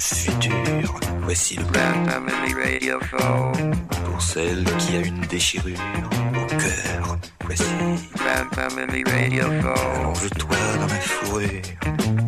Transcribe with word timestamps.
futur. 0.00 1.00
Voici 1.22 1.56
le 1.56 1.64
Grand 1.64 2.04
Family 2.10 2.54
Radio. 2.54 2.98
Pour 4.04 4.20
celle 4.22 4.64
qui 4.78 4.96
a 4.96 5.00
une 5.00 5.20
déchirure 5.28 5.78
au 6.34 6.46
cœur. 6.46 7.16
Voici 7.44 7.64
Grand 8.16 8.54
Family 8.54 9.04
Radio 9.04 9.42
Show. 9.60 10.00
Allonge-toi 10.00 10.56
dans 10.80 10.86
ma 10.86 11.00
fourrure. 11.00 11.48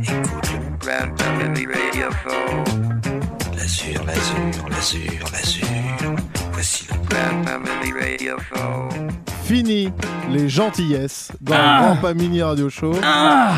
Écoute 0.02 0.50
le 0.52 0.86
Grand 0.86 1.18
Family 1.18 1.66
Radio. 1.66 2.08
L'azur, 3.56 4.04
l'azur, 4.04 4.68
l'azur, 4.70 5.24
l'azur. 5.32 6.16
Voici 6.52 6.86
le 6.90 6.96
Grand 7.08 7.44
Family 7.44 7.92
Radio. 7.92 8.36
Fini 9.44 9.92
les 10.30 10.48
gentillesses 10.48 11.32
dans 11.40 11.54
Ah. 11.56 11.78
le 11.80 11.86
Grand 11.86 11.96
Pas 11.96 12.14
Mini 12.14 12.42
Radio 12.42 12.68
Show. 12.70 12.92
Ah 13.02 13.54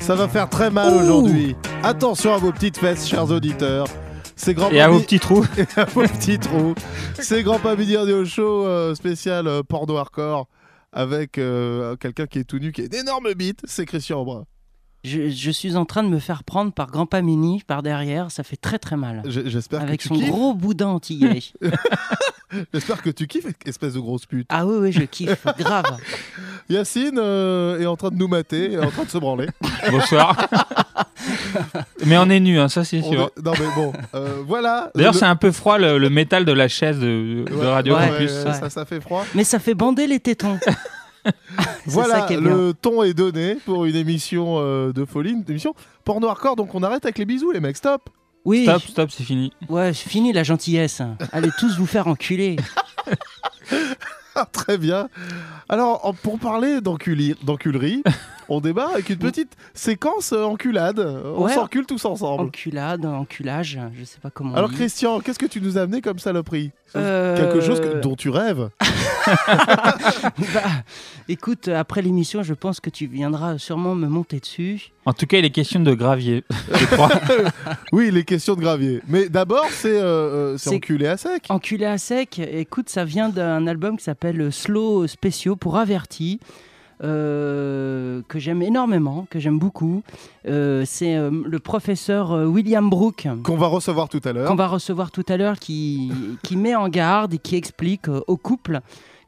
Ça 0.00 0.14
va 0.14 0.28
faire 0.28 0.48
très 0.48 0.70
mal 0.70 0.94
aujourd'hui. 0.94 1.56
Attention 1.82 2.34
à 2.34 2.38
vos 2.38 2.52
petites 2.52 2.76
fesses, 2.78 3.08
chers 3.08 3.30
auditeurs. 3.30 3.86
C'est 4.36 4.54
Grand 4.54 4.70
Et 4.70 4.80
à 4.80 4.88
vos 4.88 5.00
petits 5.00 5.18
trous. 5.20 5.44
et 5.58 5.66
à 5.78 5.84
vos 5.84 6.02
petits 6.02 6.38
trous. 6.38 6.74
C'est 7.18 7.42
Grand 7.42 7.58
Pas 7.58 7.76
Mini 7.76 7.96
Radio 7.96 8.24
Show 8.24 8.66
euh, 8.66 8.94
spécial 8.94 9.46
euh, 9.46 9.62
porno 9.62 9.96
hardcore 9.96 10.46
avec 10.92 11.38
euh, 11.38 11.96
quelqu'un 11.96 12.26
qui 12.26 12.40
est 12.40 12.44
tout 12.44 12.58
nu, 12.58 12.72
qui 12.72 12.82
est 12.82 12.88
d'énormes 12.88 13.32
bite. 13.34 13.60
C'est 13.64 13.86
Christian 13.86 14.20
Aubrin. 14.20 14.44
Je, 15.04 15.28
je 15.30 15.50
suis 15.50 15.76
en 15.76 15.84
train 15.84 16.02
de 16.02 16.08
me 16.08 16.18
faire 16.18 16.42
prendre 16.44 16.72
par 16.72 16.90
Grandpa 16.90 17.22
Mini 17.22 17.62
par 17.66 17.82
derrière, 17.82 18.30
ça 18.30 18.42
fait 18.42 18.56
très 18.56 18.78
très 18.78 18.96
mal. 18.96 19.22
J'espère 19.26 19.80
que 19.80 19.84
Avec 19.84 20.00
tu 20.00 20.08
son 20.08 20.16
kiffes. 20.16 20.28
gros 20.28 20.54
boudin 20.54 20.88
antillais. 20.88 21.40
J'espère 22.74 23.02
que 23.02 23.10
tu 23.10 23.26
kiffes, 23.26 23.46
espèce 23.64 23.94
de 23.94 24.00
grosse 24.00 24.26
pute. 24.26 24.46
ah 24.50 24.66
oui, 24.66 24.76
oui, 24.80 24.92
je 24.92 25.02
kiffe, 25.02 25.46
grave. 25.58 25.98
Yacine 26.68 27.18
euh, 27.18 27.78
est 27.78 27.86
en 27.86 27.96
train 27.96 28.10
de 28.10 28.16
nous 28.16 28.28
mater, 28.28 28.72
est 28.72 28.78
en 28.78 28.90
train 28.90 29.04
de 29.04 29.10
se 29.10 29.18
branler. 29.18 29.48
Bonsoir. 29.90 30.36
Mais 32.06 32.16
on 32.18 32.28
est 32.30 32.40
nu, 32.40 32.58
hein, 32.58 32.68
ça 32.68 32.84
c'est 32.84 33.02
sûr. 33.02 33.30
est- 33.36 33.42
Non 33.42 33.52
mais 33.58 33.66
bon, 33.74 33.92
euh, 34.14 34.42
voilà. 34.46 34.90
D'ailleurs, 34.94 35.12
Le- 35.12 35.18
c'est 35.18 35.24
un 35.26 35.36
peu 35.36 35.52
froid 35.52 35.78
le, 35.78 35.98
le 35.98 36.10
métal 36.10 36.44
de 36.44 36.52
la 36.52 36.68
chaise 36.68 36.98
de, 36.98 37.44
de 37.48 37.54
Ouais, 37.54 37.66
Radio 37.66 37.96
ouais, 37.96 38.08
Campus. 38.08 38.32
ouais, 38.44 38.52
ça, 38.54 38.70
ça 38.70 38.84
fait 38.84 39.00
froid. 39.00 39.24
Mais 39.34 39.44
ça 39.44 39.58
fait 39.58 39.74
bander 39.74 40.06
les 40.06 40.20
tétons. 40.20 40.58
C'est 41.24 41.32
Voilà, 41.86 42.20
ça 42.20 42.26
qui 42.26 42.34
est 42.34 42.40
bien. 42.40 42.54
le 42.56 42.72
ton 42.72 43.02
est 43.02 43.12
donné 43.12 43.56
pour 43.66 43.84
une 43.84 43.96
émission 43.96 44.56
euh, 44.60 44.92
de 44.92 45.04
folie, 45.04 45.32
une 45.32 45.44
émission 45.48 45.74
porno 46.04 46.28
hardcore. 46.28 46.56
Donc 46.56 46.74
on 46.74 46.82
arrête 46.82 47.04
avec 47.04 47.18
les 47.18 47.26
bisous, 47.26 47.50
les 47.50 47.60
mecs. 47.60 47.76
Stop. 47.76 48.08
Oui, 48.44 48.62
Stop, 48.62 48.82
stop, 48.82 49.10
c'est 49.10 49.24
fini. 49.24 49.52
ouais, 49.68 49.92
fini 49.92 50.32
la 50.32 50.42
gentillesse. 50.42 51.02
Allez 51.32 51.50
tous 51.58 51.76
vous 51.76 51.86
faire 51.86 52.06
enculer. 52.06 52.56
Ah, 54.40 54.46
Très 54.52 54.78
bien. 54.78 55.08
Alors, 55.68 56.14
pour 56.22 56.38
parler 56.38 56.80
d'enculerie, 56.80 58.02
on 58.48 58.60
démarre 58.60 58.92
avec 58.92 59.10
une 59.10 59.16
petite 59.18 59.52
séquence 59.74 60.32
euh, 60.32 60.44
enculade. 60.44 61.00
On 61.00 61.44
Ouais. 61.44 61.54
s'encule 61.54 61.86
tous 61.86 62.04
ensemble. 62.04 62.44
Enculade, 62.44 63.04
enculage, 63.04 63.78
je 63.98 64.04
sais 64.04 64.18
pas 64.20 64.30
comment. 64.30 64.52
on 64.54 64.56
Alors. 64.56 64.70
Christian, 64.70 65.20
qu'est-ce 65.20 65.38
que 65.38 65.46
tu 65.46 65.60
nous 65.60 65.76
as 65.76 65.82
amené 65.82 66.00
comme 66.00 66.18
saloperie? 66.18 66.70
Euh, 66.96 67.36
Quelque 67.36 67.60
chose 67.60 67.80
que- 67.80 68.00
dont 68.00 68.14
tu 68.16 68.30
rêves 68.30 68.68
Bah, 70.54 70.62
écoute, 71.28 71.68
après 71.68 72.02
l'émission, 72.02 72.42
je 72.42 72.54
pense 72.54 72.80
que 72.80 72.90
tu 72.90 73.06
viendras 73.06 73.58
sûrement 73.58 73.94
me 73.94 74.06
monter 74.08 74.40
dessus. 74.40 74.90
En 75.04 75.12
tout 75.12 75.26
cas, 75.26 75.38
il 75.38 75.44
est 75.44 75.50
question 75.50 75.80
de 75.80 75.94
gravier, 75.94 76.44
je 76.72 76.84
crois. 76.86 77.10
Oui, 77.92 78.10
les 78.10 78.24
questions 78.24 78.54
de 78.54 78.60
gravier. 78.60 79.00
Mais 79.08 79.28
d'abord, 79.28 79.66
c'est 79.70 79.98
euh, 79.98 80.56
euh, 80.56 80.70
enculé 80.70 81.06
à 81.06 81.16
sec. 81.16 81.44
Enculé 81.48 81.86
à 81.86 81.98
sec, 81.98 82.38
écoute, 82.38 82.88
ça 82.88 83.04
vient 83.04 83.28
d'un 83.28 83.66
album 83.66 83.96
qui 83.96 84.04
s'appelle 84.04 84.52
Slow 84.52 85.06
Spéciaux 85.06 85.56
pour 85.56 85.76
Averti, 85.76 86.40
euh, 87.02 88.22
que 88.28 88.38
j'aime 88.38 88.62
énormément, 88.62 89.26
que 89.30 89.38
j'aime 89.38 89.58
beaucoup. 89.58 90.02
Euh, 90.48 90.82
c'est 90.86 91.14
euh, 91.16 91.30
le 91.44 91.58
professeur 91.60 92.32
euh, 92.32 92.44
William 92.46 92.88
Brooke 92.90 93.28
Qu'on 93.44 93.56
va 93.56 93.66
recevoir 93.68 94.08
tout 94.08 94.20
à 94.24 94.32
l'heure. 94.32 94.48
qu'on 94.48 94.56
va 94.56 94.66
recevoir 94.66 95.10
tout 95.10 95.24
à 95.28 95.36
l'heure 95.36 95.58
qui, 95.58 96.10
qui 96.42 96.56
met 96.56 96.74
en 96.74 96.88
garde 96.88 97.34
et 97.34 97.38
qui 97.38 97.54
explique 97.56 98.08
euh, 98.08 98.20
au 98.26 98.36
couple 98.36 98.80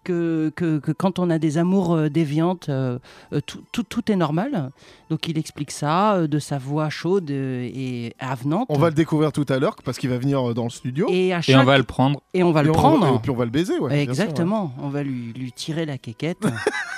que, 0.05 0.53
que, 0.57 0.79
que 0.79 0.93
quand 0.93 1.19
on 1.19 1.31
a 1.31 1.39
des 1.39 1.59
amours 1.59 1.95
euh, 1.95 2.09
déviantes, 2.09 2.69
euh, 2.69 2.99
euh, 3.33 3.41
tout, 3.45 3.63
tout, 3.73 3.83
tout 3.83 4.11
est 4.11 4.17
normal. 4.17 4.71
Donc 5.11 5.29
il 5.29 5.39
explique 5.39 5.71
ça 5.71 6.27
de 6.27 6.39
sa 6.39 6.59
voix 6.59 6.89
chaude 6.91 7.31
et 7.31 8.15
avenante. 8.19 8.67
On 8.71 8.79
va 8.79 8.89
le 8.89 8.95
découvrir 8.95 9.33
tout 9.33 9.47
à 9.49 9.59
l'heure 9.59 9.77
parce 9.85 9.99
qu'il 9.99 10.11
va 10.11 10.19
venir 10.19 10.55
dans 10.55 10.65
le 10.65 10.71
studio. 10.71 11.07
et, 11.11 11.33
à 11.33 11.41
Et 11.47 11.57
on 11.57 11.65
va 11.65 11.77
le 11.79 11.85
prendre. 11.85 12.21
et 12.35 12.43
on 12.43 12.53
va 12.53 12.61
Et 12.61 12.65
le 12.65 12.71
on- 12.71 12.75
prendre. 12.75 13.15
et 13.17 13.19
puis 13.21 13.31
on 13.31 13.37
va 13.37 13.45
le 13.45 13.51
baiser, 13.51 13.79
ouais. 13.79 13.91
sûr, 13.91 13.99
Exactement, 14.01 14.73
on 14.81 14.89
va 14.89 15.03
lui, 15.03 15.33
lui 15.33 15.53
tirer 15.53 15.85
la 15.87 15.99
quéquette. 15.99 16.39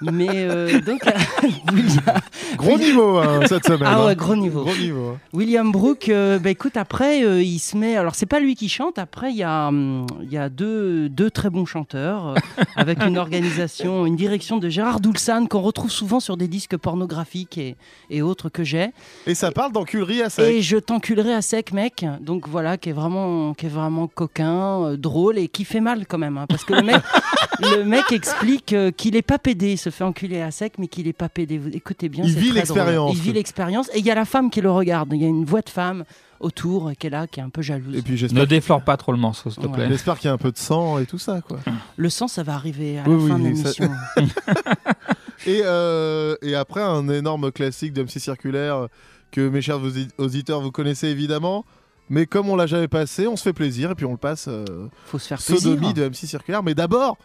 Mais 0.00 0.28
euh, 0.30 0.80
donc, 0.80 1.00
William, 1.72 2.02
ouais. 2.06 2.56
Gros 2.56 2.78
niveau 2.78 3.18
hein, 3.18 3.40
cette 3.46 3.64
semaine. 3.66 3.82
ah 3.86 4.00
hein. 4.00 4.06
ouais, 4.06 4.16
gros 4.16 4.36
niveau. 4.36 4.62
Gros 4.64 4.76
niveau. 4.76 5.08
hein. 5.10 5.18
William 5.32 5.70
Brooke, 5.72 6.08
euh, 6.08 6.38
bah 6.38 6.50
écoute, 6.50 6.76
après, 6.76 7.24
euh, 7.24 7.42
il 7.42 7.58
se 7.58 7.76
met. 7.76 7.96
Alors, 7.96 8.14
c'est 8.14 8.26
pas 8.26 8.40
lui 8.40 8.54
qui 8.54 8.68
chante. 8.68 8.98
Après, 8.98 9.30
il 9.30 9.36
y 9.36 9.42
a, 9.42 9.68
hum, 9.68 10.06
y 10.30 10.36
a 10.36 10.48
deux, 10.48 11.08
deux 11.08 11.30
très 11.30 11.50
bons 11.50 11.66
chanteurs 11.66 12.28
euh, 12.28 12.34
avec 12.76 13.02
une 13.02 13.18
organisation, 13.18 14.06
une 14.06 14.16
direction 14.16 14.58
de 14.58 14.68
Gérard 14.68 15.00
Doulsan 15.00 15.46
qu'on 15.46 15.60
retrouve 15.62 15.90
souvent 15.90 16.20
sur 16.20 16.36
des 16.36 16.48
disques 16.48 16.76
pornographiques 16.76 17.58
et, 17.58 17.76
et 18.10 18.22
autres 18.22 18.48
que 18.48 18.64
j'ai. 18.64 18.90
Et 19.26 19.34
ça 19.34 19.50
parle 19.52 19.72
d'enculerie 19.72 20.22
à 20.22 20.30
sec. 20.30 20.44
Et 20.44 20.62
je 20.62 20.76
t'enculerai 20.76 21.34
à 21.34 21.42
sec, 21.42 21.72
mec. 21.72 22.04
Donc 22.20 22.48
voilà, 22.48 22.76
qui 22.76 22.90
est 22.90 22.92
vraiment, 22.92 23.54
qui 23.54 23.66
est 23.66 23.70
vraiment 23.70 24.06
coquin, 24.06 24.82
euh, 24.84 24.96
drôle 24.96 25.38
et 25.38 25.48
qui 25.48 25.64
fait 25.64 25.80
mal 25.80 26.06
quand 26.06 26.18
même. 26.18 26.38
hein, 26.38 26.46
parce 26.48 26.64
que 26.64 26.74
le 26.74 26.82
mec, 26.82 27.00
le 27.60 27.84
mec 27.84 28.12
explique 28.12 28.72
euh, 28.72 28.90
qu'il 28.90 29.16
est 29.16 29.22
pas 29.22 29.38
pédé. 29.38 29.73
Il 29.74 29.78
se 29.78 29.90
fait 29.90 30.04
enculer 30.04 30.40
à 30.40 30.50
sec, 30.50 30.74
mais 30.78 30.88
qu'il 30.88 31.06
est 31.08 31.12
pas 31.12 31.28
pédé. 31.28 31.58
Vous 31.58 31.68
écoutez 31.68 32.08
bien. 32.08 32.24
Il 32.24 32.34
vit 32.36 32.52
l'expérience. 32.52 33.12
Il 33.14 33.20
vit 33.20 33.32
l'expérience. 33.32 33.88
Et 33.94 33.98
il 33.98 34.04
y 34.06 34.10
a 34.10 34.14
la 34.14 34.24
femme 34.24 34.50
qui 34.50 34.60
le 34.60 34.70
regarde. 34.70 35.12
Il 35.12 35.20
y 35.20 35.24
a 35.24 35.28
une 35.28 35.44
voix 35.44 35.60
de 35.62 35.68
femme 35.68 36.04
autour 36.40 36.88
euh, 36.88 36.92
qui 36.94 37.06
est 37.06 37.10
là, 37.10 37.26
qui 37.26 37.40
est 37.40 37.42
un 37.42 37.48
peu 37.48 37.62
jalouse. 37.62 37.96
Et 37.96 38.02
puis 38.02 38.20
Ne 38.32 38.44
déflore 38.44 38.82
pas 38.82 38.96
trop 38.96 39.12
le 39.12 39.18
morceau, 39.18 39.50
s'il 39.50 39.62
te 39.62 39.66
Ouais. 39.68 39.74
plaît. 39.74 39.88
j'espère 39.88 40.18
qu'il 40.18 40.28
y 40.28 40.30
a 40.30 40.34
un 40.34 40.38
peu 40.38 40.52
de 40.52 40.58
sang 40.58 40.98
et 40.98 41.06
tout 41.06 41.18
ça, 41.18 41.40
quoi. 41.40 41.58
Le 41.96 42.10
sang, 42.10 42.28
ça 42.28 42.42
va 42.42 42.54
arriver 42.54 42.98
à 42.98 43.08
Oui, 43.08 43.16
la 43.16 43.22
oui, 43.24 43.30
fin 43.30 43.38
de 43.38 43.54
ça- 43.56 43.84
l'émission. 43.84 43.90
Et, 45.46 45.60
euh, 45.64 46.36
et 46.42 46.54
après, 46.54 46.80
un 46.82 47.06
énorme 47.10 47.52
classique 47.52 47.92
de 47.92 48.02
MC 48.02 48.18
Circulaire 48.18 48.88
que 49.30 49.46
mes 49.48 49.60
chers 49.60 49.78
audi- 49.82 50.08
auditeurs, 50.16 50.60
vous 50.60 50.70
connaissez 50.70 51.08
évidemment. 51.08 51.64
Mais 52.08 52.24
comme 52.26 52.48
on 52.48 52.56
l'a 52.56 52.66
jamais 52.66 52.88
passé, 52.88 53.26
on 53.26 53.36
se 53.36 53.42
fait 53.42 53.52
plaisir 53.52 53.90
et 53.90 53.94
puis 53.94 54.06
on 54.06 54.12
le 54.12 54.16
passe 54.18 54.46
euh, 54.48 54.64
Faut 55.06 55.18
se 55.18 55.26
faire 55.28 55.38
plaisir. 55.38 55.60
sodomie 55.72 55.92
de 55.92 56.04
MC 56.08 56.26
Circulaire. 56.26 56.62
Mais 56.62 56.74
d'abord, 56.74 57.18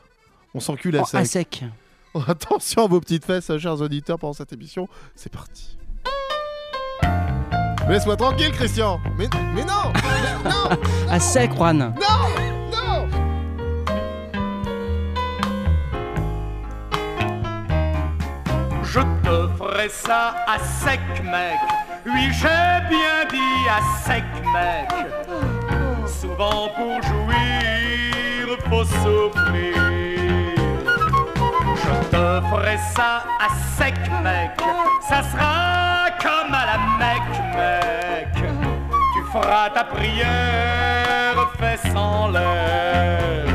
on 0.53 0.59
s'encule 0.59 0.97
à 0.97 1.03
Oh, 1.03 1.15
à 1.15 1.23
sec. 1.25 1.63
Attention 2.27 2.85
à 2.85 2.87
vos 2.87 2.99
petites 2.99 3.25
fesses, 3.25 3.55
chers 3.57 3.81
auditeurs, 3.81 4.17
pendant 4.19 4.33
cette 4.33 4.53
émission. 4.53 4.87
C'est 5.15 5.31
parti. 5.31 5.77
Laisse-moi 7.87 8.17
tranquille, 8.17 8.51
Christian. 8.51 8.99
Mais, 9.17 9.27
mais 9.55 9.65
non, 9.65 9.91
mais 10.43 10.49
non, 10.49 10.77
À 11.09 11.19
sec, 11.19 11.51
Juan. 11.55 11.95
non. 11.99 13.07
Je 18.83 18.99
te 18.99 19.47
ferai 19.57 19.89
ça 19.89 20.35
à 20.47 20.57
sec, 20.59 20.99
mec. 21.23 21.57
Oui, 22.05 22.31
j'ai 22.31 22.87
bien 22.89 23.25
dit 23.29 23.69
à 23.69 23.81
sec, 24.03 24.23
mec. 24.53 24.89
Souvent 26.07 26.69
pour 26.75 27.01
jouir, 27.03 28.57
faut 28.69 28.83
souffrir. 28.85 29.88
Je 31.89 31.95
te 32.09 32.47
ferai 32.49 32.77
ça 32.95 33.23
à 33.39 33.49
sec, 33.77 33.95
mec. 34.23 34.51
Ça 35.01 35.23
sera 35.23 36.05
comme 36.21 36.53
à 36.53 36.65
la 36.71 36.77
Mecque, 36.99 37.39
mec. 37.57 38.33
Tu 39.13 39.21
feras 39.31 39.69
ta 39.71 39.83
prière, 39.85 41.35
fais 41.59 41.79
sans 41.91 42.29
l'air. 42.29 43.45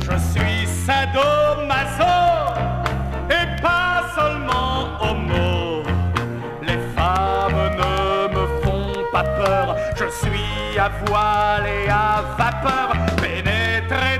Je 0.00 0.16
suis 0.32 0.66
sadomaso 0.66 2.16
et 3.30 3.62
pas 3.62 4.02
seulement 4.16 4.98
homo. 5.00 5.84
Les 6.62 6.80
femmes 6.96 7.70
ne 7.82 8.34
me 8.34 8.46
font 8.62 9.04
pas 9.12 9.24
peur. 9.24 9.76
Je 9.94 10.08
suis 10.10 10.78
à 10.78 10.90
voile 11.06 11.66
et 11.66 11.88
à 11.88 12.24
vapeur, 12.36 12.92
pénétré 13.16 14.11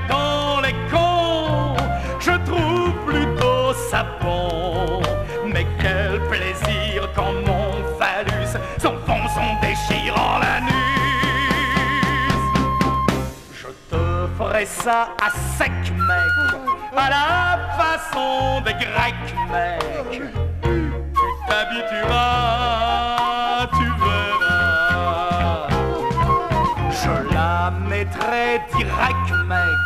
ça 14.65 15.09
à 15.21 15.29
sec, 15.57 15.71
mec, 15.71 16.33
à 16.95 17.09
la 17.09 17.59
façon 17.77 18.61
des 18.61 18.73
Grecs, 18.73 19.35
mec. 19.51 20.21
Tu 20.61 21.27
t'habitueras, 21.47 22.77
tu 23.77 23.85
verras. 24.03 25.67
Je 26.89 27.13
la 27.33 27.71
mettrai 27.89 28.45
direct, 28.75 29.29
mec. 29.47 29.85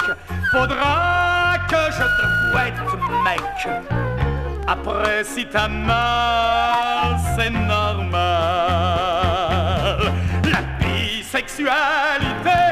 Faudra 0.51 1.55
que 1.67 1.81
je 1.91 2.05
te 2.17 2.25
fouette, 2.51 2.81
mec. 3.23 3.59
Après, 4.67 5.23
si 5.23 5.45
t'as 5.45 5.69
mal, 5.69 7.17
c'est 7.35 7.49
normal. 7.49 8.17
La 10.43 10.61
sexualité, 11.23 12.63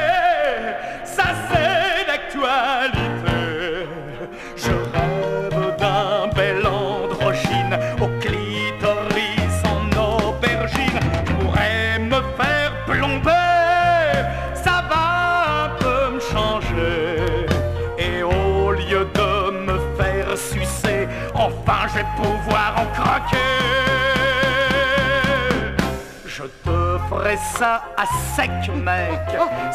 ferai 27.26 27.38
ça 27.58 27.82
à 27.96 28.06
sec, 28.36 28.50
mec. 28.84 29.20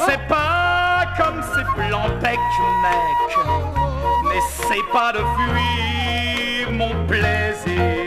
C'est 0.06 0.26
pas 0.28 1.04
comme 1.18 1.42
ces 1.54 1.64
blancs 1.76 2.14
becs, 2.22 2.40
mec. 2.82 3.32
N'essaie 4.26 4.82
pas 4.94 5.12
de 5.12 5.20
fuir 5.20 6.72
mon 6.72 7.06
plaisir. 7.08 8.06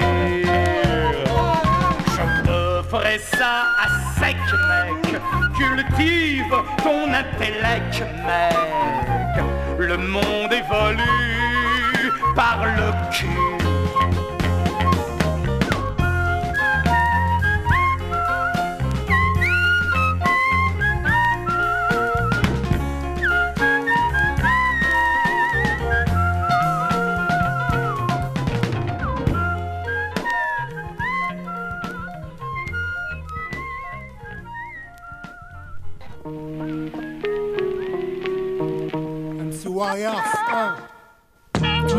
Je 2.06 2.42
te 2.46 2.88
ferai 2.88 3.18
ça 3.18 3.66
à 3.82 4.18
sec, 4.18 4.36
mec. 4.68 5.20
Cultive 5.58 6.54
ton 6.82 7.12
intellect, 7.12 8.02
mec. 8.24 9.44
Le 9.78 9.96
monde 9.98 10.52
évolue 10.52 12.12
par 12.34 12.64
le 12.64 13.12
cul. 13.12 13.63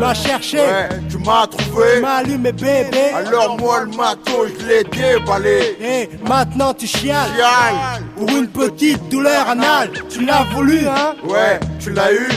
M'as 0.06 0.14
cherché, 0.14 0.58
Ouais, 0.58 0.88
tu 1.10 1.18
m'as 1.18 1.46
tu 1.48 1.56
trouvé. 1.56 2.00
m'as 2.00 2.16
allumé 2.16 2.52
bébé. 2.52 3.10
Alors 3.14 3.58
moi 3.58 3.80
le 3.80 3.96
matos, 3.96 4.50
je 4.60 4.66
l'ai 4.66 4.84
déballé. 4.84 5.76
Et 5.80 6.08
maintenant 6.28 6.72
tu 6.74 6.86
chiales 6.86 7.30
Chiale. 7.34 8.02
pour 8.16 8.28
une 8.30 8.48
petite 8.48 9.08
douleur 9.08 9.48
anale. 9.48 9.90
Tu 10.08 10.24
l'as 10.24 10.44
voulu, 10.54 10.86
hein? 10.86 11.14
Ouais, 11.24 11.58
tu 11.80 11.90
l'as 11.90 12.12
eu. 12.12 12.28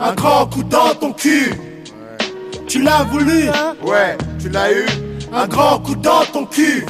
Un 0.00 0.12
grand 0.14 0.46
coup 0.46 0.62
dans 0.62 0.94
ton 0.94 1.12
cul. 1.12 1.52
Tu 2.66 2.82
l'as 2.82 3.02
voulu, 3.04 3.48
hein? 3.48 3.74
Ouais, 3.82 4.16
tu 4.40 4.48
l'as 4.48 4.72
eu. 4.72 4.86
Un 5.32 5.46
grand 5.46 5.78
coup 5.80 5.96
dans 5.96 6.24
ton 6.32 6.46
cul. 6.46 6.84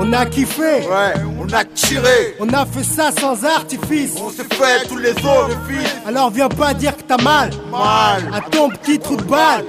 On 0.00 0.12
a 0.12 0.26
kiffé, 0.26 0.62
Ouais, 0.88 1.14
on 1.40 1.52
a 1.52 1.64
tiré. 1.64 2.36
on 2.38 2.48
a 2.50 2.64
fait 2.64 2.84
ça 2.84 3.10
sans 3.18 3.44
artifice. 3.44 4.14
On 4.22 4.30
s'est 4.30 4.44
fait 4.44 4.86
tous 4.88 4.96
les 4.96 5.10
autres 5.10 5.58
filles. 5.68 5.86
Alors 6.06 6.30
viens 6.30 6.48
pas 6.48 6.72
dire 6.72 6.96
que 6.96 7.02
t'as 7.02 7.20
mal 7.22 7.50
Mal. 7.70 8.22
à 8.32 8.40
ton 8.48 8.70
petit 8.70 8.98
trou 8.98 9.16
de 9.16 9.22
balle. 9.24 9.64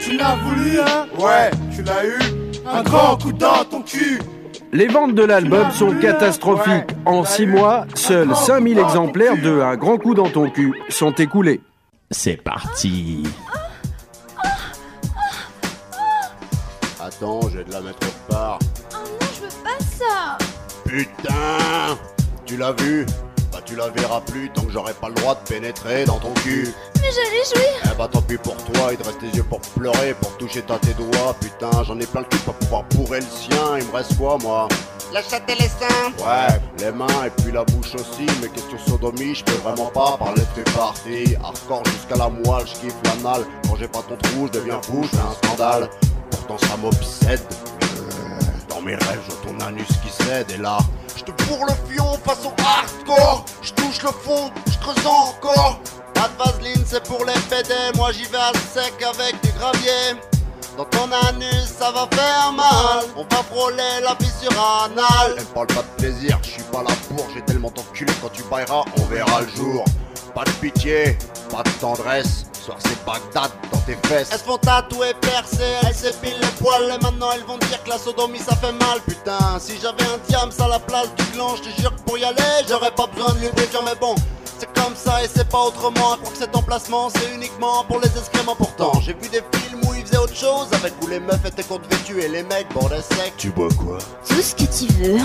Tu 0.00 0.16
l'as 0.18 0.36
voulu, 0.36 0.78
hein 0.80 1.06
Ouais, 1.18 1.50
tu 1.74 1.82
l'as 1.82 2.04
eu. 2.04 2.18
Un 2.66 2.82
grand 2.82 3.16
coup 3.16 3.32
dans 3.32 3.64
ton 3.64 3.80
cul. 3.82 4.20
Les 4.72 4.86
ventes 4.88 5.14
de 5.14 5.22
l'album 5.22 5.70
sont 5.70 5.94
catastrophiques. 6.00 6.90
En 7.06 7.24
6 7.24 7.46
mois, 7.46 7.86
seuls 7.94 8.34
5000 8.34 8.78
exemplaires 8.78 9.40
de 9.40 9.60
Un 9.60 9.76
grand 9.76 9.96
coup 9.98 10.14
dans 10.14 10.28
ton 10.28 10.50
cul 10.50 10.74
sont 10.90 11.12
écoulés. 11.12 11.60
C'est 12.10 12.36
parti. 12.36 13.22
Attends, 17.00 17.40
je 17.50 17.58
vais 17.58 17.64
te 17.64 17.72
la 17.72 17.80
mettre 17.80 17.98
part. 18.28 18.58
Non, 19.44 19.50
je 19.50 19.56
veux 19.56 19.62
pas 19.62 19.84
ça 19.98 20.38
Putain 20.86 21.98
Tu 22.46 22.56
l'as 22.56 22.72
vu? 22.72 23.06
Bah 23.52 23.60
tu 23.64 23.76
la 23.76 23.88
verras 23.88 24.20
plus 24.22 24.50
tant 24.50 24.62
que 24.62 24.72
j'aurai 24.72 24.94
pas 24.94 25.08
le 25.08 25.14
droit 25.14 25.34
de 25.34 25.48
pénétrer 25.48 26.04
dans 26.04 26.18
ton 26.18 26.32
cul. 26.42 26.72
Mais 26.96 27.08
j'allais 27.10 27.44
jouir 27.54 27.92
Eh 27.92 27.96
bah 27.96 28.08
tant 28.10 28.22
pis 28.22 28.36
pour 28.36 28.56
toi, 28.56 28.88
il 28.90 28.96
te 28.96 29.04
reste 29.04 29.18
tes 29.20 29.28
yeux 29.28 29.44
pour 29.44 29.60
pleurer, 29.60 30.14
pour 30.20 30.36
toucher 30.38 30.62
ta 30.62 30.78
tes 30.78 30.94
doigts. 30.94 31.36
Putain, 31.40 31.70
j'en 31.84 31.98
ai 32.00 32.06
plein 32.06 32.22
le 32.22 32.26
cul 32.26 32.38
pour 32.38 32.54
pouvoir 32.54 32.82
bourrer 32.94 33.20
le 33.20 33.26
sien. 33.26 33.78
Il 33.78 33.86
me 33.86 33.92
reste 33.92 34.16
quoi 34.16 34.38
moi? 34.42 34.66
La 35.12 35.22
chatte 35.22 35.48
et 35.48 35.54
les 35.54 35.68
seins 35.68 36.10
Ouais, 36.18 36.60
les 36.80 36.90
mains 36.90 37.06
et 37.26 37.30
puis 37.42 37.52
la 37.52 37.64
bouche 37.64 37.94
aussi. 37.94 38.26
Mais 38.42 38.48
question 38.48 38.78
sodomie, 38.88 39.34
je 39.34 39.44
peux 39.44 39.52
vraiment 39.62 39.86
pas 39.90 40.16
parler 40.18 40.40
de 40.56 40.62
tes 40.62 40.70
parties. 40.72 41.36
Hardcore 41.42 41.84
jusqu'à 41.86 42.16
la 42.16 42.28
moelle, 42.28 42.66
je 42.66 42.80
kiffe 42.80 42.94
l'anal. 43.04 43.44
Quand 43.68 43.76
j'ai 43.76 43.88
pas 43.88 44.02
ton 44.02 44.16
trou, 44.16 44.48
je 44.52 44.58
deviens 44.58 44.80
fou, 44.82 45.02
je 45.04 45.08
fais 45.16 45.22
un 45.22 45.32
scandale. 45.48 45.90
Pourtant 46.30 46.58
ça 46.66 46.76
m'obsède. 46.76 47.40
Mes 48.84 48.96
rêves, 48.96 49.22
je 49.26 49.48
ton 49.48 49.58
anus 49.66 49.88
qui 50.02 50.10
cède. 50.24 50.50
Et 50.50 50.58
là, 50.58 50.76
je 51.16 51.22
te 51.22 51.30
le 51.30 51.94
fion 51.94 52.18
façon 52.24 52.52
hardcore. 52.58 53.46
Je 53.62 53.72
touche 53.72 54.02
le 54.02 54.10
fond, 54.10 54.50
je 54.66 54.78
creuse 54.78 55.06
encore. 55.06 55.80
Pas 56.12 56.28
de 56.28 56.36
vaseline, 56.44 56.84
c'est 56.86 57.02
pour 57.04 57.24
les 57.24 57.32
PD. 57.48 57.74
Moi 57.96 58.12
j'y 58.12 58.24
vais 58.24 58.36
à 58.36 58.52
sec 58.74 58.92
avec 59.02 59.40
du 59.42 59.50
gravier. 59.58 60.20
Dans 60.76 60.84
ton 60.84 61.10
anus, 61.28 61.72
ça 61.78 61.92
va 61.92 62.08
faire 62.12 62.52
mal. 62.52 63.04
On 63.16 63.22
va 63.22 63.42
frôler 63.44 64.00
la 64.02 64.16
fissure 64.16 64.52
anale. 64.84 65.36
Elle 65.38 65.44
parle 65.46 65.68
pas 65.68 65.82
de 65.82 66.02
plaisir, 66.02 66.38
je 66.42 66.50
suis 66.50 66.62
pas 66.64 66.82
là 66.82 66.90
pour. 67.08 67.26
J'ai 67.32 67.42
tellement 67.42 67.70
t'enculé 67.70 68.12
quand 68.20 68.32
tu 68.32 68.42
bailleras, 68.50 68.84
on 68.98 69.04
verra 69.04 69.40
le 69.40 69.48
jour. 69.48 69.84
Pas 70.34 70.44
de 70.44 70.50
pitié, 70.50 71.16
pas 71.50 71.62
de 71.62 71.70
tendresse. 71.80 72.46
Soir 72.64 72.78
c'est 72.80 73.04
Bagdad 73.04 73.50
dans 73.70 73.78
tes 73.80 73.96
fesses. 74.08 74.30
Elles 74.32 74.38
se 74.38 74.44
font 74.44 74.56
tatouer, 74.56 75.12
percer, 75.20 75.74
elles 75.86 75.94
s'épilent 75.94 76.40
les 76.40 76.64
poils. 76.64 76.94
Et 76.94 77.04
maintenant 77.04 77.28
elles 77.34 77.44
vont 77.44 77.58
dire 77.58 77.82
que 77.84 77.90
la 77.90 77.98
sodomie 77.98 78.38
ça 78.38 78.56
fait 78.56 78.72
mal. 78.72 79.00
Putain, 79.06 79.58
si 79.58 79.74
j'avais 79.82 80.04
un 80.04 80.18
diams 80.26 80.50
à 80.58 80.68
la 80.68 80.78
place 80.78 81.14
du 81.14 81.24
gland, 81.34 81.56
je 81.56 81.68
te 81.68 81.80
jure 81.80 81.94
que 81.94 82.00
pour 82.00 82.16
y 82.16 82.24
aller, 82.24 82.42
j'aurais 82.66 82.92
pas 82.92 83.06
besoin 83.06 83.34
de 83.34 83.40
lubrifiant. 83.40 83.82
Mais 83.84 83.94
bon, 84.00 84.14
c'est 84.58 84.72
comme 84.72 84.96
ça 84.96 85.22
et 85.22 85.28
c'est 85.28 85.46
pas 85.46 85.60
autrement. 85.60 86.12
Je 86.14 86.20
crois 86.20 86.32
que 86.32 86.38
cet 86.38 86.56
emplacement 86.56 87.10
c'est 87.10 87.34
uniquement 87.34 87.84
pour 87.84 88.00
les 88.00 88.08
excréments. 88.08 88.56
Pourtant, 88.56 88.92
j'ai 89.02 89.12
vu 89.12 89.28
des 89.28 89.42
films 89.52 89.82
où 89.86 89.92
ils 89.92 90.06
faisaient 90.06 90.16
autre 90.16 90.34
chose. 90.34 90.68
Avec 90.72 90.94
où 91.02 91.06
les 91.06 91.20
meufs 91.20 91.44
étaient 91.44 91.64
contre 91.64 91.86
vêtues 91.90 92.22
et 92.22 92.28
les 92.28 92.44
mecs 92.44 92.72
bordaient 92.72 93.02
sec. 93.02 93.34
Tu 93.36 93.50
bois 93.50 93.68
quoi? 93.76 93.98
Tout 94.26 94.40
ce 94.40 94.54
que 94.54 94.64
tu 94.64 94.90
veux. 94.94 95.20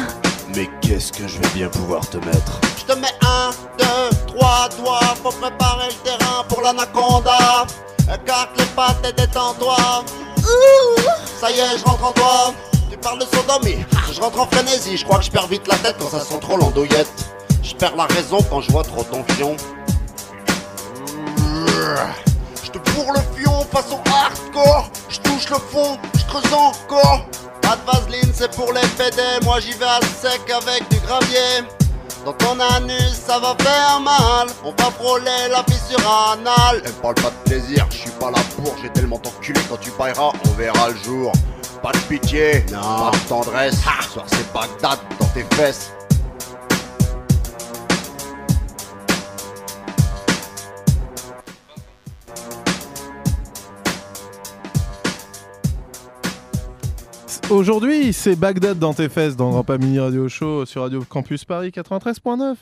Mais 0.56 0.68
qu'est-ce 0.82 1.12
que 1.12 1.28
je 1.28 1.38
vais 1.40 1.48
bien 1.50 1.70
pouvoir 1.70 2.08
te 2.10 2.18
mettre 2.18 2.60
Je 2.78 2.94
te 2.94 2.98
mets 2.98 3.14
un, 3.22 3.52
deux, 3.78 4.18
trois 4.28 4.68
doigts 4.78 5.16
Faut 5.22 5.32
préparer 5.32 5.88
le 5.88 6.10
terrain 6.10 6.44
pour 6.48 6.62
l'anaconda. 6.62 7.68
Écarte 8.04 8.58
les 8.58 8.66
pattes 8.76 9.06
et 9.08 9.14
détends-toi. 9.14 9.78
Ça 11.40 11.52
y 11.52 11.60
est, 11.60 11.78
je 11.78 11.86
rentre 11.86 12.06
en 12.06 12.12
toi. 12.12 12.54
Tu 12.90 12.98
parles 12.98 13.20
de 13.20 13.26
sodomie. 13.26 13.86
Je 14.12 14.20
rentre 14.20 14.40
en 14.40 14.48
frénésie. 14.48 14.98
Je 14.98 15.06
crois 15.06 15.20
que 15.20 15.26
je 15.26 15.32
perds 15.32 15.48
vite 15.48 15.68
la 15.68 15.76
tête 15.76 15.96
quand 16.00 16.10
ça 16.10 16.22
sent 16.22 16.40
trop 16.42 16.58
l'andouillette. 16.58 17.12
Je 17.62 17.76
perds 17.76 17.96
la 17.96 18.06
raison 18.06 18.40
quand 18.50 18.62
je 18.62 18.72
vois 18.72 18.84
trop 18.84 19.04
ton 19.04 19.24
fion. 19.36 19.56
Je 22.64 22.72
te 22.72 22.78
bourre 22.92 23.14
le 23.14 23.22
fion 23.40 23.64
façon 23.72 24.00
hardcore. 24.12 24.90
Je 25.10 25.20
touche 25.20 25.50
le 25.50 25.58
fond, 25.58 26.00
je 26.18 26.26
creuse 26.26 26.54
encore 26.54 27.26
Pas 27.70 27.76
de 27.76 27.86
vaseline, 27.86 28.32
c'est 28.34 28.50
pour 28.56 28.74
les 28.74 28.82
PD 28.98 29.22
Moi 29.44 29.60
j'y 29.60 29.74
vais 29.74 29.86
à 29.86 30.00
sec 30.02 30.42
avec 30.50 30.90
du 30.90 30.98
gravier 31.06 31.68
dans 32.26 32.34
ton 32.34 32.60
anus, 32.60 33.14
ça 33.14 33.40
va 33.40 33.56
faire 33.62 34.02
mal. 34.02 34.50
On 34.66 34.72
va 34.72 34.92
frôler 34.92 35.48
la 35.50 35.64
fissure 35.64 36.06
anale. 36.34 36.82
Elle 36.84 36.92
parle 36.94 37.16
pas 37.16 37.30
de 37.30 37.50
plaisir, 37.50 37.88
je 37.92 37.98
suis 37.98 38.12
pas 38.20 38.30
là 38.30 38.40
pour. 38.58 38.76
J'ai 38.82 38.90
tellement 38.90 39.20
t'enculé 39.20 39.62
quand 39.70 39.80
tu 39.80 39.90
bailleras, 39.98 40.34
on 40.46 40.50
verra 40.58 40.90
le 40.90 40.98
jour. 40.98 41.32
Pas 41.82 41.94
de 41.94 41.98
pitié, 42.10 42.66
non. 42.74 42.82
pas 42.82 43.12
de 43.14 43.30
tendresse. 43.30 43.76
Ce 43.76 44.10
soir 44.10 44.26
c'est 44.28 44.52
Bagdad 44.52 45.00
dans 45.18 45.28
tes 45.28 45.46
fesses. 45.56 45.94
Aujourd'hui, 57.50 58.14
c'est 58.14 58.36
Bagdad 58.36 58.78
dans 58.78 58.94
tes 58.94 59.10
fesses 59.10 59.36
dans 59.36 59.50
Grand 59.50 59.64
Pas 59.64 59.78
Mini 59.78 60.00
Radio 60.00 60.28
Show 60.30 60.66
sur 60.66 60.84
Radio 60.84 61.04
Campus 61.08 61.46
Paris 61.46 61.70
93.9. 61.76 62.56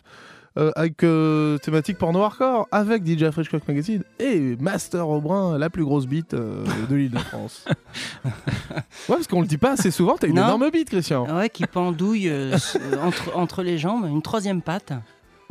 euh, 0.57 0.71
avec 0.75 1.03
euh, 1.03 1.57
thématique 1.57 1.97
porno 1.97 2.21
hardcore, 2.23 2.67
avec 2.71 3.05
DJ 3.05 3.29
Fresh 3.31 3.49
Cock 3.49 3.67
Magazine 3.67 4.03
et 4.19 4.55
Master 4.59 5.07
Aubrin, 5.09 5.57
la 5.57 5.69
plus 5.69 5.83
grosse 5.83 6.07
bite 6.07 6.33
euh, 6.33 6.63
de 6.89 6.95
l'île 6.95 7.11
de 7.11 7.19
France. 7.19 7.65
ouais, 8.25 8.31
parce 9.09 9.27
qu'on 9.27 9.41
le 9.41 9.47
dit 9.47 9.57
pas 9.57 9.71
assez 9.73 9.91
souvent, 9.91 10.15
t'as 10.17 10.27
une 10.27 10.35
Non. 10.35 10.45
énorme 10.45 10.69
bite, 10.71 10.89
Christian. 10.89 11.27
Ouais, 11.37 11.49
qui 11.49 11.65
pendouille 11.67 12.29
euh, 12.29 12.53
s- 12.53 12.77
euh, 12.81 12.95
entre, 13.03 13.35
entre 13.35 13.63
les 13.63 13.77
jambes, 13.77 14.05
une 14.09 14.21
troisième 14.21 14.61
patte. 14.61 14.93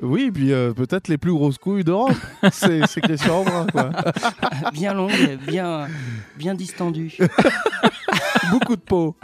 Oui, 0.02 0.24
et 0.24 0.30
puis 0.32 0.52
euh, 0.52 0.72
peut-être 0.74 1.08
les 1.08 1.16
plus 1.18 1.32
grosses 1.32 1.58
couilles 1.58 1.84
d'Europe. 1.84 2.12
c'est 2.52 2.86
c'est 2.86 3.00
Christian 3.00 3.40
Aubrin, 3.40 3.66
quoi. 3.72 3.90
bien 4.72 4.92
longue, 4.94 5.38
bien, 5.46 5.88
bien 6.36 6.54
distendue. 6.54 7.16
Beaucoup 8.50 8.76
de 8.76 8.80
peau. 8.80 9.16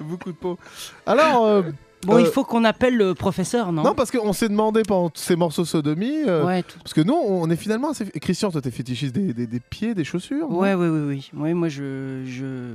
Beaucoup 0.00 0.32
de 0.32 0.36
peau. 0.36 0.58
Alors, 1.06 1.44
euh, 1.46 1.62
Bon, 2.04 2.18
il 2.18 2.26
Euh, 2.26 2.30
faut 2.32 2.42
qu'on 2.42 2.64
appelle 2.64 2.96
le 2.96 3.14
professeur, 3.14 3.70
non? 3.70 3.84
Non, 3.84 3.94
parce 3.94 4.10
qu'on 4.10 4.32
s'est 4.32 4.48
demandé 4.48 4.82
pendant 4.82 5.08
tous 5.08 5.22
ces 5.22 5.36
morceaux 5.36 5.64
sodomie. 5.64 6.24
euh, 6.26 6.44
Ouais, 6.44 6.64
tout- 6.64 6.76
Parce 6.82 6.94
que 6.94 7.00
nous, 7.00 7.14
on 7.14 7.48
est 7.48 7.54
finalement 7.54 7.90
assez. 7.90 8.06
Christian, 8.06 8.50
toi, 8.50 8.60
t'es 8.60 8.72
fétichiste 8.72 9.14
des, 9.14 9.32
des- 9.32 9.46
des 9.46 9.60
pieds, 9.60 9.94
des 9.94 10.02
chaussures 10.02 10.48
non? 10.50 10.58
Ouais, 10.58 10.74
ouais, 10.74 10.88
ouais, 10.88 11.00
oui. 11.06 11.30
Ouais, 11.36 11.54
moi, 11.54 11.68
je, 11.68 12.24
je, 12.26 12.74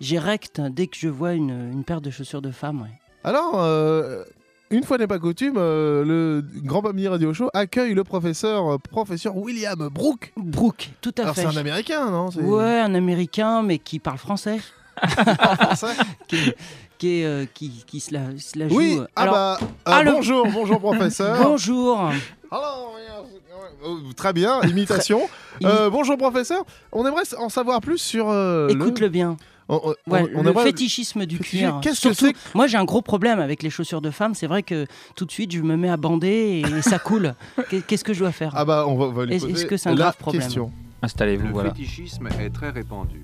j'érecte 0.00 0.60
dès 0.60 0.88
que 0.88 0.96
je 0.98 1.06
vois 1.08 1.34
une, 1.34 1.50
une 1.72 1.84
paire 1.84 2.00
de 2.00 2.10
chaussures 2.10 2.42
de 2.42 2.50
femme. 2.50 2.82
ouais. 2.82 2.90
Alors, 3.22 3.52
euh, 3.62 4.24
une 4.70 4.82
fois 4.84 4.98
n'est 4.98 5.06
pas 5.06 5.18
coutume, 5.18 5.54
euh, 5.58 6.04
le 6.04 6.44
Grand 6.62 6.82
Pamini 6.82 7.08
Radio 7.08 7.32
Show 7.32 7.48
accueille 7.54 7.94
le 7.94 8.04
professeur, 8.04 8.74
euh, 8.74 8.78
professeur 8.78 9.36
William 9.36 9.88
Brooke. 9.92 10.32
Brooke, 10.36 10.90
tout 11.00 11.14
à 11.18 11.22
Alors, 11.22 11.34
fait. 11.34 11.42
c'est 11.42 11.46
un 11.46 11.56
Américain, 11.56 12.10
non 12.10 12.28
Ouais, 12.42 12.80
un 12.80 12.94
Américain, 12.94 13.62
mais 13.62 13.78
qui 13.78 13.98
parle 13.98 14.18
français. 14.18 14.58
français 15.06 15.94
qui, 16.98 17.22
euh, 17.24 17.44
qui, 17.54 17.84
qui 17.86 18.00
se, 18.00 18.12
la, 18.14 18.20
se 18.38 18.58
la 18.58 18.68
joue. 18.68 18.76
Oui, 18.76 18.98
ah 19.14 19.26
bah, 19.26 19.58
ah, 19.84 20.02
le- 20.02 20.12
bonjour, 20.12 20.46
bonjour 20.52 20.78
professeur. 20.80 21.36
Bonjour. 21.42 22.10
Oh, 22.50 22.92
Très 24.16 24.32
bien, 24.32 24.60
imitation. 24.62 25.28
Bonjour 25.60 26.16
professeur, 26.16 26.64
on 26.92 27.06
aimerait 27.06 27.22
en 27.38 27.48
savoir 27.48 27.80
plus 27.80 27.98
sur... 27.98 28.28
euh, 28.30 28.68
Écoute-le 28.68 29.08
bien. 29.08 29.36
On, 29.68 29.80
on- 30.06 30.10
Ouais, 30.12 30.24
on 30.34 30.42
le 30.42 30.52
fétichisme 30.54 31.26
du 31.26 31.36
Fétichisme, 31.38 31.64
cuir. 31.64 31.80
qu'est-ce 31.82 32.00
que 32.08 32.12
Surtout, 32.14 32.32
c'est 32.36 32.54
Moi, 32.54 32.66
j'ai 32.68 32.76
un 32.76 32.84
gros 32.84 33.02
problème 33.02 33.40
avec 33.40 33.62
les 33.62 33.70
chaussures 33.70 34.00
de 34.00 34.10
femme. 34.10 34.34
C'est 34.34 34.46
vrai 34.46 34.62
que 34.62 34.86
tout 35.16 35.24
de 35.24 35.32
suite, 35.32 35.52
je 35.52 35.60
me 35.62 35.76
mets 35.76 35.88
à 35.88 35.96
bander 35.96 36.62
et 36.64 36.82
ça 36.82 36.98
coule. 36.98 37.34
Qu'est- 37.70 37.84
Qu'est-ce 37.86 38.04
que 38.04 38.14
je 38.14 38.20
dois 38.20 38.32
faire 38.32 38.52
Ah 38.54 38.64
bah, 38.64 38.84
on 38.86 38.96
va, 38.96 39.06
on 39.06 39.12
va 39.12 39.24
lui 39.26 39.34
Est-ce 39.34 39.46
poser 39.46 39.58
est-ce 39.58 39.66
que 39.66 39.76
c'est 39.76 39.88
un 39.88 39.94
la 39.94 39.98
grave 40.04 40.16
problème 40.18 40.42
question. 40.42 40.70
Installez-vous, 41.02 41.46
Le 41.48 41.52
voilà. 41.52 41.70
fétichisme 41.70 42.28
est 42.40 42.50
très 42.50 42.70
répandu. 42.70 43.20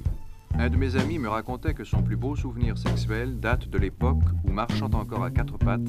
Un 0.59 0.69
de 0.69 0.77
mes 0.77 0.97
amis 0.97 1.19
me 1.19 1.29
racontait 1.31 1.73
que 1.73 1.85
son 1.85 2.03
plus 2.03 2.17
beau 2.17 2.37
souvenir 2.37 2.77
sexuel 2.77 3.41
date 3.41 3.71
de 3.71 3.79
l'époque 3.79 4.19
où, 4.45 4.51
marchant 4.51 4.91
encore 4.93 5.25
à 5.25 5.31
quatre 5.31 5.57
pattes, 5.57 5.81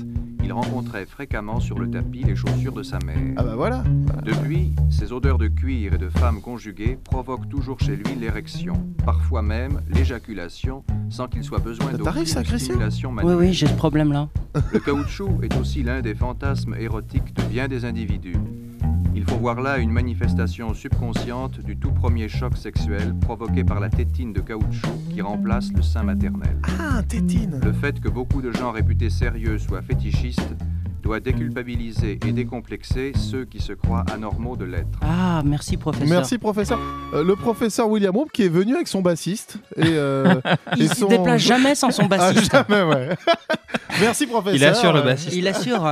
il 0.44 0.52
rencontrait 0.52 1.06
fréquemment 1.06 1.60
sur 1.60 1.80
le 1.80 1.90
tapis 1.90 2.24
les 2.24 2.36
chaussures 2.36 2.74
de 2.74 2.84
sa 2.84 3.00
mère. 3.00 3.18
Ah 3.38 3.44
bah 3.44 3.56
voilà. 3.56 3.84
Depuis, 4.24 4.74
ces 4.90 5.12
odeurs 5.14 5.38
de 5.38 5.48
cuir 5.48 5.94
et 5.94 5.98
de 5.98 6.10
femmes 6.10 6.42
conjuguées 6.42 6.98
provoquent 7.04 7.50
toujours 7.50 7.80
chez 7.80 7.96
lui 7.96 8.16
l'érection, 8.20 8.74
parfois 9.06 9.42
même 9.42 9.82
l'éjaculation, 9.90 10.84
sans 11.10 11.28
qu'il 11.28 11.44
soit 11.44 11.60
besoin 11.60 11.92
d'aucune 11.94 12.26
stimulation 12.26 13.10
Oui, 13.10 13.16
manuelle. 13.16 13.38
oui, 13.38 13.54
j'ai 13.54 13.68
ce 13.68 13.74
problème-là. 13.74 14.30
Le 14.72 14.80
caoutchouc 14.80 15.42
est 15.44 15.56
aussi 15.58 15.84
l'un 15.84 16.02
des 16.02 16.16
fantasmes 16.16 16.76
érotiques 16.80 17.34
de 17.34 17.44
bien 17.44 17.68
des 17.68 17.86
individus. 17.86 18.36
Voir 19.44 19.60
là 19.60 19.78
une 19.78 19.92
manifestation 19.92 20.74
subconsciente 20.74 21.60
du 21.60 21.76
tout 21.76 21.92
premier 21.92 22.30
choc 22.30 22.56
sexuel 22.56 23.14
provoqué 23.20 23.66
par 23.66 23.82
la 23.82 23.90
tétine 23.90 24.32
de 24.32 24.40
caoutchouc 24.40 24.88
qui 25.14 25.22
remplace 25.22 25.66
le 25.76 25.82
sein 25.82 26.02
maternel. 26.02 26.56
Ah, 26.80 27.04
tétine. 27.04 27.60
Le 27.62 27.74
fait 27.74 28.00
que 28.00 28.08
beaucoup 28.08 28.42
de 28.42 28.54
gens 28.54 28.72
réputés 28.72 29.10
sérieux 29.10 29.58
soient 29.60 29.82
fétichistes 29.82 30.56
doit 31.02 31.20
déculpabiliser 31.20 32.20
et 32.26 32.32
décomplexer 32.32 33.12
ceux 33.18 33.44
qui 33.44 33.60
se 33.60 33.74
croient 33.74 34.06
anormaux 34.14 34.56
de 34.56 34.64
l'être. 34.64 34.98
Ah, 35.02 35.42
merci, 35.44 35.76
professeur. 35.76 36.08
Merci 36.08 36.38
professeur. 36.38 36.80
Euh, 37.14 37.26
le 37.26 37.36
professeur 37.36 37.90
William 37.90 38.16
Hope 38.16 38.32
qui 38.32 38.44
est 38.44 38.50
venu 38.50 38.76
avec 38.76 38.88
son 38.88 39.02
bassiste. 39.02 39.58
Et, 39.76 39.82
euh, 39.88 40.36
Il 40.78 40.84
et 40.84 40.88
se 40.88 40.96
son- 40.96 41.08
déplace 41.10 41.42
jamais 41.42 41.76
sans 41.76 41.92
son 41.92 42.06
bassiste. 42.08 42.50
Ah, 42.56 42.66
jamais, 42.70 42.84
ouais. 42.84 43.10
Merci 44.00 44.26
professeur. 44.26 44.56
Il 44.56 44.64
assure 44.64 44.94
le 44.94 45.02
Euh, 45.02 45.04
bassiste. 45.04 45.36
Il 45.36 45.46
assure. 45.50 45.86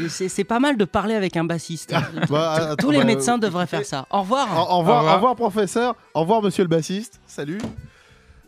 Euh, 0.00 0.08
c'est 0.08 0.44
pas 0.44 0.58
mal 0.60 0.76
de 0.76 0.84
parler 0.84 1.14
avec 1.14 1.36
un 1.36 1.44
bassiste. 1.44 1.94
bah, 2.30 2.52
attends, 2.52 2.76
Tous 2.76 2.90
les 2.90 2.98
bah, 2.98 3.04
médecins 3.04 3.38
devraient 3.38 3.66
faire 3.66 3.84
ça. 3.84 4.06
Au 4.10 4.20
revoir. 4.20 4.48
Au, 4.56 4.74
au 4.74 4.78
revoir, 4.78 5.04
au 5.04 5.14
revoir, 5.14 5.36
professeur. 5.36 5.94
Au 6.14 6.20
revoir 6.20 6.42
monsieur 6.42 6.64
le 6.64 6.68
bassiste. 6.68 7.20
Salut. 7.26 7.58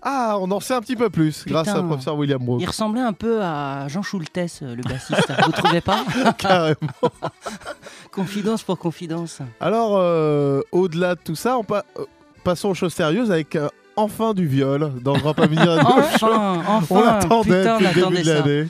Ah, 0.01 0.37
on 0.41 0.49
en 0.53 0.61
sait 0.61 0.75
un 0.75 0.81
petit 0.81 0.95
peu 0.95 1.11
plus 1.11 1.45
grâce 1.47 1.75
au 1.75 1.83
professeur 1.83 2.17
William 2.17 2.39
Brooke. 2.41 2.61
Il 2.63 2.67
ressemblait 2.67 3.01
un 3.01 3.13
peu 3.13 3.43
à 3.43 3.89
Jean 3.89 4.03
Schultes, 4.03 4.39
euh, 4.63 4.77
le 4.77 4.83
bassiste. 4.83 5.33
Vous 5.45 5.51
trouvez 5.51 5.81
pas 5.81 6.05
Carrément. 6.39 6.77
Confidence 8.13 8.63
pour 8.63 8.79
confidence. 8.79 9.41
Alors, 9.61 9.97
euh, 9.97 10.61
au-delà 10.73 11.15
de 11.15 11.21
tout 11.23 11.35
ça, 11.35 11.59
on 11.59 11.65
pa- 11.65 11.85
euh, 11.99 12.05
passons 12.45 12.69
aux 12.71 12.75
choses 12.75 12.95
sérieuses 12.95 13.31
avec 13.31 13.57
euh, 13.57 13.69
enfin 13.97 14.35
du 14.35 14.47
viol 14.47 14.93
dans 15.03 15.15
le 15.15 15.21
Grand 15.21 15.37
Radio 15.37 15.59
Enfin, 15.83 16.19
Show. 16.19 16.27
enfin, 16.33 16.87
On 16.95 17.01
l'attendait 17.03 17.65
depuis 17.65 17.71
on 17.71 17.79
le 17.79 17.87
début 17.89 18.01
attendait 18.01 18.19
de 18.19 18.25
ça. 18.25 18.35
l'année. 18.35 18.67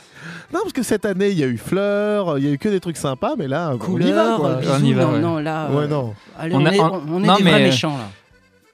Non, 0.53 0.61
parce 0.63 0.73
que 0.73 0.83
cette 0.83 1.05
année, 1.05 1.29
il 1.31 1.39
y 1.39 1.45
a 1.45 1.47
eu 1.47 1.59
fleurs, 1.59 2.39
il 2.39 2.45
y 2.47 2.49
a 2.49 2.53
eu 2.53 2.59
que 2.59 2.71
des 2.71 2.81
trucs 2.81 2.97
sympas, 2.97 3.35
mais 3.37 3.49
là, 3.49 3.71
on 3.73 3.75
y 3.75 3.79
va 3.79 3.85
Couleur, 3.85 4.37
quoi. 4.39 4.55
bisous, 4.55 4.73
On 4.81 4.85
y 4.85 4.93
va, 4.95 5.03
non, 5.05 5.13
ouais. 5.13 5.19
non, 5.21 5.39
là. 5.39 5.69
Ouais, 5.71 5.83
euh, 5.85 5.87
non. 5.89 6.15
allez, 6.39 6.55
On 6.55 6.65
est, 6.67 6.81
on- 6.81 7.03
on 7.13 7.23
est 7.25 7.27
non, 7.27 7.37
des 7.37 7.43
mais- 7.45 7.51
vrais 7.51 7.61
méchants 7.65 7.97
là. 7.99 8.09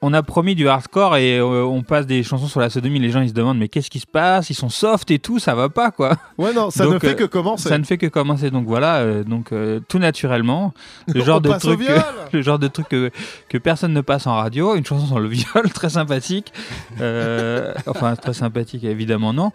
On 0.07 0.13
a 0.13 0.21
promis 0.21 0.53
du 0.53 0.69
hardcore 0.69 1.17
et 1.17 1.39
euh, 1.39 1.63
on 1.63 1.81
passe 1.81 2.05
des 2.05 2.21
chansons 2.21 2.45
sur 2.45 2.59
la 2.59 2.69
sodomie. 2.69 2.99
Les 2.99 3.09
gens 3.09 3.21
ils 3.21 3.29
se 3.29 3.33
demandent 3.33 3.57
mais 3.57 3.69
qu'est-ce 3.69 3.89
qui 3.89 3.99
se 3.99 4.05
passe? 4.05 4.51
Ils 4.51 4.53
sont 4.53 4.69
soft 4.69 5.09
et 5.09 5.17
tout, 5.17 5.39
ça 5.39 5.55
va 5.55 5.67
pas 5.67 5.89
quoi. 5.89 6.11
Ouais, 6.37 6.53
non, 6.53 6.69
ça 6.69 6.83
Donc, 6.83 6.93
ne 6.93 6.99
fait 6.99 7.13
euh, 7.13 7.13
que 7.15 7.23
commencer. 7.23 7.69
Ça 7.69 7.79
ne 7.79 7.83
fait 7.83 7.97
que 7.97 8.05
commencer. 8.05 8.51
Donc 8.51 8.67
voilà, 8.67 8.97
euh, 8.97 9.23
donc 9.23 9.51
tout 9.87 9.97
naturellement, 9.97 10.75
le 11.07 11.23
genre 11.23 11.41
de 11.41 11.49
truc, 11.53 11.79
le 12.33 12.41
genre 12.43 12.59
de 12.59 12.67
truc 12.67 12.87
que, 12.87 13.09
que 13.49 13.57
personne 13.57 13.93
ne 13.93 14.01
passe 14.01 14.27
en 14.27 14.35
radio. 14.35 14.75
Une 14.75 14.85
chanson 14.85 15.07
sur 15.07 15.19
le 15.19 15.27
viol, 15.27 15.67
très 15.73 15.89
sympathique. 15.89 16.53
Enfin 16.99 18.15
très 18.15 18.33
sympathique, 18.33 18.83
évidemment 18.83 19.33
non. 19.33 19.51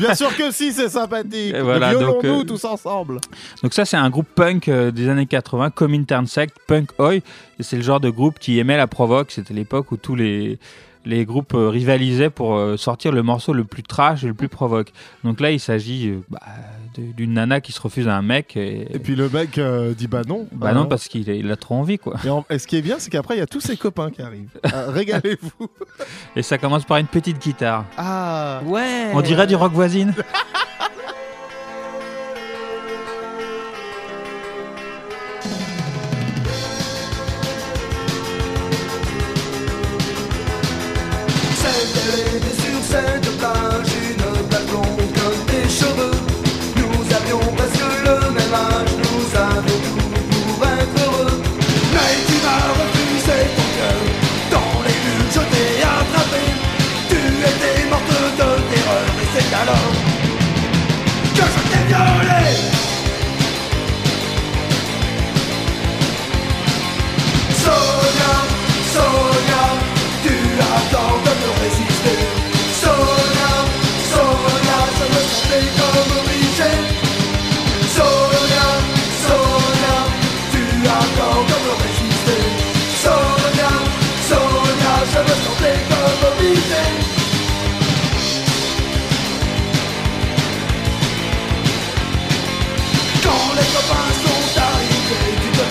Bien 0.00 0.16
sûr 0.16 0.36
que 0.36 0.50
si, 0.50 0.72
c'est 0.72 0.88
sympathique. 0.88 1.54
Et 1.54 1.60
voilà, 1.60 1.92
donc, 1.92 2.20
Violons-nous 2.20 2.40
euh, 2.40 2.44
tous 2.44 2.64
ensemble. 2.64 3.20
Donc 3.62 3.74
ça 3.74 3.84
c'est 3.84 3.96
un 3.96 4.10
groupe 4.10 4.28
punk 4.34 4.68
des 4.68 5.08
années 5.08 5.26
80, 5.26 5.70
comme 5.70 5.94
Internsect, 5.94 6.56
Punk 6.66 6.88
Oi. 6.98 7.20
C'est 7.60 7.76
le 7.76 7.82
genre 7.82 8.00
de 8.00 8.10
groupe 8.10 8.38
qui 8.38 8.58
aimait 8.58 8.76
la 8.76 8.86
provoque. 8.86 9.35
C'était 9.36 9.54
l'époque 9.54 9.92
où 9.92 9.96
tous 9.96 10.14
les 10.16 10.58
les 11.04 11.24
groupes 11.24 11.54
euh, 11.54 11.68
rivalisaient 11.68 12.30
pour 12.30 12.56
euh, 12.56 12.76
sortir 12.76 13.12
le 13.12 13.22
morceau 13.22 13.52
le 13.52 13.62
plus 13.62 13.84
trash 13.84 14.24
et 14.24 14.26
le 14.26 14.34
plus 14.34 14.48
provoque. 14.48 14.92
Donc 15.22 15.38
là, 15.38 15.52
il 15.52 15.60
s'agit 15.60 16.08
euh, 16.08 16.18
bah, 16.28 16.40
d'une 16.96 17.34
nana 17.34 17.60
qui 17.60 17.70
se 17.70 17.80
refuse 17.80 18.08
à 18.08 18.16
un 18.16 18.22
mec. 18.22 18.56
Et, 18.56 18.92
Et 18.92 18.98
puis 18.98 19.14
le 19.14 19.28
mec 19.28 19.56
euh, 19.58 19.94
dit 19.94 20.08
bah 20.08 20.22
non. 20.26 20.48
bah 20.50 20.72
non, 20.72 20.86
parce 20.86 21.06
qu'il 21.06 21.30
a, 21.30 21.34
il 21.34 21.48
a 21.52 21.54
trop 21.54 21.76
envie, 21.76 21.98
quoi. 21.98 22.16
Et, 22.24 22.28
en- 22.28 22.44
et 22.50 22.58
ce 22.58 22.66
qui 22.66 22.74
est 22.74 22.82
bien, 22.82 22.96
c'est 22.98 23.10
qu'après, 23.10 23.36
il 23.36 23.38
y 23.38 23.42
a 23.42 23.46
tous 23.46 23.60
ses 23.60 23.76
copains 23.76 24.10
qui 24.10 24.20
arrivent. 24.20 24.48
Euh, 24.74 24.90
Régalez-vous. 24.90 25.68
Et 26.34 26.42
ça 26.42 26.58
commence 26.58 26.84
par 26.84 26.96
une 26.96 27.06
petite 27.06 27.38
guitare. 27.40 27.84
Ah 27.96 28.62
Ouais. 28.66 29.10
On 29.14 29.20
dirait 29.20 29.46
du 29.46 29.54
rock 29.54 29.72
voisine. 29.74 30.12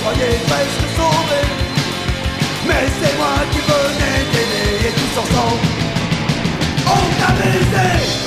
croyais 0.06 0.40
presque 0.48 0.86
sauvé. 0.96 1.42
Mais 2.68 2.86
c'est 3.00 3.18
moi 3.18 3.38
qui 3.52 3.60
venais 3.60 4.22
t'aider 4.32 4.88
et 4.88 4.94
tous 4.94 5.20
ensemble, 5.20 5.68
on 6.86 7.22
t'a 7.22 7.32
baisé. 7.34 8.25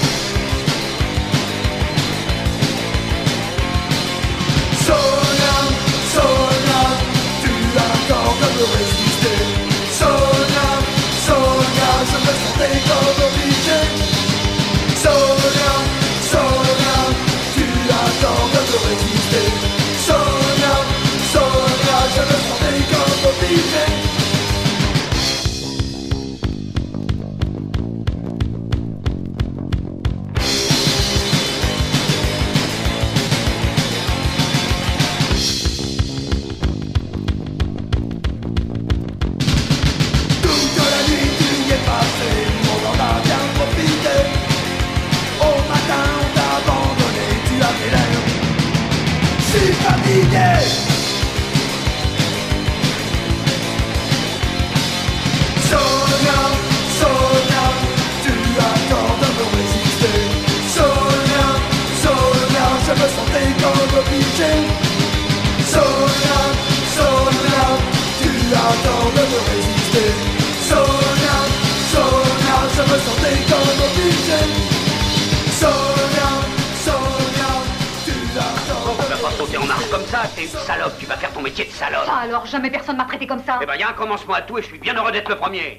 Commencement 83.99 84.35
à 84.35 84.43
tout 84.43 84.57
et 84.57 84.63
je 84.63 84.69
suis 84.69 84.79
bien 84.79 84.95
heureux 84.95 85.11
d'être 85.11 85.29
le 85.29 85.37
premier. 85.37 85.79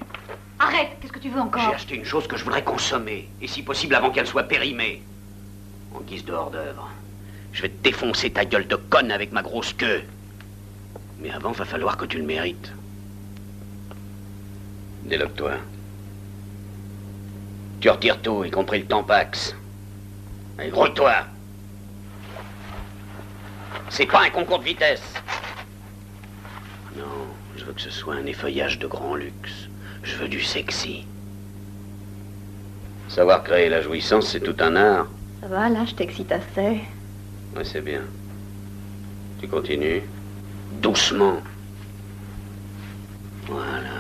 Arrête, 0.60 0.90
qu'est-ce 1.00 1.14
que 1.14 1.20
tu 1.20 1.30
veux 1.30 1.40
encore? 1.40 1.62
J'ai 1.62 1.74
acheté 1.74 1.96
une 1.96 2.04
chose 2.04 2.28
que 2.28 2.36
je 2.36 2.44
voudrais 2.44 2.64
consommer, 2.64 3.30
et 3.42 3.48
si 3.48 3.64
possible 3.64 3.96
avant 3.96 4.12
qu'elle 4.12 4.28
soit 4.28 4.44
périmée. 4.44 5.02
En 5.96 6.02
guise 6.02 6.26
de 6.26 6.34
hors-d'œuvre. 6.34 6.90
Je 7.54 7.62
vais 7.62 7.70
te 7.70 7.82
défoncer 7.82 8.30
ta 8.30 8.44
gueule 8.44 8.68
de 8.68 8.76
conne 8.76 9.12
avec 9.12 9.32
ma 9.32 9.42
grosse 9.42 9.74
queue. 9.74 10.04
Mais 11.20 11.32
avant, 11.32 11.52
va 11.52 11.66
falloir 11.66 11.96
que 11.98 12.06
tu 12.06 12.18
le 12.18 12.24
mérites. 12.24 12.72
Déloque-toi. 15.04 15.54
Tu 17.80 17.90
retires 17.90 18.22
tout, 18.22 18.44
y 18.44 18.52
compris 18.52 18.80
le 18.80 18.86
tampax. 18.86 19.56
Allez, 20.58 20.70
grouille-toi. 20.70 21.14
C'est 23.90 24.06
pas 24.06 24.24
un 24.24 24.30
concours 24.30 24.60
de 24.60 24.66
vitesse. 24.66 25.09
Veux 27.70 27.76
que 27.76 27.82
ce 27.82 27.92
soit 27.92 28.16
un 28.16 28.26
effeuillage 28.26 28.80
de 28.80 28.88
grand 28.88 29.14
luxe. 29.14 29.70
Je 30.02 30.16
veux 30.16 30.28
du 30.28 30.42
sexy. 30.42 31.06
Savoir 33.08 33.44
créer 33.44 33.70
la 33.70 33.84
jouissance, 33.84 34.28
c'est 34.32 34.40
tout 34.40 34.56
un 34.60 34.76
art. 34.76 35.08
Ça 35.42 35.48
va, 35.50 35.70
là, 35.70 35.86
je 35.86 35.94
t'excite 35.94 36.32
assez. 36.32 36.80
Oui, 37.56 37.62
c'est 37.64 37.82
bien. 37.82 38.02
Tu 39.40 39.48
continues? 39.48 40.02
Doucement. 40.82 41.44
Voilà. 43.46 44.00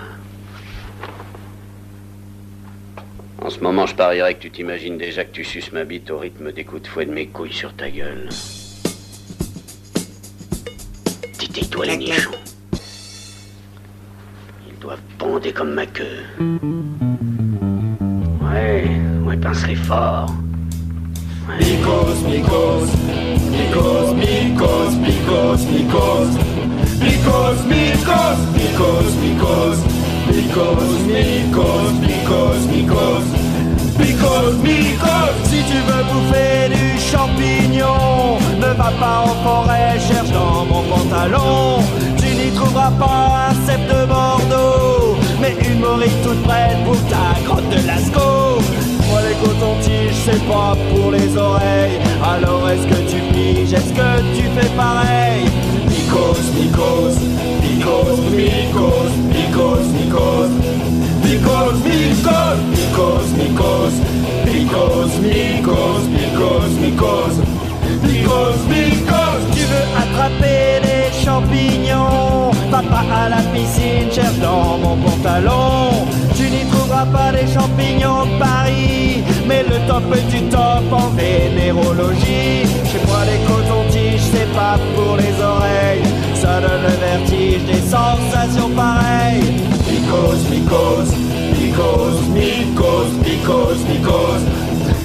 En 3.43 3.51
ce 3.51 3.59
moment, 3.59 3.85
je 3.85 3.93
parierais 3.93 4.33
que 4.33 4.39
tu 4.39 4.49
t'imagines 4.49 4.97
déjà 4.97 5.25
que 5.25 5.31
tu 5.31 5.43
suces 5.43 5.71
ma 5.71 5.83
bite 5.83 6.09
au 6.09 6.17
rythme 6.17 6.51
des 6.51 6.63
coups 6.63 6.81
de 6.81 6.87
fouet 6.87 7.05
de 7.05 7.11
mes 7.11 7.27
couilles 7.27 7.53
sur 7.53 7.75
ta 7.75 7.91
gueule. 7.91 8.29
Titille-toi 11.37 11.85
les 11.85 11.97
nichons. 11.97 12.31
Comme 15.55 15.73
ma 15.73 15.85
queue. 15.85 16.25
Ouais, 18.41 18.83
ouais, 19.25 19.37
pincerai 19.37 19.75
fort. 19.75 20.29
Because, 21.57 22.21
because, 22.23 22.89
because, 23.49 24.13
because, 24.13 24.93
because, 24.93 25.65
because, 25.65 25.65
because, 25.65 26.35
because, 26.99 27.61
because, 27.65 28.37
because, 28.59 29.15
because, 30.29 30.75
because, 31.17 31.93
because, 31.99 32.67
because, 32.67 33.27
because, 33.97 34.55
because. 34.61 35.35
Si 35.49 35.59
tu 35.63 35.77
veux 35.87 36.03
bouffer 36.09 36.69
du 36.69 36.85
champignon, 36.99 38.37
ne 38.59 38.71
va 38.77 38.91
pas 38.99 39.19
en 39.25 39.35
forêt, 39.43 39.99
cherche 39.99 40.31
dans 40.31 40.65
mon 40.65 40.83
pantalon. 40.83 41.81
Tu 42.17 42.27
n'y 42.35 42.51
trouveras 42.51 42.91
pas 42.91 43.49
un 43.49 43.53
cep 43.65 43.81
de 43.87 44.05
Bordeaux, 44.05 44.68
morille 45.79 46.11
toute 46.23 46.41
prête 46.43 46.83
pour 46.85 46.97
ta 47.07 47.39
grotte 47.45 47.69
de 47.69 47.87
Lascaux. 47.87 48.61
Moi 49.07 49.19
les 49.27 49.35
cotons-tiges, 49.43 50.19
c'est 50.25 50.43
pas 50.47 50.75
pour 50.91 51.11
les 51.11 51.35
oreilles. 51.37 51.99
Alors 52.23 52.69
est-ce 52.69 52.85
que 52.85 52.99
tu 53.09 53.19
piges, 53.33 53.73
est-ce 53.73 53.93
que 53.93 54.11
tu 54.35 54.43
fais 54.55 54.69
pareil? 54.75 55.45
Because, 55.87 56.49
because, 56.59 57.17
because, 57.61 58.19
because, 58.35 59.13
because, 59.31 59.87
because, 59.93 60.51
because, 61.23 61.77
because, 61.79 62.57
because, 62.83 63.27
because, 63.29 64.35
because, 64.45 65.13
because, 65.19 66.03
because, 66.07 66.75
because, 66.79 67.37
because, 68.01 68.59
because. 68.67 69.41
Tu 69.53 69.65
veux 69.65 69.87
attraper 69.97 70.78
à 73.11 73.29
la 73.29 73.41
piscine, 73.53 74.11
cherche 74.11 74.39
dans 74.39 74.77
mon 74.77 74.95
pantalon. 74.97 76.07
Tu 76.35 76.43
n'y 76.49 76.65
trouveras 76.71 77.05
pas 77.05 77.31
les 77.31 77.47
champignons 77.51 78.25
de 78.25 78.39
Paris, 78.39 79.23
mais 79.47 79.63
le 79.63 79.77
top 79.87 80.03
du 80.29 80.41
top 80.49 80.85
en 80.91 81.09
vénérologie. 81.15 82.65
Chez 82.89 83.01
moi, 83.07 83.21
les 83.25 83.41
cotons-tiges, 83.47 84.21
c'est 84.31 84.51
pas 84.53 84.77
pour 84.95 85.17
les 85.17 85.35
oreilles. 85.43 86.03
Ça 86.35 86.61
donne 86.61 86.83
le 86.83 86.95
vertige, 87.07 87.63
des 87.65 87.81
sensations 87.81 88.69
pareilles. 88.75 89.53
Mycose, 89.89 90.43
mycose, 90.49 91.13
mycose, 91.59 92.21
mycose, 92.33 93.11
mycose, 93.25 93.81
mycose. 93.89 94.45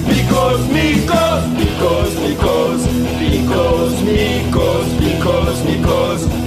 Mycose, 0.07 0.61
mycose, 0.71 1.45
mycose, 1.57 2.15
mycose, 2.23 2.83
mycose, 3.19 3.95
mycose, 4.03 4.89
mycose, 5.01 5.63
mycose. 5.65 6.44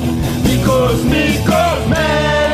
Cósmicos 0.68 1.88
man. 1.88 2.47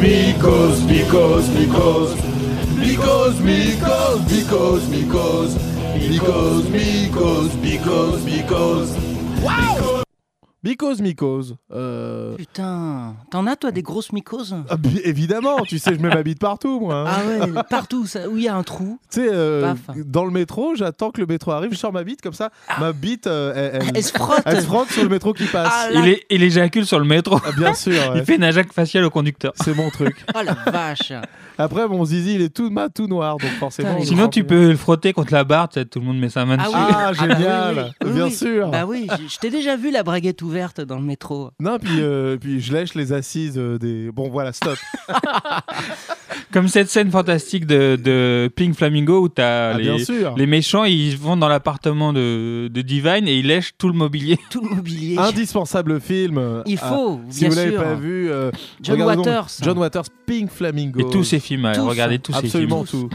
Because, 0.00 0.82
because, 0.84 1.48
because, 1.50 2.14
because, 2.80 3.40
because, 3.40 4.26
because, 4.30 4.88
because, 4.88 4.88
because, 4.88 6.68
because, 6.68 6.68
because, 6.68 7.56
because, 7.56 8.24
because. 8.24 8.96
Wow 9.42 10.00
Mycose, 10.62 11.00
mycose. 11.00 11.56
Putain, 12.52 13.14
t'en 13.30 13.46
as 13.46 13.54
toi 13.54 13.70
des 13.70 13.82
grosses 13.82 14.12
mycoses? 14.12 14.56
Ah, 14.68 14.74
évidemment, 15.04 15.58
tu 15.60 15.78
sais, 15.78 15.94
je 15.94 16.00
mets 16.00 16.08
ma 16.08 16.22
bite 16.24 16.40
partout, 16.40 16.80
moi. 16.80 17.04
hein. 17.08 17.12
Ah 17.40 17.46
ouais, 17.46 17.62
partout, 17.70 18.06
ça- 18.06 18.28
où 18.28 18.36
il 18.38 18.42
y 18.42 18.48
a 18.48 18.56
un 18.56 18.64
trou. 18.64 18.98
Tu 19.08 19.20
sais, 19.20 19.28
euh, 19.30 19.72
dans 20.04 20.24
le 20.24 20.32
métro, 20.32 20.74
j'attends 20.74 21.12
que 21.12 21.20
le 21.20 21.28
métro 21.28 21.52
arrive, 21.52 21.70
je 21.72 21.76
sors 21.78 21.92
ma 21.92 22.02
bite 22.02 22.20
comme 22.22 22.32
ça. 22.32 22.50
Ma 22.80 22.92
bite, 22.92 23.28
euh, 23.28 23.70
elle, 23.80 23.90
Elle 23.94 24.02
se 24.02 24.12
frotte. 24.12 24.42
elle 24.46 24.60
se 24.62 24.66
frotte 24.66 24.90
sur 24.90 25.04
le 25.04 25.08
métro 25.08 25.32
qui 25.32 25.44
passe. 25.44 25.72
Ah, 25.72 25.88
Il, 25.94 26.08
est- 26.08 26.26
il 26.28 26.42
éjacule 26.42 26.86
sur 26.86 26.98
le 26.98 27.04
métro. 27.04 27.38
Ah, 27.46 27.52
bien 27.56 27.72
sûr, 27.72 27.92
ouais. 28.12 28.18
Il 28.18 28.24
fait 28.24 28.34
une 28.34 28.42
ajac 28.44 28.72
faciale 28.72 29.04
au 29.04 29.10
conducteur. 29.10 29.52
C'est 29.62 29.74
mon 29.76 29.88
truc. 29.90 30.24
Oh 30.34 30.40
la 30.44 30.54
vache. 30.72 31.12
Après, 31.60 31.88
mon 31.88 32.04
zizi, 32.04 32.34
il 32.36 32.42
est 32.42 32.54
tout 32.54 32.70
mat, 32.70 32.88
tout 32.88 33.06
noir, 33.06 33.36
donc 33.36 33.50
forcément. 33.58 33.94
Putain, 33.94 34.06
Sinon, 34.06 34.28
tu 34.28 34.44
peux 34.44 34.68
le 34.70 34.76
frotter 34.76 35.12
contre 35.12 35.32
la 35.32 35.44
barre, 35.44 35.68
tu 35.68 35.78
sais, 35.80 35.84
tout 35.86 36.00
le 36.00 36.06
monde 36.06 36.18
met 36.18 36.28
sa 36.30 36.44
main 36.44 36.56
Ah 36.58 36.64
dessus. 36.64 36.76
oui. 36.76 36.84
Ah, 36.90 37.12
bah 37.12 37.34
génial. 37.34 37.74
oui, 38.02 38.06
oui. 38.08 38.12
Bien 38.14 38.30
sûr. 38.30 38.68
Bah 38.70 38.84
oui, 38.86 39.06
je- 39.28 39.38
t'ai 39.38 39.50
déjà 39.50 39.76
vu 39.76 39.90
la 39.90 40.02
braguette 40.02 40.42
ouverte. 40.42 40.80
dans 40.80 40.96
le 40.98 41.04
métro. 41.04 41.50
Non, 41.60 41.78
puis, 41.78 42.00
euh, 42.00 42.36
puis 42.36 42.60
je 42.60 42.72
lèche 42.72 42.94
les 42.94 43.12
assises 43.12 43.54
euh, 43.58 43.78
des. 43.78 44.10
Bon, 44.12 44.28
voilà, 44.30 44.52
stop. 44.52 44.78
Comme 46.52 46.66
cette 46.68 46.88
scène 46.90 47.10
fantastique 47.10 47.64
de, 47.66 47.96
de 48.02 48.50
Pink 48.54 48.74
Flamingo 48.74 49.20
où 49.22 49.28
t'as 49.28 49.74
Ah, 49.74 49.78
bien 49.78 49.96
les, 49.96 50.04
sûr. 50.04 50.34
les 50.36 50.46
méchants, 50.46 50.84
ils 50.84 51.16
vont 51.16 51.36
dans 51.36 51.48
l'appartement 51.48 52.12
de, 52.12 52.68
de 52.68 52.82
Divine 52.82 53.28
et 53.28 53.38
ils 53.38 53.46
lèchent 53.46 53.72
tout 53.78 53.86
le 53.88 53.94
mobilier. 53.94 54.38
Tout 54.50 54.62
le 54.62 54.74
mobilier. 54.74 55.16
Indispensable 55.18 56.00
film. 56.00 56.38
euh, 56.38 56.62
Il 56.66 56.78
ah, 56.82 56.88
faut, 56.88 57.20
si 57.28 57.40
bien 57.40 57.48
vous 57.50 57.56
l'avez 57.56 57.70
sûr. 57.72 57.82
pas 57.82 57.94
vu, 57.94 58.30
euh, 58.30 58.50
John 58.80 59.00
Waters. 59.02 59.46
John 59.62 59.78
Waters, 59.78 60.04
Pink 60.26 60.50
Flamingo. 60.50 60.98
Et 61.00 61.10
tous 61.12 61.22
ces 61.24 61.38
films, 61.38 61.49
Tous. 61.58 61.80
regardez 61.88 62.18
tous 62.18 62.32
ces 62.32 62.38
films. 62.40 62.46
Absolument 62.46 62.84
tout. 62.84 63.08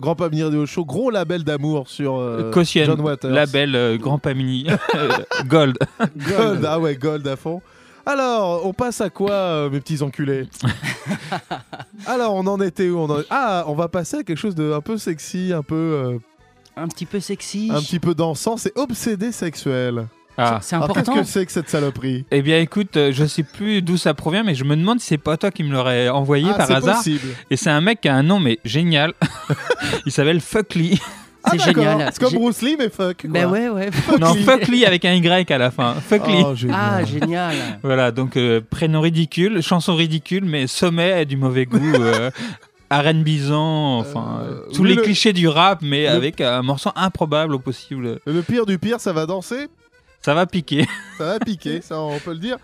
Grand 0.00 0.14
Pamini 0.14 0.44
Radio 0.44 0.64
Show, 0.64 0.84
gros 0.84 1.10
label 1.10 1.42
d'amour 1.42 1.88
sur 1.88 2.16
euh, 2.18 2.52
Caution, 2.52 2.84
John 2.86 3.00
Waters. 3.00 3.32
label 3.32 3.74
euh, 3.74 3.96
Grand 3.98 4.18
Pamini, 4.18 4.66
euh, 4.94 5.08
Gold. 5.46 5.76
Gold, 6.16 6.64
ah 6.64 6.78
ouais, 6.78 6.94
Gold 6.96 7.26
à 7.26 7.34
fond. 7.36 7.60
Alors, 8.06 8.64
on 8.64 8.72
passe 8.72 9.00
à 9.00 9.10
quoi, 9.10 9.32
euh, 9.32 9.70
mes 9.70 9.80
petits 9.80 10.02
enculés? 10.02 10.46
Alors, 12.06 12.34
on 12.34 12.46
en 12.46 12.60
était 12.60 12.88
où? 12.88 12.98
On 12.98 13.10
en... 13.10 13.22
Ah, 13.28 13.64
on 13.66 13.74
va 13.74 13.88
passer 13.88 14.18
à 14.18 14.22
quelque 14.22 14.38
chose 14.38 14.54
de 14.54 14.72
un 14.72 14.80
peu 14.80 14.96
sexy, 14.98 15.52
un 15.52 15.62
peu, 15.62 15.74
euh, 15.74 16.18
Un 16.76 16.88
petit 16.88 17.04
peu 17.04 17.20
sexy. 17.20 17.68
un 17.72 17.80
petit 17.80 17.98
peu 17.98 18.14
dansant. 18.14 18.56
C'est 18.56 18.76
obsédé 18.78 19.30
sexuel. 19.32 20.06
Ah. 20.38 20.60
C'est 20.62 20.76
Alors, 20.76 20.84
important. 20.90 21.12
Qu'est-ce 21.14 21.26
que 21.26 21.32
c'est 21.40 21.46
que 21.46 21.52
cette 21.52 21.68
saloperie? 21.68 22.24
Eh 22.30 22.42
bien, 22.42 22.58
écoute, 22.60 22.96
euh, 22.96 23.10
je 23.12 23.24
sais 23.24 23.42
plus 23.42 23.82
d'où 23.82 23.96
ça 23.96 24.14
provient, 24.14 24.44
mais 24.44 24.54
je 24.54 24.64
me 24.64 24.76
demande 24.76 25.00
si 25.00 25.06
c'est 25.08 25.18
pas 25.18 25.36
toi 25.36 25.50
qui 25.50 25.64
me 25.64 25.72
l'aurais 25.72 26.08
envoyé 26.08 26.46
Ah, 26.50 26.54
par 26.54 26.66
c'est 26.68 26.74
hasard. 26.74 26.96
possible. 26.96 27.28
Et 27.50 27.56
c'est 27.56 27.70
un 27.70 27.80
mec 27.80 28.00
qui 28.00 28.08
a 28.08 28.14
un 28.14 28.22
nom, 28.22 28.38
mais 28.38 28.58
génial. 28.64 29.12
Il 30.06 30.12
s'appelle 30.12 30.40
Fuckly. 30.40 31.00
Ah, 31.44 31.50
C'est 31.52 31.58
d'accord. 31.58 31.82
génial. 31.84 32.10
C'est 32.12 32.20
comme 32.20 32.30
J'ai- 32.30 32.38
Bruce 32.38 32.62
Lee, 32.62 32.76
mais 32.78 32.88
fuck. 32.88 33.22
quoi. 33.22 33.30
Ben 33.30 33.46
ouais, 33.48 33.68
ouais. 33.68 33.90
non, 34.20 34.34
Fuckly 34.34 34.84
avec 34.84 35.04
un 35.04 35.12
Y 35.14 35.50
à 35.50 35.58
la 35.58 35.70
fin. 35.70 35.94
Fuckly. 35.94 36.42
Oh, 36.44 36.54
génial. 36.54 36.76
Ah, 36.78 37.04
génial. 37.04 37.54
Voilà, 37.82 38.10
donc 38.12 38.36
euh, 38.36 38.60
prénom 38.68 39.00
ridicule, 39.00 39.62
chanson 39.62 39.94
ridicule, 39.96 40.44
mais 40.44 40.66
sommet 40.66 41.24
du 41.26 41.36
mauvais 41.36 41.64
goût. 41.66 41.78
Euh, 41.94 42.30
Arène 42.90 43.22
Bison, 43.22 43.98
enfin, 43.98 44.40
Euh, 44.42 44.50
euh, 44.50 44.60
tous 44.72 44.80
oui, 44.82 44.88
les 44.90 44.94
le- 44.94 45.02
clichés 45.02 45.34
du 45.34 45.46
rap, 45.46 45.80
mais 45.82 46.04
le- 46.04 46.08
avec 46.10 46.40
un 46.40 46.62
morceau 46.62 46.90
improbable 46.96 47.54
au 47.54 47.58
possible. 47.58 48.18
Le 48.24 48.40
pire 48.42 48.64
du 48.64 48.78
pire, 48.78 48.98
ça 48.98 49.12
va 49.12 49.26
danser? 49.26 49.66
Ça 50.20 50.34
va 50.34 50.46
piquer. 50.46 50.86
Ça 51.16 51.24
va 51.24 51.38
piquer, 51.38 51.80
ça 51.80 51.98
on 52.00 52.18
peut 52.18 52.32
le 52.32 52.38
dire. 52.38 52.56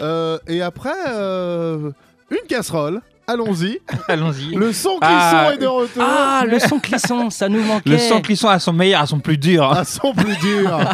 Euh, 0.00 0.38
et 0.46 0.60
après, 0.62 0.92
euh, 1.08 1.90
une 2.30 2.46
casserole. 2.48 3.00
Allons-y. 3.28 3.80
Allons-y. 4.06 4.54
Le 4.54 4.72
son 4.72 4.98
clisson 4.98 5.00
Ah, 5.02 5.50
est 5.52 5.58
de 5.58 5.66
retour. 5.66 6.02
Ah, 6.06 6.44
le 6.46 6.60
son 6.60 6.78
clisson, 6.78 7.28
ça 7.30 7.48
nous 7.48 7.62
manquait. 7.62 7.90
Le 7.90 7.98
son 7.98 8.20
clisson 8.20 8.48
à 8.48 8.60
son 8.60 8.72
meilleur, 8.72 9.00
à 9.00 9.06
son 9.06 9.18
plus 9.18 9.36
dur. 9.38 9.72
à 9.72 9.84
son 9.84 10.12
plus 10.14 10.36
dur. 10.38 10.78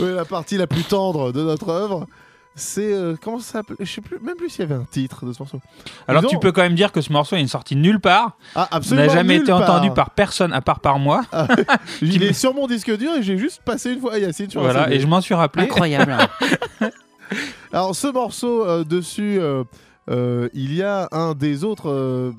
Oui, 0.00 0.12
la 0.12 0.24
partie 0.24 0.56
la 0.56 0.66
plus 0.66 0.82
tendre 0.82 1.30
de 1.30 1.40
notre 1.42 1.68
œuvre. 1.68 2.08
C'est 2.56 2.92
euh, 2.92 3.16
comment 3.20 3.40
ça 3.40 3.52
s'appelle? 3.54 3.76
Je 3.80 3.84
sais 3.84 4.00
plus, 4.00 4.18
même 4.20 4.36
plus 4.36 4.48
s'il 4.48 4.60
y 4.60 4.62
avait 4.62 4.74
un 4.80 4.84
titre 4.88 5.26
de 5.26 5.32
ce 5.32 5.40
morceau. 5.40 5.60
Alors 6.06 6.22
Disons- 6.22 6.30
tu 6.34 6.38
peux 6.38 6.52
quand 6.52 6.62
même 6.62 6.76
dire 6.76 6.92
que 6.92 7.00
ce 7.00 7.12
morceau 7.12 7.34
est 7.34 7.46
sorti 7.48 7.74
nulle 7.74 7.98
part. 7.98 8.36
Ah, 8.54 8.68
n'a 8.70 8.76
absolument 8.76 9.08
jamais 9.12 9.34
nulle 9.34 9.42
été 9.42 9.50
part. 9.52 9.62
entendu 9.62 9.90
par 9.90 10.10
personne 10.10 10.52
à 10.52 10.60
part 10.60 10.78
par 10.80 10.98
moi. 11.00 11.22
Ah, 11.32 11.48
il 12.02 12.22
est 12.22 12.32
sur 12.32 12.54
mon 12.54 12.66
disque 12.68 12.96
dur 12.96 13.10
et 13.16 13.22
j'ai 13.24 13.38
juste 13.38 13.60
passé 13.64 13.90
une 13.92 14.00
fois 14.00 14.14
à 14.14 14.18
Yacine 14.18 14.48
sur 14.50 14.60
Voilà, 14.60 14.88
et 14.92 15.00
je 15.00 15.06
m'en 15.08 15.20
suis 15.20 15.34
rappelé. 15.34 15.64
Incroyable. 15.64 16.16
Alors 17.72 17.94
ce 17.96 18.06
morceau 18.06 18.64
euh, 18.66 18.84
dessus, 18.84 19.38
euh, 19.40 19.64
euh, 20.10 20.48
il 20.54 20.74
y 20.74 20.82
a 20.82 21.08
un 21.12 21.34
des 21.34 21.64
autres, 21.64 21.90
euh, 21.90 22.32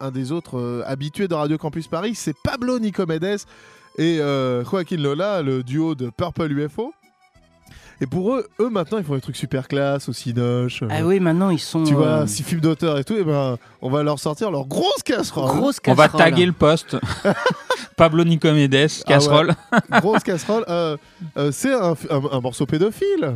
un 0.00 0.10
des 0.10 0.32
autres 0.32 0.58
euh, 0.58 0.82
habitués 0.86 1.28
de 1.28 1.34
Radio 1.34 1.58
Campus 1.58 1.88
Paris, 1.88 2.14
c'est 2.14 2.34
Pablo 2.42 2.78
Nicomedes 2.78 3.40
et 3.98 4.20
euh, 4.20 4.64
Joaquin 4.64 4.96
Lola, 4.96 5.42
le 5.42 5.62
duo 5.62 5.94
de 5.94 6.08
Purple 6.16 6.52
UFO. 6.52 6.94
Et 8.00 8.06
pour 8.06 8.32
eux, 8.34 8.46
eux 8.60 8.68
maintenant, 8.70 8.98
ils 8.98 9.04
font 9.04 9.14
des 9.14 9.20
trucs 9.20 9.36
super 9.36 9.66
classe 9.66 10.08
au 10.08 10.12
Cinoche. 10.12 10.82
euh, 10.82 10.88
Ah 10.90 11.04
oui, 11.04 11.18
maintenant 11.18 11.50
ils 11.50 11.58
sont. 11.58 11.82
Tu 11.82 11.94
vois, 11.94 12.06
euh, 12.22 12.26
si 12.28 12.42
film 12.44 12.60
d'auteur 12.60 12.96
et 12.98 13.04
tout, 13.04 13.14
et 13.14 13.24
ben, 13.24 13.56
on 13.82 13.90
va 13.90 14.02
leur 14.04 14.18
sortir 14.20 14.50
leur 14.52 14.66
grosse 14.66 15.02
casserole. 15.04 15.46
grosse 15.56 15.80
On 15.86 15.94
va 15.94 16.04
casserole. 16.08 16.24
taguer 16.30 16.46
le 16.46 16.52
poste. 16.52 16.96
Pablo 17.96 18.24
Nicomedes, 18.24 18.88
casserole. 19.06 19.54
grosse 20.00 20.22
casserole. 20.22 20.64
Euh, 20.68 20.96
euh, 21.36 21.50
c'est 21.52 21.72
un, 21.74 21.94
un- 22.10 22.22
un 22.32 22.40
morceau 22.40 22.66
pédophile. 22.66 23.34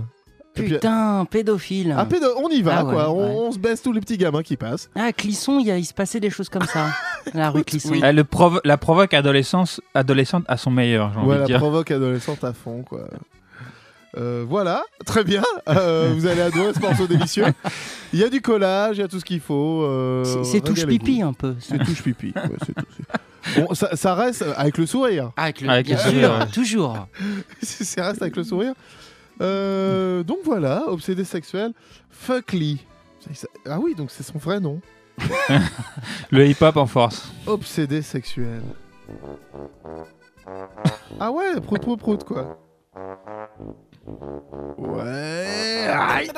Puis- 0.55 0.69
Putain, 0.69 1.25
pédophile. 1.31 1.93
un 1.93 2.05
pédo- 2.05 2.35
on 2.37 2.49
y 2.51 2.61
va, 2.61 2.81
Ah 2.81 2.85
ouais, 2.85 2.93
quoi. 2.93 3.11
On, 3.11 3.17
ouais. 3.27 3.35
on 3.49 3.53
se 3.53 3.59
baisse 3.59 3.81
tous 3.81 3.91
les 3.93 4.01
petits 4.01 4.19
gamins 4.19 4.43
qui 4.43 4.57
passent. 4.59 4.91
Ah, 4.95 5.05
à 5.05 5.13
Clisson, 5.13 5.59
il, 5.59 5.67
y 5.67 5.71
a- 5.71 5.79
il 5.79 5.85
se 5.87 5.95
passait 5.95 6.21
des 6.21 6.29
choses 6.29 6.51
comme 6.51 6.67
ça. 6.67 6.89
la 7.35 7.49
rue 7.51 7.65
Clisson. 7.65 7.95
Elle 8.03 8.17
le 8.17 8.25
provo- 8.25 8.61
la 8.63 8.77
provoque 8.77 9.15
adolescence, 9.15 9.81
adolescente 9.95 10.45
à 10.49 10.59
son 10.59 10.71
meilleur, 10.71 11.11
j'ai 11.15 11.19
envie 11.21 11.29
Ouais, 11.31 11.35
de 11.37 11.41
la 11.41 11.47
dire. 11.47 11.59
provoque 11.59 11.91
adolescente 11.91 12.45
à 12.45 12.53
fond, 12.53 12.83
quoi. 12.87 13.09
Euh, 14.17 14.45
voilà, 14.47 14.85
très 15.07 15.25
bien. 15.25 15.43
Euh, 15.69 16.13
vous 16.15 16.27
allez 16.27 16.41
adorer 16.43 16.75
ce 16.75 16.81
morceau 16.81 17.07
délicieux. 17.07 17.47
Il 18.13 18.19
y 18.21 18.25
a 18.25 18.29
du 18.29 18.41
collage, 18.43 18.99
il 18.99 19.01
y 19.01 19.05
a 19.05 19.09
tout 19.09 19.19
ce 19.21 19.25
qu'il 19.25 19.41
faut. 19.41 19.83
euh, 19.85 20.43
C'est- 20.45 20.61
touche 20.61 20.87
pipi 20.87 21.23
un 21.23 21.33
peu. 21.33 21.55
C'est 21.61 21.79
touche 21.79 22.03
pipi. 22.03 22.33
ouais, 22.37 22.43
c'est 22.67 22.75
tout, 22.75 22.85
Bon, 23.57 23.75
ça, 23.75 23.97
ça 23.97 24.15
reste 24.15 24.45
avec 24.57 24.79
le 24.79 24.87
sourire. 24.87 25.33
Avec 25.37 25.61
le, 25.63 25.69
Avec 25.71 25.87
bien 25.87 25.97
le 25.97 26.01
sûr, 26.03 26.11
sourire, 26.11 26.39
ouais. 26.39 26.47
toujours. 26.53 27.07
ça 27.63 28.07
reste 28.09 28.23
avec 28.23 28.37
le 28.37 28.45
sourire. 28.45 28.75
Euh, 29.41 30.23
donc 30.23 30.39
voilà, 30.45 30.85
obsédé 30.89 31.25
sexuel. 31.25 31.73
Fuck 32.11 32.53
Lee. 32.53 32.85
Ah 33.67 33.79
oui, 33.81 33.95
donc 33.95 34.11
c'est 34.11 34.23
son 34.23 34.39
vrai 34.39 34.61
nom. 34.61 34.81
Le 36.31 36.47
hip-hop 36.47 36.77
en 36.77 36.87
force. 36.87 37.33
Obsédé 37.47 38.03
sexuel. 38.03 38.63
Ah 41.19 41.31
ouais, 41.33 41.61
prout 41.61 41.81
prout 41.81 41.99
prout 41.99 42.25
quoi. 42.25 42.59
Ouais. 44.79 45.87
aïe. 45.89 46.31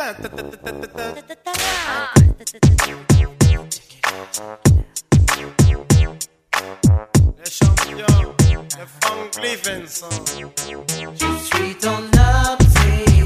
Les 7.38 7.50
champions, 7.50 8.35
les 8.48 8.87
funk 9.00 9.31
living 9.42 9.87
sont. 9.87 10.09
Je 11.14 11.29
suis 11.44 11.74
ton 11.77 12.03
obsédé 12.53 13.24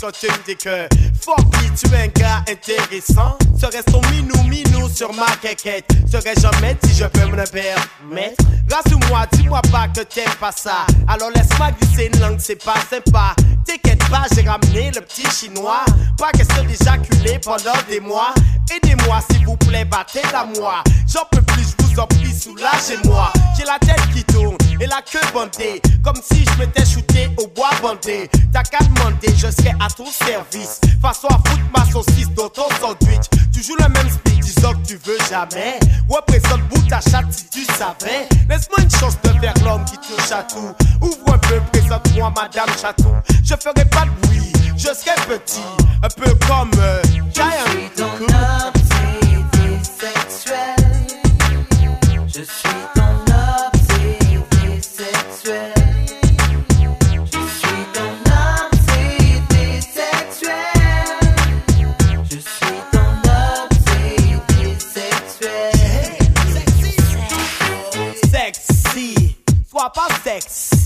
quand 0.00 0.12
tu 0.12 0.26
me 0.26 0.44
dis 0.46 0.56
que 0.56 0.88
me, 1.24 1.70
tu 1.76 1.94
es 1.94 2.02
un 2.02 2.06
gars 2.08 2.44
intéressant. 2.48 3.36
Serait 3.58 3.82
ton 3.82 4.00
minou 4.10 4.42
minou 4.44 4.88
sur 4.88 5.12
ma 5.12 5.26
quéquette? 5.40 5.88
Serais-je 6.10 6.40
jamais 6.40 6.76
si 6.84 6.94
je 6.94 7.04
peux 7.04 7.26
me 7.26 7.36
le 7.36 7.44
permettre? 7.44 8.44
Rassure-moi, 8.70 9.26
dis-moi 9.32 9.60
pas 9.72 9.88
que 9.88 10.00
t'aimes 10.02 10.34
pas 10.38 10.52
ça. 10.52 10.86
Alors 11.08 11.30
laisse-moi 11.34 11.70
glisser 11.80 12.10
une 12.12 12.20
langue, 12.20 12.38
c'est 12.38 12.62
pas 12.62 12.74
sympa. 12.88 13.34
T'inquiète 13.66 14.08
pas, 14.08 14.26
j'ai 14.34 14.42
ramené 14.48 14.90
le 14.94 15.00
petit 15.00 15.28
chinois. 15.30 15.84
Pas 16.16 16.30
question 16.32 16.64
d'éjaculer 16.64 17.38
pendant 17.42 17.78
des 17.88 18.00
mois. 18.00 18.34
Aidez-moi 18.70 19.20
s'il 19.30 19.46
vous 19.46 19.56
plaît, 19.56 19.84
battez 19.84 20.22
la 20.32 20.44
moi 20.44 20.82
J'en 21.12 21.24
peux 21.30 21.42
plus, 21.42 21.74
prie, 22.06 22.32
soulagez-moi 22.32 23.32
J'ai 23.56 23.64
la 23.64 23.78
tête 23.78 24.02
qui 24.14 24.24
tourne 24.24 24.56
et 24.80 24.86
la 24.86 25.02
queue 25.02 25.26
bandée. 25.32 25.80
Comme 26.02 26.20
si 26.30 26.44
je 26.44 26.58
m'étais 26.58 26.84
shooté 26.84 27.28
au 27.36 27.46
bois 27.48 27.70
bandé. 27.82 28.30
T'as 28.52 28.62
qu'à 28.62 28.78
demander, 28.78 29.28
je 29.36 29.50
serai 29.50 29.74
à 29.80 29.88
ton 29.88 30.06
service. 30.06 30.80
Façon 31.02 31.28
à 31.28 31.38
foutre 31.48 31.64
ma 31.76 31.84
saucisse 31.90 32.30
dans 32.34 32.48
ton 32.48 32.68
sandwich. 32.80 33.26
Toujours 33.52 33.76
le 33.80 33.88
même 33.88 34.10
speed, 34.10 34.40
disons 34.40 34.72
que 34.74 34.86
tu 34.86 34.98
veux 35.04 35.18
jamais. 35.28 35.78
Représente 36.08 36.62
bout 36.68 36.82
ta 36.88 37.00
chatte 37.00 37.26
si 37.30 37.46
tu 37.50 37.64
savais. 37.64 38.28
Laisse-moi 38.48 38.78
une 38.82 38.90
chance 38.90 39.16
de 39.22 39.28
faire 39.40 39.54
l'homme 39.64 39.84
qui 39.84 39.96
touche 39.96 40.32
à 40.32 40.42
tout 40.42 40.74
Ouvre 41.00 41.34
un 41.34 41.38
peu, 41.38 41.60
présente-moi 41.72 42.32
madame 42.34 42.68
Chatou. 42.80 43.08
Je 43.44 43.54
ferai 43.54 43.84
pas 43.84 44.04
de 44.04 44.26
bruit, 44.26 44.52
je 44.76 44.88
serai 44.88 45.14
petit. 45.28 45.60
Un 46.02 46.08
peu 46.08 46.32
comme 46.46 46.70
euh, 46.80 47.02
Giant 47.34 48.57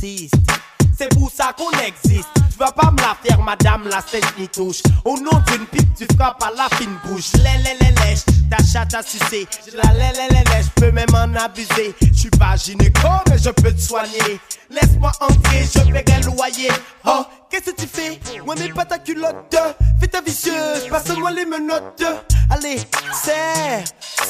C'est 0.02 1.14
pour 1.14 1.30
ça 1.30 1.54
qu'on 1.56 1.70
existe 1.78 2.28
Tu 2.50 2.58
vas 2.58 2.72
pas 2.72 2.90
me 2.90 2.96
la 2.96 3.16
faire 3.22 3.38
ma 3.38 3.52
madame, 3.52 3.86
la 3.88 4.00
scène 4.00 4.20
y 4.36 4.48
touche. 4.48 4.82
Au 5.04 5.16
nom 5.16 5.38
d'une 5.46 5.64
pipe, 5.66 5.94
tu 5.96 6.06
frappes 6.16 6.42
à 6.42 6.50
la 6.56 6.68
fine 6.76 6.96
bouche. 7.04 7.32
Lè, 7.34 7.58
lè, 7.62 7.76
lè, 7.80 7.92
lèche, 8.00 8.24
ta 8.50 8.56
chatte 8.64 8.94
à 8.94 9.02
sucer. 9.02 9.46
Je 9.64 9.76
la 9.76 9.92
lè, 9.92 10.10
lè, 10.12 10.28
lè, 10.28 10.42
lèche, 10.42 10.64
je 10.64 10.80
peux 10.80 10.90
même 10.90 11.14
en 11.14 11.32
abuser. 11.36 11.94
Je 12.00 12.18
suis 12.18 12.30
pas 12.30 12.56
gynéco, 12.56 13.08
mais 13.30 13.38
je 13.38 13.50
peux 13.50 13.72
te 13.72 13.80
soigner. 13.80 14.40
Laisse-moi 14.70 15.12
entrer, 15.20 15.64
je 15.72 15.92
paierai 15.92 16.20
le 16.20 16.36
loyer. 16.36 16.72
Oh, 17.04 17.24
qu'est-ce 17.48 17.70
que 17.70 17.82
tu 17.82 17.86
fais? 17.86 18.18
Moi, 18.44 18.56
mais 18.58 18.70
pas 18.70 18.84
ta 18.84 18.98
culotte. 18.98 19.54
Fais 20.00 20.08
ta 20.08 20.20
vicieuse, 20.20 20.88
passe-moi 20.90 21.30
les 21.30 21.44
menottes. 21.44 22.02
Allez, 22.50 22.78
serre, 23.12 23.84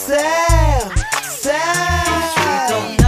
serre, 0.06 0.90
serre. 1.40 3.01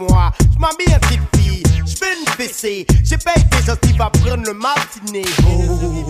Moi. 0.00 0.30
J'm'habille 0.56 0.94
en 0.94 0.98
petite 0.98 1.36
fille, 1.36 1.62
j'fais 1.86 2.14
une 2.18 2.26
fessée. 2.32 2.86
J'ai 3.04 3.18
pas 3.18 3.34
été 3.36 3.64
gentil, 3.64 3.92
va 3.96 4.10
prendre 4.10 4.44
le 4.44 4.54
matinée. 4.54 5.24
Oh, 5.46 6.06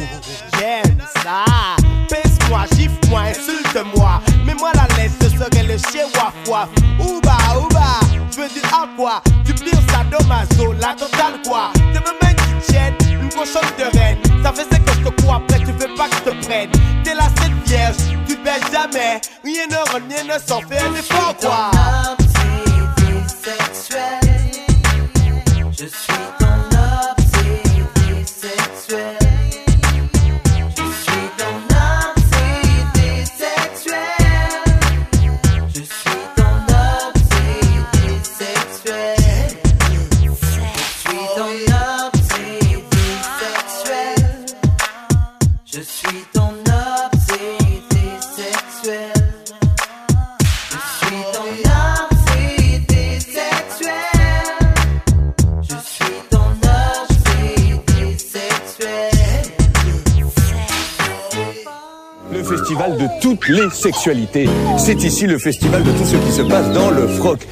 J'aime 0.58 0.98
ça. 1.22 1.44
Pèse-moi, 2.08 2.64
gifle-moi, 2.76 3.20
insulte-moi. 3.30 4.20
Mets-moi 4.44 4.70
la 4.74 4.96
laisse, 4.96 5.12
ce 5.20 5.28
serait 5.28 5.62
le 5.64 5.76
chien 5.78 6.06
waf. 6.16 6.68
Ouba, 6.98 7.36
ouba, 7.56 8.00
j'veux 8.32 8.48
du 8.48 8.60
aqua. 8.66 9.22
Du 9.44 9.54
pire 9.54 9.80
sadomaso, 9.90 10.72
la 10.72 10.94
totale 10.94 11.40
quoi. 11.46 11.70
T'es 11.92 12.00
ma 12.00 12.12
main 12.26 12.34
qui 12.34 12.72
tienne, 12.72 12.94
une 13.10 13.28
cochonne 13.28 13.70
de 13.78 13.98
reine. 13.98 14.18
Ça 14.42 14.52
fait 14.52 14.66
c'est 14.70 14.84
que 14.84 14.92
je 14.92 15.08
te 15.08 15.22
crois, 15.22 15.36
après 15.36 15.58
tu 15.60 15.72
veux 15.72 15.94
pas 15.96 16.08
que 16.08 16.16
je 16.16 16.30
te 16.30 16.46
prenne. 16.46 16.70
T'es 17.04 17.14
la 17.14 17.28
seule 17.40 17.54
vierge, 17.66 17.96
tu 18.26 18.36
baisses 18.36 18.70
jamais. 18.72 19.20
Rien 19.44 19.66
ne 19.68 20.12
rien 20.12 20.24
ne 20.24 20.38
sort, 20.40 20.62
fais 20.68 20.78
un 20.78 20.94
effort 20.94 21.34
quoi. 21.40 21.70
Les 63.60 63.70
sexualités. 63.70 64.48
C'est 64.78 65.02
ici 65.02 65.26
le 65.26 65.38
festival 65.38 65.82
de 65.82 65.90
tout 65.92 66.04
ce 66.04 66.16
qui 66.16 66.32
se 66.32 66.42
passe 66.42 66.70
dans 66.72 66.90
le 66.90 67.06
froc. 67.06 67.46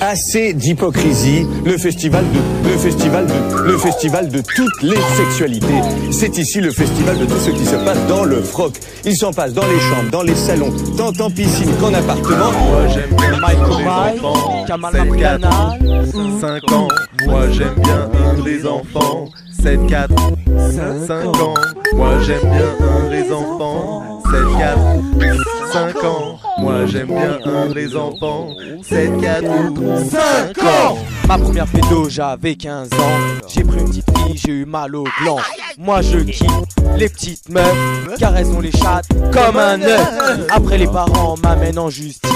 Assez 0.00 0.52
d'hypocrisie, 0.52 1.46
le 1.64 1.78
festival 1.78 2.24
de, 2.24 2.68
le 2.68 2.76
festival 2.76 3.26
de, 3.26 3.62
le 3.62 3.78
festival 3.78 4.28
de 4.28 4.42
toutes 4.54 4.82
les 4.82 5.00
sexualités. 5.16 5.80
C'est 6.10 6.36
ici 6.36 6.60
le 6.60 6.70
festival 6.70 7.18
de 7.18 7.24
tout 7.24 7.38
ce 7.38 7.50
qui 7.50 7.64
se 7.64 7.76
passe 7.76 7.98
dans 8.08 8.24
le 8.24 8.42
froc. 8.42 8.74
Il 9.04 9.16
s'en 9.16 9.32
passe 9.32 9.52
dans 9.54 9.66
les 9.66 9.80
chambres, 9.80 10.10
dans 10.10 10.22
les 10.22 10.34
salons, 10.34 10.72
tant 10.96 11.12
en 11.24 11.30
piscine 11.30 11.70
qu'en 11.80 11.94
appartement. 11.94 12.52
Moi 12.52 12.88
j'aime 12.92 13.14
bien 13.16 13.30
les 13.40 13.86
enfants, 14.16 14.64
7 14.72 15.16
4 15.16 15.48
5 16.40 16.72
ans. 16.72 16.88
Moi 17.26 17.50
j'aime 17.52 17.74
bien 17.82 18.10
un 18.14 18.44
les 18.44 18.66
enfants, 18.66 19.28
7 19.62 19.86
4 19.86 20.14
5 21.06 21.26
ans. 21.40 21.54
Moi 21.94 22.10
j'aime 22.26 22.40
bien 22.40 22.74
un 22.80 23.10
les 23.10 23.32
enfants, 23.32 24.13
7 24.30 24.42
4 24.58 24.78
5 25.72 26.04
ans. 26.04 26.38
Moi 26.58 26.86
j'aime 26.86 27.08
bien 27.08 27.38
un 27.44 27.74
les 27.74 27.96
enfants, 27.96 28.48
7 28.82 29.20
4 29.20 29.44
5 30.10 30.62
ans. 30.64 30.98
Ma 31.28 31.38
première 31.38 31.66
pédo, 31.66 32.08
j'avais 32.08 32.54
15 32.54 32.92
ans. 32.94 33.48
J'ai 33.48 33.64
pris 33.64 33.80
une 33.80 33.88
petite 33.88 34.18
fille, 34.18 34.36
j'ai 34.36 34.52
eu 34.52 34.64
mal 34.64 34.94
au 34.94 35.04
gland. 35.20 35.38
Moi 35.78 36.02
je 36.02 36.18
kiffe 36.18 36.46
les 36.96 37.08
petites 37.08 37.48
meufs, 37.48 38.16
car 38.18 38.36
elles 38.36 38.50
ont 38.52 38.60
les 38.60 38.72
chattes 38.72 39.08
comme 39.32 39.56
un 39.56 39.80
œuf. 39.82 40.46
Après 40.50 40.78
les 40.78 40.86
parents 40.86 41.36
m'amènent 41.42 41.78
en 41.78 41.90
justice. 41.90 42.30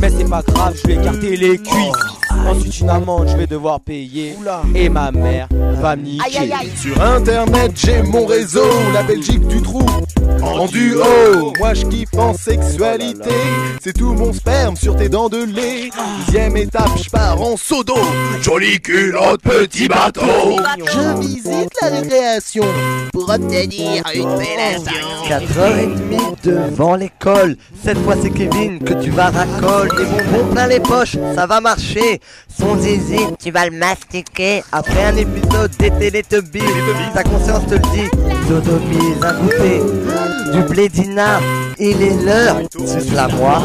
Mais 0.00 0.10
c'est 0.10 0.28
pas 0.28 0.42
grave, 0.42 0.74
je 0.82 0.88
vais 0.88 0.94
écarter 0.94 1.36
les 1.36 1.58
cuisses. 1.58 2.12
Ensuite 2.46 2.80
une 2.80 2.90
amende, 2.90 3.28
je 3.28 3.36
vais 3.36 3.46
devoir 3.46 3.80
payer. 3.80 4.36
Et 4.74 4.88
ma 4.88 5.12
mère 5.12 5.48
va 5.80 5.96
me 5.96 6.02
niquer. 6.02 6.50
Sur 6.76 7.00
internet, 7.00 7.72
j'ai 7.74 8.02
mon 8.02 8.26
réseau, 8.26 8.66
la 8.92 9.02
Belgique 9.02 9.46
du 9.48 9.60
trou. 9.62 9.84
En 10.42 10.66
duo, 10.66 11.52
moi 11.58 11.74
je 11.74 11.86
kiffe 11.86 12.14
en 12.16 12.34
sexualité. 12.34 13.30
C'est 13.82 13.92
tout 13.92 14.12
mon 14.12 14.32
sperme 14.32 14.76
sur 14.76 14.96
tes 14.96 15.08
dents 15.08 15.28
de 15.28 15.44
lait. 15.44 15.90
Dixième 16.26 16.56
étape, 16.56 16.90
je 17.02 17.10
pars 17.10 17.40
en 17.40 17.56
sodo. 17.56 17.94
Jolie 18.40 18.80
culotte, 18.80 19.42
petit 19.42 19.88
bateau. 19.88 20.20
Je 20.78 21.20
visite 21.20 21.70
la 21.80 21.88
récréation 21.88 22.64
pour 23.12 23.28
obtenir 23.28 24.02
une 24.14 24.36
fellation. 24.38 24.92
4h30 25.28 26.42
devant 26.44 26.96
l'école. 26.96 27.56
Cette 27.84 27.98
fois 27.98 28.14
c'est 28.20 28.30
Kevin 28.30 28.80
que 28.80 28.94
tu 28.94 29.10
vas 29.10 29.30
racoler. 29.72 30.04
Des 30.04 30.22
bonbons 30.22 30.52
plein 30.52 30.66
les 30.66 30.80
poches, 30.80 31.16
ça 31.34 31.46
va 31.46 31.60
marcher. 31.60 32.20
Son 32.58 32.78
zizi, 32.78 33.26
tu 33.42 33.50
vas 33.50 33.66
le 33.68 33.76
mastiquer. 33.76 34.62
Après 34.72 35.04
un 35.04 35.16
épisode 35.16 35.70
des 35.78 35.90
Télétubbies, 35.90 36.60
ta 37.14 37.22
conscience 37.22 37.66
te 37.66 37.74
le 37.74 37.80
dit. 37.80 38.10
Sodomise 38.48 39.22
un 39.22 39.40
goûter. 39.40 39.82
Du 40.52 40.62
blédina, 40.62 41.40
il 41.78 42.02
est 42.02 42.22
l'heure. 42.22 42.60
C'est 42.84 43.12
la 43.12 43.28
moi. 43.28 43.62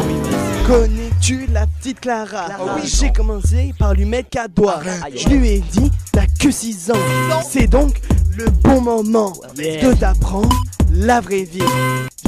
Connais-tu 0.66 1.46
la 1.52 1.66
petite 1.66 2.00
Clara? 2.00 2.48
J'ai 2.84 3.10
commencé 3.10 3.74
par 3.78 3.94
lui 3.94 4.04
mettre 4.04 4.30
quatre 4.30 4.52
doigts. 4.52 4.80
Je 5.14 5.28
lui 5.28 5.48
ai 5.48 5.60
dit, 5.60 5.90
t'as 6.12 6.26
que 6.40 6.50
6 6.50 6.90
ans. 6.90 7.42
C'est 7.48 7.66
donc 7.66 8.00
le 8.36 8.46
bon 8.50 8.80
moment 8.80 9.32
de 9.56 9.94
t'apprendre 9.94 10.54
la 10.92 11.20
vraie 11.20 11.44
vie. 11.44 11.62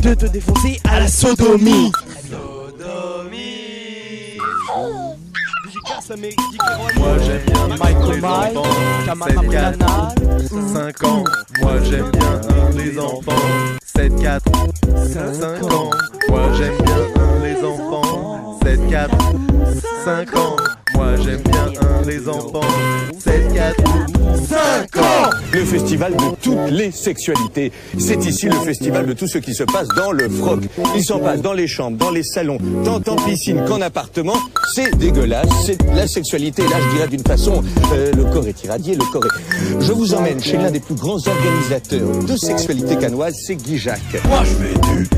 De 0.02 0.14
te 0.14 0.26
défoncer 0.26 0.80
à 0.88 1.00
la 1.00 1.08
sodomie. 1.08 1.92
Moi 6.10 7.18
j'aime 7.24 7.40
bien 7.46 7.68
Michael 7.78 8.20
Mike, 8.20 8.58
7 9.06 9.48
4 9.48 9.78
5 10.50 11.04
ans. 11.04 11.24
Moi 11.60 11.72
j'aime 11.84 12.10
bien 12.10 12.40
les 12.76 12.98
enfants, 12.98 13.32
7 13.84 14.16
4 14.16 14.44
5 15.06 15.72
ans. 15.72 15.90
Moi 16.28 16.52
j'aime 16.58 16.78
bien 16.84 17.44
les 17.44 17.64
enfants, 17.64 18.58
7 18.64 18.90
4 18.90 19.16
5 20.04 20.36
ans. 20.36 20.56
Moi 21.00 21.16
j'aime 21.24 21.40
bien 21.44 21.72
un 21.80 22.06
les 22.06 22.28
enfants, 22.28 22.60
7 23.18 23.54
4 23.54 23.84
5 24.50 24.96
ans. 24.98 25.30
Le 25.50 25.64
festival 25.64 26.14
de 26.14 26.36
toutes 26.42 26.70
les 26.70 26.90
sexualités. 26.90 27.72
C'est 27.98 28.22
ici 28.26 28.46
le 28.46 28.56
festival 28.56 29.06
de 29.06 29.14
tout 29.14 29.26
ce 29.26 29.38
qui 29.38 29.54
se 29.54 29.62
passe 29.64 29.88
dans 29.96 30.12
le 30.12 30.28
froc. 30.28 30.60
Il 30.94 31.02
s'en 31.02 31.18
passe 31.18 31.40
dans 31.40 31.54
les 31.54 31.66
chambres, 31.66 31.96
dans 31.96 32.10
les 32.10 32.22
salons, 32.22 32.58
tant 32.84 33.00
en 33.10 33.16
piscine 33.16 33.64
qu'en 33.66 33.80
appartement. 33.80 34.36
C'est 34.74 34.94
dégueulasse. 34.98 35.48
C'est 35.64 35.82
la 35.94 36.06
sexualité. 36.06 36.64
Là, 36.64 36.76
je 36.82 36.96
dirais 36.96 37.08
d'une 37.08 37.24
façon, 37.24 37.64
euh, 37.94 38.12
le 38.12 38.24
corps 38.24 38.46
est 38.46 38.62
irradié, 38.62 38.94
le 38.94 39.04
corps 39.10 39.24
est... 39.24 39.80
Je 39.80 39.92
vous 39.92 40.12
emmène 40.12 40.42
chez 40.42 40.58
l'un 40.58 40.70
des 40.70 40.80
plus 40.80 40.96
grands 40.96 41.26
organisateurs 41.26 42.24
de 42.24 42.36
sexualité 42.36 42.96
canoise, 42.96 43.36
c'est 43.42 43.56
Guy 43.56 43.78
Jacques. 43.78 44.22
Moi 44.28 44.42
je 44.44 44.50
fais 44.50 44.74
du 44.94 45.08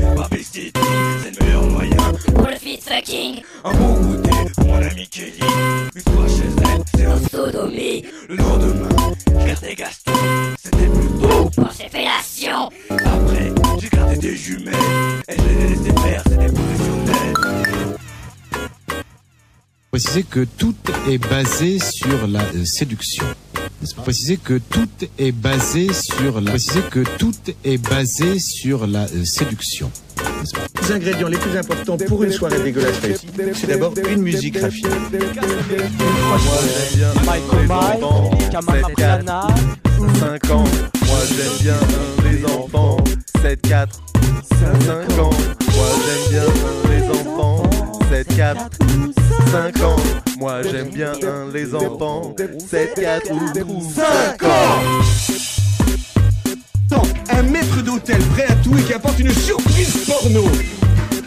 c'est 0.51 1.39
le 1.39 1.45
meilleur 1.45 1.63
moyen 1.63 1.97
pour 2.33 2.47
le 2.47 2.55
fit 2.55 2.79
fucking. 2.81 3.41
Un 3.63 3.73
bon 3.73 3.93
goûter 3.93 4.29
pour 4.55 4.65
mon 4.65 4.75
ami 4.75 5.07
Kelly. 5.07 5.39
Une 5.95 6.01
fois 6.13 6.27
chez 6.27 6.49
elle, 6.63 6.83
c'est 6.95 7.05
un 7.05 7.19
sodomie. 7.29 8.03
Le 8.29 8.35
lendemain, 8.35 8.89
je 9.27 9.75
gastons, 9.75 10.11
c'était 10.61 10.87
plutôt 10.87 11.49
pour 11.55 11.71
ses 11.71 11.89
fellations. 11.89 12.69
Après, 12.89 13.51
j'ai 13.79 13.89
gardé 13.89 14.17
des 14.17 14.35
jumelles, 14.35 14.73
et 15.27 15.35
je 15.37 15.43
les 15.43 15.63
ai 15.63 15.67
laissées 15.69 16.01
faire, 16.01 16.23
c'est 16.27 16.37
des 16.37 16.51
professionnels. 16.51 17.33
Préciser 19.91 20.23
que 20.23 20.43
tout 20.43 20.75
est 21.07 21.19
basé 21.19 21.77
sur 21.79 22.27
la 22.27 22.41
euh, 22.55 22.65
séduction. 22.65 23.25
Préciser 23.97 24.37
que 24.37 24.57
tout 24.57 24.89
est 25.19 25.31
basé 25.31 25.93
sur 25.93 26.41
la. 26.41 26.49
Préciser 26.51 26.81
que 26.89 27.03
tout 27.17 27.35
est 27.63 27.77
basé 27.77 28.39
sur 28.39 28.87
la 28.87 29.03
euh, 29.03 29.23
séduction. 29.23 29.91
Pas 30.83 30.93
ingrédients 30.93 31.27
les 31.27 31.37
plus 31.37 31.57
importants 31.57 31.97
pour 31.97 32.23
une 32.23 32.31
soirée 32.31 32.59
dégueulasse 32.61 32.99
réussie, 32.99 33.27
c'est 33.53 33.67
d'abord 33.67 33.93
une 34.09 34.21
musique 34.21 34.59
raffinée. 34.59 34.89
Michael 37.25 37.67
Mike, 37.67 38.49
Kamala 38.51 38.87
Plana. 38.95 39.47
5 40.19 40.51
ans, 40.51 40.63
moi 41.05 41.19
j'aime 41.29 41.57
bien 41.61 41.79
les 42.23 42.45
enfants. 42.45 42.97
7, 43.41 43.61
4, 43.61 44.01
5 44.49 45.19
ans, 45.19 45.29
moi 45.73 45.87
j'aime 46.05 46.31
bien 46.31 46.47
les 46.89 47.03
enfants. 47.09 47.63
7, 48.09 48.27
4, 48.35 48.69
5 49.51 49.83
ans, 49.83 49.95
moi 50.37 50.61
j'aime 50.63 50.89
bien 50.89 51.13
les 51.53 51.75
enfants. 51.75 52.35
7, 52.69 52.95
4 52.95 53.31
ou 53.31 53.91
5 53.93 54.43
ans. 54.43 54.81
Donc, 55.29 55.42
un 57.29 57.43
maître 57.43 57.81
d'hôtel 57.81 58.19
prêt 58.33 58.45
à 58.47 58.55
tout 58.55 58.77
et 58.77 58.81
qui 58.81 58.93
apporte 58.93 59.19
une 59.19 59.31
surprise 59.31 60.05
porno. 60.05 60.45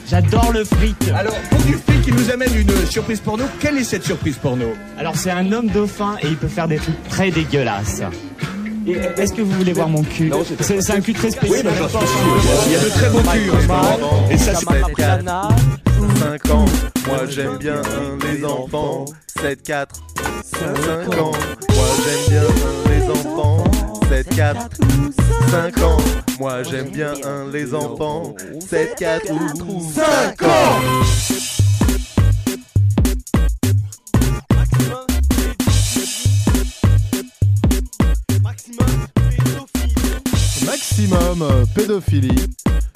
J'adore 0.09 0.53
le 0.53 0.65
fric. 0.65 0.97
Alors, 1.15 1.35
pour 1.51 1.61
du 1.63 1.75
fric, 1.75 2.07
il 2.07 2.15
nous 2.15 2.31
amène 2.31 2.55
une 2.57 2.87
surprise 2.87 3.21
porno. 3.21 3.45
Quelle 3.61 3.79
est 3.79 3.85
cette 3.85 4.05
surprise 4.05 4.37
porno 4.37 4.67
Alors 4.99 5.17
c'est 5.17 5.31
un 5.31 5.51
homme 5.53 5.69
dauphin 5.69 6.17
et 6.23 6.29
il 6.29 6.37
peut 6.37 6.49
faire 6.49 6.69
des 6.69 6.77
trucs 6.77 7.03
très 7.09 7.31
dégueulasses. 7.31 8.03
Est-ce 9.17 9.33
que 9.33 9.43
vous 9.43 9.51
voulez 9.53 9.73
voir 9.73 9.89
mon 9.89 10.05
cul 10.05 10.33
C'est 10.61 10.81
c'est 10.81 10.93
un 10.93 11.01
cul 11.01 11.13
très 11.13 11.31
spécial. 11.31 11.67
Oui, 11.67 11.79
bah, 11.79 11.89
j'en 11.93 12.01
suis 12.01 12.09
sûr. 12.09 12.63
Il 12.67 12.73
y 12.73 12.77
a 12.77 12.79
de 12.79 12.89
très 12.89 13.11
beaux 13.11 13.19
culs 13.19 13.51
en 13.51 13.61
ce 13.61 13.67
moment. 13.67 14.29
Et 14.31 14.39
ça, 14.39 14.55
c'est 14.55 14.95
Plana. 14.95 15.49
5 16.19 16.51
ans, 16.51 16.65
moi 17.07 17.19
j'aime 17.29 17.57
bien 17.59 17.77
hein, 17.77 18.19
les 18.31 18.45
enfants. 18.45 19.05
7, 19.41 19.63
4, 19.63 20.01
5 20.45 21.19
ans, 21.19 21.33
moi 21.75 21.87
j'aime 22.05 22.29
bien 22.29 22.43
hein, 22.43 22.91
les 22.91 23.11
enfants. 23.11 23.65
7, 24.09 24.29
4, 24.37 24.71
5 25.51 25.79
ans, 25.83 25.97
moi 26.39 26.63
j'aime 26.63 26.91
bien 26.91 27.13
hein, 27.25 27.47
les 27.53 27.75
enfants. 27.75 28.35
7, 28.69 28.95
4 28.97 29.33
ou 29.69 29.93
5 29.93 30.43
ans. 30.43 30.81
Maximum 40.65 41.43
euh, 41.43 41.65
pédophilie 41.75 42.35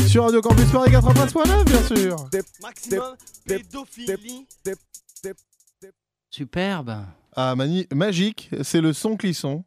sur 0.08 0.24
Radio 0.24 0.40
Campus 0.40 0.66
Paris 0.72 0.90
93.9 0.90 1.64
bien 1.64 1.82
sûr. 1.82 2.16
Maximum 2.62 3.14
pédophilie. 3.46 4.46
Superbe. 6.30 7.04
Ah 7.36 7.54
mani- 7.54 7.86
magique, 7.92 8.50
c'est 8.62 8.80
le 8.80 8.92
son 8.92 9.16
clisson. 9.16 9.64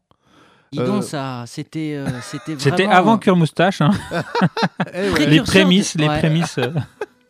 Dis 0.74 0.80
Euh, 0.80 0.88
donc, 0.88 1.04
ça, 1.04 1.44
c'était 1.48 1.94
euh, 1.96 2.08
c'était 2.22 2.56
C'était 2.58 2.84
vraiment- 2.86 2.92
avant 2.92 3.18
Cure 3.18 3.36
Moustache. 3.38 3.80
Hein. 3.82 3.92
Eh 4.94 5.10
ouais. 5.12 5.26
Les 5.28 5.42
prémices, 5.42 5.96
les 5.96 6.08
ouais. 6.08 6.20
prémices. 6.20 6.58
euh, 6.58 6.72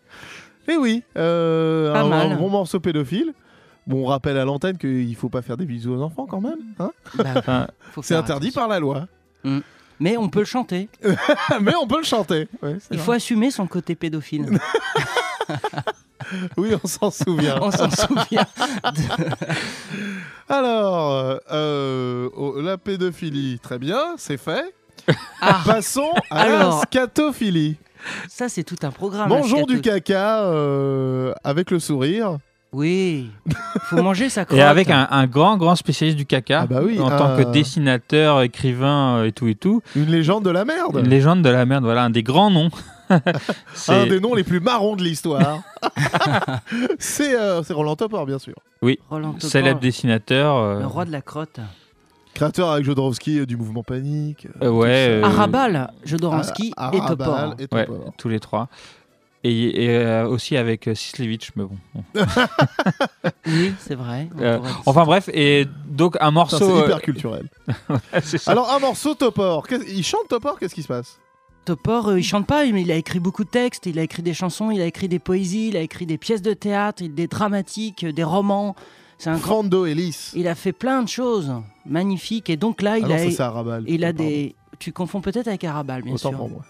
Eh 0.67 0.77
oui, 0.77 1.03
euh, 1.17 1.91
Pas 1.93 2.01
un, 2.01 2.11
un 2.31 2.35
bon 2.35 2.49
morceau 2.49 2.79
pédophile. 2.79 3.33
Bon, 3.85 4.03
on 4.03 4.05
rappelle 4.05 4.37
à 4.37 4.45
l'antenne 4.45 4.77
qu'il 4.77 5.13
faut 5.17 5.27
pas 5.27 5.41
faire 5.41 5.57
des 5.57 5.65
bisous 5.65 5.93
aux 5.93 6.01
enfants 6.01 6.25
quand 6.25 6.39
même. 6.39 6.59
hein 6.79 6.91
Bah, 7.15 7.67
c'est 8.01 8.15
interdit 8.15 8.47
attention. 8.47 8.61
par 8.61 8.69
la 8.69 8.79
loi. 8.79 9.07
Mm. 9.43 9.59
Mais 9.99 10.15
on 10.17 10.29
peut 10.29 10.39
le 10.39 10.45
chanter. 10.45 10.87
Mais 11.61 11.75
on 11.75 11.85
peut 11.85 11.97
le 11.97 12.03
chanter. 12.05 12.47
Ouais, 12.61 12.77
Il 12.91 12.97
vrai. 12.97 13.05
faut 13.05 13.11
assumer 13.11 13.51
son 13.51 13.67
côté 13.67 13.93
pédophile. 13.95 14.57
Oui, 16.57 16.71
on 16.83 16.87
s'en 16.87 17.11
souvient. 17.11 17.57
on 17.61 17.71
s'en 17.71 17.89
souvient. 17.89 18.45
Alors, 20.49 21.11
euh, 21.11 21.37
euh, 21.51 22.29
oh, 22.35 22.55
la 22.61 22.77
pédophilie, 22.77 23.59
très 23.59 23.79
bien, 23.79 24.15
c'est 24.17 24.37
fait. 24.37 24.73
Ah, 25.41 25.59
Passons 25.65 26.11
à 26.29 26.41
Alors. 26.41 26.75
la 26.77 26.81
scatophilie. 26.81 27.77
ça, 28.29 28.49
c'est 28.49 28.63
tout 28.63 28.75
un 28.83 28.91
programme. 28.91 29.29
Mangeons 29.29 29.65
du 29.65 29.81
caca 29.81 30.43
euh, 30.43 31.33
avec 31.43 31.71
le 31.71 31.79
sourire. 31.79 32.37
Oui. 32.71 33.29
faut 33.83 34.01
manger 34.01 34.29
sa 34.29 34.45
crotte. 34.45 34.57
Et 34.57 34.61
avec 34.63 34.89
un, 34.89 35.07
un 35.11 35.27
grand, 35.27 35.57
grand 35.57 35.75
spécialiste 35.75 36.17
du 36.17 36.25
caca, 36.25 36.61
Ah 36.61 36.65
bah 36.65 36.79
oui, 36.83 36.99
en 36.99 37.09
tant 37.09 37.37
que 37.37 37.43
dessinateur, 37.51 38.41
écrivain 38.41 39.17
euh, 39.17 39.25
et 39.25 39.31
tout 39.31 39.47
et 39.47 39.53
tout. 39.55 39.81
Une 39.95 40.07
légende 40.09 40.43
de 40.43 40.49
la 40.49 40.65
merde. 40.65 40.97
Une 40.97 41.07
légende 41.09 41.43
de 41.43 41.49
la 41.49 41.65
merde, 41.67 41.83
voilà, 41.83 42.03
un 42.03 42.09
des 42.09 42.23
grands 42.23 42.49
noms. 42.49 42.71
C'est- 43.73 43.93
Un 43.93 44.07
des 44.07 44.19
noms 44.19 44.33
les 44.35 44.43
plus 44.43 44.59
marrons 44.59 44.95
de 44.95 45.03
l'histoire. 45.03 45.59
c'est 46.99 47.35
euh, 47.37 47.63
c'est 47.63 47.73
Roland 47.73 47.95
Topor, 47.95 48.25
bien 48.25 48.39
sûr. 48.39 48.55
Oui, 48.81 48.99
Roland 49.09 49.33
Topor, 49.33 49.49
célèbre 49.49 49.79
dessinateur. 49.79 50.57
euh, 50.57 50.79
Le 50.79 50.85
roi 50.87 51.05
de 51.05 51.11
la 51.11 51.21
crotte. 51.21 51.59
Créateur 52.33 52.71
avec 52.71 52.83
Jodorowsky 52.85 53.39
euh, 53.39 53.45
du 53.45 53.57
mouvement 53.57 53.83
Panique. 53.83 54.47
euh, 54.63 54.69
ouais. 54.69 55.07
euh, 55.09 55.23
Arabal, 55.23 55.91
Jodorowsky 56.03 56.73
Ah, 56.77 56.89
et 56.93 56.99
Arabal 56.99 57.17
Topor. 57.27 57.55
et 57.59 57.75
ouais, 57.75 57.85
Topor. 57.85 58.13
tous 58.17 58.29
les 58.29 58.39
trois. 58.39 58.69
Et, 59.45 59.83
et, 59.85 59.89
euh, 59.89 60.25
aussi 60.25 60.55
avec 60.55 60.87
euh, 60.87 60.95
Sislevich, 60.95 61.51
mais 61.57 61.63
bon. 61.65 61.77
bon. 61.93 62.03
Oui, 63.45 63.73
c'est 63.77 63.95
vrai. 63.95 64.29
on 64.35 64.41
Euh, 64.41 64.57
pourrait 64.57 64.69
dire 64.71 64.81
enfin 64.85 65.03
bref, 65.03 65.29
et 65.33 65.67
donc 65.85 66.15
un 66.15 66.19
Putain, 66.19 66.31
morceau. 66.31 66.57
C'est 66.79 66.85
hyper 66.85 67.01
culturel. 67.01 67.49
ouais, 67.89 67.97
c'est 68.23 68.37
ça. 68.37 68.51
Alors, 68.51 68.71
un 68.71 68.79
morceau 68.79 69.13
Topor. 69.15 69.67
Qu'est- 69.67 69.81
Il 69.89 70.03
chante 70.03 70.27
Topor 70.29 70.57
Qu'est-ce 70.57 70.73
qui 70.73 70.81
se 70.83 70.87
passe? 70.87 71.19
Topor, 71.65 72.09
euh, 72.09 72.19
il 72.19 72.23
chante 72.23 72.45
pas, 72.45 72.65
mais 72.65 72.81
il 72.81 72.91
a 72.91 72.95
écrit 72.95 73.19
beaucoup 73.19 73.43
de 73.43 73.49
textes, 73.49 73.85
il 73.85 73.97
a 73.99 74.03
écrit 74.03 74.21
des 74.23 74.33
chansons, 74.33 74.69
il 74.71 74.81
a 74.81 74.85
écrit 74.85 75.07
des 75.07 75.19
poésies, 75.19 75.69
il 75.69 75.77
a 75.77 75.81
écrit 75.81 76.05
des 76.05 76.17
pièces 76.17 76.41
de 76.41 76.53
théâtre, 76.53 77.03
des 77.03 77.27
dramatiques, 77.27 78.03
euh, 78.03 78.11
des 78.11 78.23
romans. 78.23 78.75
C'est 79.17 79.29
un 79.29 79.37
grand... 79.37 79.61
Fando 79.63 79.85
Ellis. 79.85 80.31
Il 80.35 80.47
a 80.47 80.55
fait 80.55 80.73
plein 80.73 81.01
de 81.03 81.07
choses 81.07 81.53
magnifiques 81.85 82.49
et 82.49 82.57
donc 82.57 82.81
là 82.81 82.97
il 82.97 83.05
Ah 83.05 83.07
non, 83.09 83.15
a 83.15 83.31
ça, 83.31 83.47
Arabal. 83.47 83.83
il 83.87 84.03
a 84.03 84.07
Pardon. 84.13 84.23
des 84.29 84.55
tu 84.79 84.91
confonds 84.91 85.21
peut-être 85.21 85.47
avec 85.47 85.63
Arabal 85.63 86.01
bien 86.01 86.13
Autant 86.15 86.29
sûr. 86.29 86.37
pour 86.37 86.49
moi. 86.49 86.61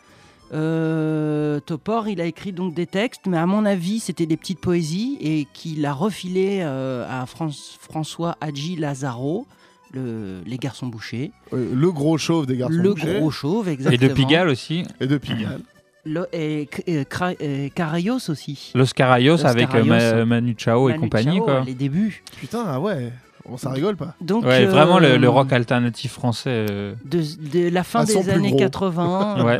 Euh, 0.53 1.59
Topor, 1.61 2.07
il 2.09 2.21
a 2.21 2.25
écrit 2.25 2.51
donc 2.51 2.75
des 2.75 2.85
textes, 2.85 3.21
mais 3.25 3.37
à 3.37 3.47
mon 3.47 3.65
avis, 3.65 3.99
c'était 3.99 4.27
des 4.27 4.37
petites 4.37 4.59
poésies 4.59 5.17
et 5.19 5.47
qu'il 5.53 5.83
a 5.85 5.93
refilé 5.93 6.59
euh, 6.61 7.07
à 7.09 7.25
France- 7.25 7.77
François 7.81 8.37
Hadji 8.39 8.75
Lazaro, 8.75 9.47
le- 9.93 10.41
les 10.45 10.57
garçons 10.57 10.87
bouchés. 10.87 11.31
Euh, 11.53 11.69
le 11.73 11.91
gros 11.91 12.17
chauve 12.17 12.45
des 12.45 12.57
garçons 12.57 12.75
le 12.75 12.93
bouchés. 12.93 13.19
gros 13.19 13.31
chauve, 13.31 13.69
Et 13.69 13.73
exactement. 13.73 14.09
de 14.09 14.13
Pigalle 14.13 14.49
aussi. 14.49 14.83
Et 14.99 15.07
de 15.07 15.17
Pigalle. 15.17 15.61
Le- 16.05 16.27
et, 16.33 16.67
et 16.87 17.05
et 17.39 17.69
Carayos 17.69 18.19
aussi. 18.29 18.71
Los 18.75 18.87
Carayos 18.95 19.37
Los 19.37 19.45
avec 19.45 19.69
euh, 19.69 19.83
Carayos. 19.85 20.15
Ma- 20.15 20.25
Manu 20.25 20.55
Chao 20.57 20.89
et 20.89 20.95
compagnie. 20.95 21.37
Chao, 21.37 21.45
quoi. 21.45 21.63
Les 21.65 21.73
débuts. 21.75 22.23
Putain, 22.39 22.63
ah 22.67 22.79
ouais. 22.79 23.13
Bon, 23.47 23.57
ça 23.57 23.69
rigole 23.71 23.95
pas. 23.97 24.15
Donc, 24.21 24.45
Ouais, 24.45 24.65
euh, 24.65 24.69
vraiment 24.69 24.99
le, 24.99 25.17
le 25.17 25.29
rock 25.29 25.51
alternatif 25.53 26.13
français 26.13 26.65
euh, 26.69 26.93
de, 27.05 27.21
de 27.51 27.69
la 27.69 27.83
fin 27.83 28.01
À 28.01 28.05
des 28.05 28.29
années 28.29 28.49
gros. 28.51 28.59
80. 28.59 29.43
ouais, 29.45 29.59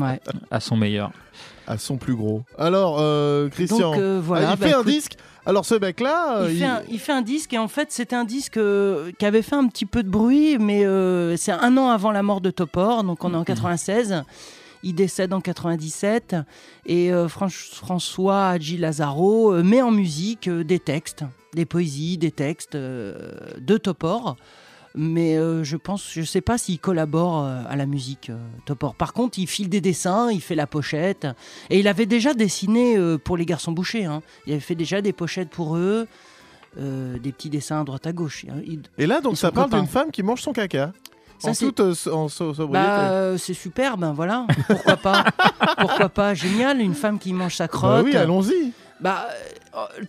Ouais. 0.00 0.20
à 0.50 0.58
son 0.60 0.76
meilleur. 0.76 1.10
À 1.68 1.76
son 1.78 1.96
plus 1.96 2.14
gros. 2.14 2.42
Alors, 2.58 2.96
euh, 3.00 3.48
Christian. 3.48 3.92
Donc, 3.92 4.00
euh, 4.00 4.20
voilà, 4.22 4.50
ah, 4.50 4.54
il 4.56 4.60
bah, 4.60 4.66
fait 4.68 4.74
un 4.74 4.80
écoute- 4.80 4.92
disque. 4.92 5.16
Alors, 5.46 5.64
ce 5.64 5.76
mec-là. 5.76 6.38
euh, 6.42 6.48
Il 6.50 6.58
fait, 6.58 6.64
un, 6.64 6.82
il 6.90 6.98
fait 6.98 7.12
un 7.12 7.22
disque 7.22 7.52
et 7.52 7.58
en 7.58 7.68
fait 7.68 7.92
c'était 7.92 8.16
un 8.16 8.24
disque 8.24 8.56
euh, 8.56 9.12
qui 9.18 9.24
avait 9.24 9.42
fait 9.42 9.54
un 9.54 9.68
petit 9.68 9.86
peu 9.86 10.02
de 10.02 10.08
bruit 10.08 10.58
mais 10.58 10.84
euh, 10.84 11.36
c'est 11.36 11.52
un 11.52 11.76
an 11.76 11.88
avant 11.88 12.10
la 12.10 12.24
mort 12.24 12.40
de 12.40 12.50
Topor 12.50 13.04
donc 13.04 13.24
on 13.24 13.32
est 13.32 13.36
en 13.36 13.44
96 13.44 14.24
il 14.82 14.94
décède 14.94 15.32
en 15.32 15.40
97 15.40 16.34
et 16.86 17.12
euh, 17.12 17.28
François 17.28 18.48
Hadji 18.48 18.76
Lazaro 18.76 19.52
met 19.62 19.82
en 19.82 19.92
musique 19.92 20.48
des 20.50 20.80
textes 20.80 21.22
des 21.54 21.64
poésies 21.64 22.18
des 22.18 22.32
textes 22.32 22.74
de 22.76 23.78
Topor 23.78 24.36
mais 24.96 25.36
euh, 25.36 25.62
je 25.62 25.76
pense, 25.76 26.10
je 26.12 26.22
sais 26.22 26.40
pas 26.40 26.58
s'il 26.58 26.78
collabore 26.80 27.44
euh, 27.44 27.62
à 27.68 27.76
la 27.76 27.86
musique 27.86 28.30
euh, 28.30 28.36
Topor. 28.64 28.94
Par 28.94 29.12
contre, 29.12 29.38
il 29.38 29.46
file 29.46 29.68
des 29.68 29.80
dessins, 29.80 30.30
il 30.32 30.40
fait 30.40 30.54
la 30.54 30.66
pochette, 30.66 31.26
et 31.70 31.78
il 31.78 31.86
avait 31.86 32.06
déjà 32.06 32.32
dessiné 32.34 32.96
pour 33.22 33.36
les 33.36 33.44
garçons 33.46 33.72
bouchés. 33.72 34.04
hein. 34.06 34.22
Il 34.46 34.52
avait 34.52 34.60
fait 34.60 34.74
déjà 34.74 35.00
des 35.02 35.12
pochettes 35.12 35.50
pour 35.50 35.76
eux, 35.76 36.06
des 36.78 37.32
petits 37.32 37.48
dessins 37.50 37.80
à 37.80 37.84
droite 37.84 38.06
à 38.06 38.12
gauche. 38.12 38.44
Il- 38.66 38.82
Et 38.98 39.06
là, 39.06 39.20
donc, 39.20 39.36
ça 39.38 39.50
parle 39.52 39.70
d'une 39.70 39.86
femme 39.86 40.10
qui 40.10 40.22
mange 40.22 40.42
son 40.42 40.52
caca. 40.52 40.92
Ça, 41.38 41.50
en 41.50 41.54
c'est- 41.54 41.66
toute 41.66 41.80
euh, 41.80 41.94
en 42.12 42.28
so- 42.28 42.54
sobriété. 42.54 42.86
Bah, 42.88 43.10
euh, 43.10 43.36
c'est 43.36 43.52
superbe, 43.52 44.02
hein, 44.04 44.12
voilà. 44.16 44.46
Pourquoi 44.68 44.96
pas 44.96 45.24
Pourquoi 45.78 46.08
pas 46.08 46.32
Génial, 46.32 46.80
une 46.80 46.94
femme 46.94 47.18
qui 47.18 47.34
mange 47.34 47.56
sa 47.56 47.64
Bah 47.64 47.68
crotte. 47.68 48.04
oui, 48.06 48.16
allons-y. 48.16 48.72
Bah, 49.00 49.28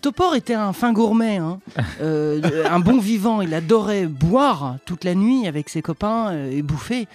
Topor 0.01 0.35
était 0.35 0.53
un 0.53 0.73
fin 0.73 0.93
gourmet, 0.93 1.37
hein. 1.37 1.59
Euh, 2.01 2.65
un 2.69 2.79
bon 2.79 2.99
vivant. 2.99 3.41
Il 3.41 3.53
adorait 3.53 4.05
boire 4.05 4.77
toute 4.85 5.03
la 5.03 5.15
nuit 5.15 5.47
avec 5.47 5.69
ses 5.69 5.81
copains 5.81 6.29
euh, 6.31 6.51
et 6.51 6.61
bouffer. 6.61 7.07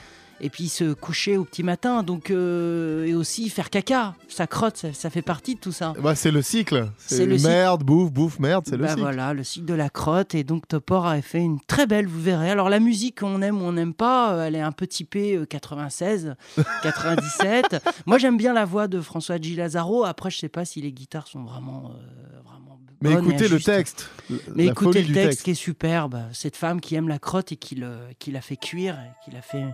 Et 0.45 0.51
puis 0.51 0.69
se 0.69 0.93
coucher 0.93 1.37
au 1.37 1.45
petit 1.45 1.63
matin. 1.63 2.03
Donc, 2.03 2.31
euh, 2.31 3.05
et 3.07 3.15
aussi 3.15 3.49
faire 3.49 3.71
caca. 3.71 4.15
Sa 4.29 4.47
crotte, 4.49 4.77
ça, 4.77 4.93
ça 4.93 5.09
fait 5.09 5.23
partie 5.23 5.55
de 5.55 5.61
tout 5.61 5.71
ça. 5.73 5.93
Bah, 6.03 6.15
c'est 6.17 6.33
le 6.33 6.43
cycle. 6.43 6.91
C'est 6.99 7.27
le 7.27 7.39
cycle. 7.39 7.51
merde, 7.51 7.85
bouffe, 7.85 8.11
bouffe, 8.11 8.39
merde, 8.41 8.65
c'est 8.67 8.77
le 8.77 8.83
Bah 8.83 8.89
cycle. 8.89 9.01
voilà, 9.03 9.35
le 9.35 9.45
cycle 9.45 9.67
de 9.67 9.75
la 9.75 9.89
crotte. 9.89 10.35
Et 10.35 10.43
donc 10.43 10.67
Topor 10.67 11.07
a 11.07 11.23
fait 11.23 11.39
une 11.39 11.61
très 11.61 11.87
belle, 11.87 12.07
vous 12.09 12.21
verrez. 12.21 12.51
Alors 12.51 12.69
la 12.71 12.81
musique, 12.81 13.23
on 13.23 13.41
aime 13.41 13.63
ou 13.63 13.65
on 13.65 13.73
n'aime 13.73 13.95
pas, 13.95 14.33
euh, 14.35 14.47
elle 14.47 14.57
est 14.57 14.61
un 14.61 14.73
peu 14.73 14.87
typée 14.89 15.37
euh, 15.37 15.47
96, 15.47 16.35
97. 16.83 17.77
Moi 18.07 18.19
j'aime 18.19 18.37
bien 18.37 18.53
la 18.53 18.65
voix 18.65 18.89
de 18.89 19.01
François 19.01 19.41
G. 19.41 19.55
Lazaro. 19.55 20.05
Après, 20.05 20.31
je 20.31 20.39
sais 20.39 20.49
pas 20.49 20.65
si 20.65 20.81
les 20.83 20.93
guitares 20.93 21.29
sont 21.29 21.45
vraiment. 21.45 21.93
euh, 21.95 22.41
vraiment 22.45 22.81
Mais 23.01 23.13
écoutez 23.13 23.49
le 23.49 23.61
texte. 23.61 24.11
Mais 24.57 24.65
la 24.67 24.73
écoutez 24.73 25.03
le 25.03 25.15
texte, 25.15 25.43
qui 25.43 25.53
est 25.53 25.55
superbe. 25.55 26.21
Cette 26.33 26.57
femme 26.57 26.81
qui 26.81 26.95
aime 26.97 27.09
la 27.09 27.19
crotte 27.19 27.53
et 27.53 27.57
qui, 27.57 27.75
le, 27.77 27.97
qui 28.19 28.31
la 28.33 28.41
fait 28.41 28.57
cuire, 28.57 28.95
et 28.99 29.25
qui 29.25 29.31
la 29.35 29.43
fait 29.43 29.65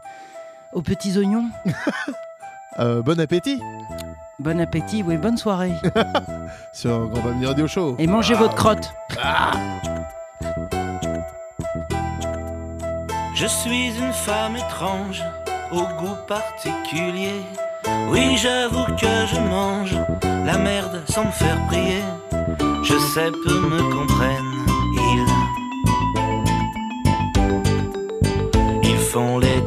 aux 0.72 0.82
petits 0.82 1.16
oignons. 1.18 1.44
Euh, 2.80 3.02
bon 3.02 3.18
appétit 3.18 3.60
Bon 4.38 4.60
appétit, 4.60 5.02
oui, 5.02 5.16
bonne 5.16 5.36
soirée. 5.36 5.72
sur 6.72 7.08
Grand 7.08 7.22
Family 7.22 7.44
Radio 7.46 7.66
Show. 7.66 7.96
Et 7.98 8.06
mangez 8.06 8.34
Ah, 8.36 8.38
votre 8.38 8.54
crotte. 8.54 8.92
Je 13.34 13.46
suis 13.46 13.88
une 13.98 14.12
femme 14.12 14.54
étrange, 14.54 15.24
au 15.72 15.80
goût 16.00 16.16
particulier. 16.28 17.42
Oui, 18.10 18.36
j'avoue 18.36 18.84
que 18.96 19.26
je 19.26 19.40
mange 19.40 19.96
la 20.22 20.56
merde 20.56 21.02
sans 21.08 21.24
me 21.24 21.32
faire 21.32 21.58
prier. 21.66 22.02
Je 22.84 22.96
sais, 23.12 23.32
peu 23.44 23.60
me 23.60 23.92
comprennent, 23.92 24.54
ils. 24.94 25.26
Ils 28.90 28.98
font 28.98 29.38
les 29.38 29.57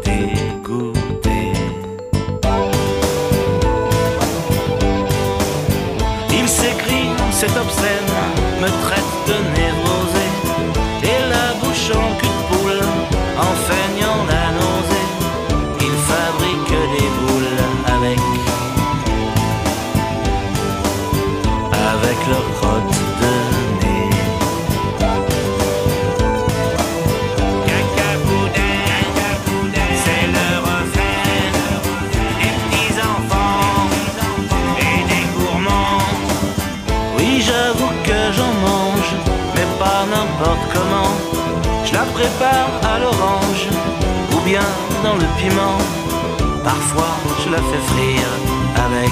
Parfois, 46.63 47.17
je 47.43 47.49
la 47.49 47.57
fais 47.57 47.83
frire 47.87 48.29
avec 48.75 49.11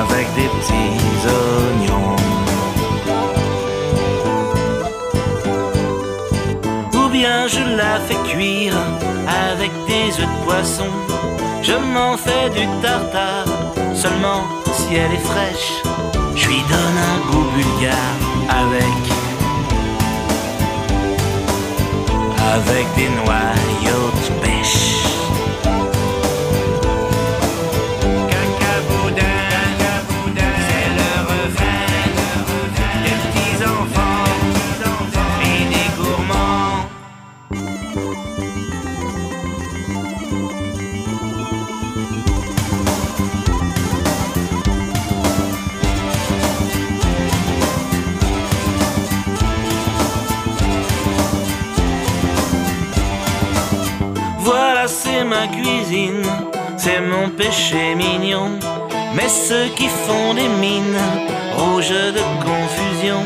avec 0.00 0.26
des 0.34 0.48
petits 0.48 1.26
oignons. 1.26 2.16
Ou 6.94 7.08
bien 7.10 7.46
je 7.46 7.76
la 7.76 8.00
fais 8.00 8.16
cuire 8.28 8.74
avec 9.50 9.70
des 9.86 10.08
œufs 10.20 10.26
de 10.26 10.44
poisson. 10.44 10.90
Je 11.62 11.74
m'en 11.74 12.16
fais 12.16 12.50
du 12.50 12.66
tartare, 12.82 13.46
seulement 13.94 14.42
si 14.72 14.96
elle 14.96 15.12
est 15.12 15.26
fraîche. 15.32 15.82
Je 16.34 16.48
lui 16.48 16.62
donne 16.68 16.98
un 17.12 17.30
goût 17.30 17.46
bulgare 17.54 18.18
avec 18.48 19.17
avec 22.54 22.86
des 22.96 23.08
noyaux 23.10 23.97
ma 55.28 55.46
cuisine, 55.46 56.26
c'est 56.76 57.00
mon 57.00 57.28
péché 57.30 57.94
mignon. 57.94 58.58
Mais 59.14 59.28
ceux 59.28 59.68
qui 59.76 59.88
font 59.88 60.34
des 60.34 60.48
mines 60.48 61.02
rouges 61.56 61.90
de 62.18 62.24
confusion, 62.46 63.22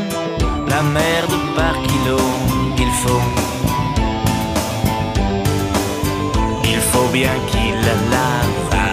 la 0.68 0.82
merde 0.82 1.36
par 1.56 1.74
kilo, 1.88 2.18
il 2.78 2.92
faut. 3.02 3.26
Il 6.64 6.80
faut 6.90 7.08
bien 7.12 7.34
qu'il 7.50 7.74
l'avalent. 7.86 8.52
En 8.72 8.91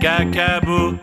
Cacaboudin. 0.00 0.98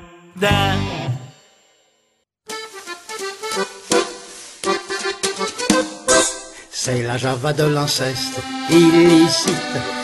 C'est 6.72 7.02
la 7.04 7.18
java 7.18 7.54
de 7.54 7.64
l'inceste 7.64 8.40
illicite, 8.70 9.56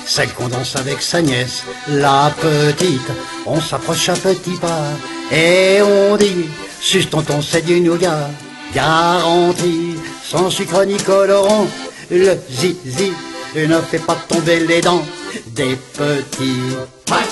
celle 0.05 0.33
qu'on 0.33 0.47
danse 0.47 0.75
avec 0.75 1.01
sa 1.01 1.21
nièce, 1.21 1.63
la 1.87 2.31
petite. 2.39 3.11
On 3.45 3.59
s'approche 3.61 4.09
à 4.09 4.13
petits 4.13 4.57
pas 4.57 4.89
et 5.31 5.81
on 5.81 6.15
dit, 6.17 6.49
suce 6.79 7.09
tonton 7.09 7.41
c'est 7.41 7.65
du 7.65 7.81
nougat, 7.81 8.29
garanti, 8.73 9.95
sans 10.23 10.49
sucre 10.49 10.83
ni 10.85 10.97
colorant. 10.97 11.67
Le 12.09 12.35
zizi 12.49 13.13
ne 13.55 13.81
fait 13.81 13.99
pas 13.99 14.17
tomber 14.27 14.59
les 14.61 14.81
dents 14.81 15.03
des 15.47 15.75
petits. 15.75 16.75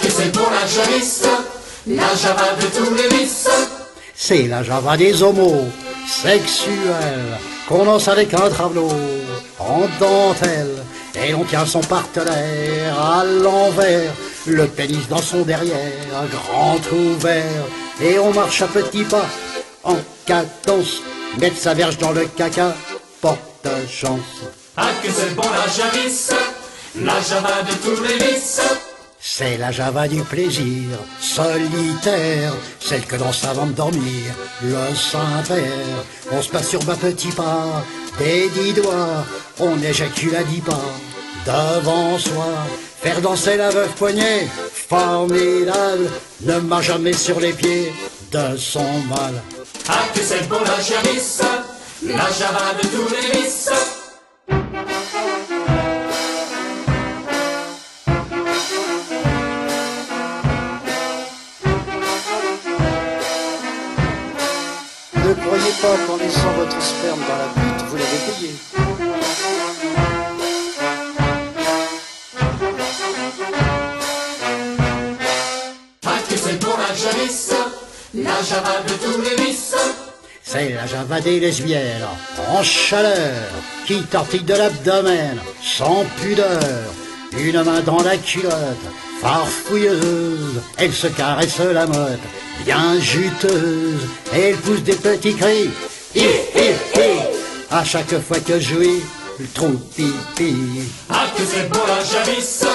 Que 0.01 0.09
c'est 0.09 0.31
pour 0.31 0.49
la 0.51 0.65
jeunesse, 0.67 1.23
la 1.87 2.15
java 2.15 2.55
de 2.59 2.65
tous 2.67 2.93
les 2.95 3.17
vices. 3.17 3.49
C'est 4.15 4.47
la 4.47 4.63
java 4.63 4.97
des 4.97 5.23
homos 5.23 5.67
sexuels 6.07 7.37
qu'on 7.67 7.85
danse 7.85 8.07
avec 8.07 8.33
un 8.33 8.49
travelot 8.49 8.89
en 9.59 9.81
dentelle 9.99 10.83
et 11.15 11.33
on 11.33 11.43
tient 11.43 11.65
son 11.65 11.81
partenaire 11.81 12.99
à 12.99 13.23
l'envers, 13.23 14.11
le 14.45 14.67
pénis 14.67 15.07
dans 15.07 15.21
son 15.21 15.41
derrière, 15.43 16.25
grand 16.31 16.79
ouvert 16.91 17.65
et 18.01 18.19
on 18.19 18.33
marche 18.33 18.61
à 18.61 18.67
petits 18.67 19.03
pas 19.03 19.25
en 19.83 19.97
cadence, 20.25 21.01
mettre 21.39 21.57
sa 21.57 21.73
verge 21.73 21.97
dans 21.97 22.11
le 22.11 22.25
caca, 22.25 22.75
porte 23.21 23.67
chance. 23.89 24.58
Ah 24.81 24.91
que 25.03 25.11
c'est 25.11 25.35
bon 25.35 25.43
la 25.43 25.67
javisse, 25.67 26.31
la 26.95 27.19
java 27.19 27.63
de 27.63 27.73
tous 27.83 28.01
les 28.01 28.17
vices. 28.17 28.61
C'est 29.19 29.57
la 29.57 29.73
java 29.73 30.07
du 30.07 30.21
plaisir, 30.23 30.87
solitaire, 31.19 32.53
celle 32.79 33.05
que 33.05 33.17
danse 33.17 33.43
avant 33.43 33.65
de 33.65 33.73
dormir, 33.73 34.31
le 34.63 34.95
Saint-Père. 34.95 35.99
On 36.31 36.41
se 36.41 36.53
masturbe 36.53 36.89
à 36.89 36.95
petits 36.95 37.33
pas, 37.33 37.83
des 38.19 38.47
dix 38.49 38.71
doigts, 38.71 39.25
on 39.59 39.81
éjacule 39.81 40.37
à 40.37 40.43
dix 40.43 40.61
pas, 40.61 40.93
devant 41.45 42.17
soi. 42.17 42.47
Faire 43.01 43.19
danser 43.19 43.57
la 43.57 43.71
veuve 43.71 43.93
poignée, 43.97 44.47
formidable, 44.71 46.09
ne 46.41 46.57
marche 46.59 46.87
jamais 46.87 47.11
sur 47.11 47.41
les 47.41 47.51
pieds 47.51 47.91
de 48.31 48.55
son 48.55 48.93
mal. 49.09 49.43
Ah 49.89 50.05
que 50.13 50.21
c'est 50.21 50.47
bon 50.47 50.59
la 50.63 50.81
javisse, 50.81 51.41
la 52.03 52.29
java 52.31 52.75
de 52.81 52.87
tous 52.87 53.13
les 53.13 53.41
vices. 53.41 53.98
pas 65.81 65.97
qu'en 66.07 66.17
laissant 66.17 66.51
votre 66.57 66.81
sperme 66.81 67.19
dans 67.21 67.37
la 67.37 67.47
butte, 67.55 67.85
vous 67.87 67.97
l'avez 67.97 68.17
payé. 68.27 68.51
Que 76.29 76.37
c'est 76.37 76.59
la 78.13 78.41
java 78.43 78.81
de 78.87 78.93
tous 78.93 79.21
les 79.21 79.43
vices. 79.43 79.75
C'est 80.43 80.69
la 80.69 80.85
java 80.85 81.21
des 81.21 81.39
lesbiennes, 81.39 82.07
en 82.49 82.63
chaleur, 82.63 83.33
qui 83.85 84.01
tortille 84.03 84.43
de 84.43 84.53
l'abdomen, 84.53 85.39
sans 85.61 86.05
pudeur, 86.21 86.61
une 87.37 87.63
main 87.63 87.81
dans 87.81 88.01
la 88.03 88.17
culotte, 88.17 88.53
farfouilleuse, 89.21 90.61
elle 90.77 90.93
se 90.93 91.07
caresse 91.07 91.59
la 91.59 91.85
motte, 91.85 92.19
bien 92.65 92.99
juteuse. 92.99 94.07
Elle 94.33 94.55
pousse 94.57 94.83
des 94.83 94.95
petits 94.95 95.35
cris, 95.35 95.69
hi 96.15 96.25
hi 96.55 96.69
hi, 96.95 97.19
à 97.71 97.83
chaque 97.83 98.19
fois 98.19 98.39
que 98.39 98.59
je 98.59 98.73
jouis, 98.73 99.01
le 99.39 99.47
trou 99.47 99.71
pipi. 99.95 100.55
Ah 101.09 101.27
que 101.35 101.43
c'est 101.43 101.69
beau 101.69 101.79
la 101.87 102.03
javisse, 102.03 102.65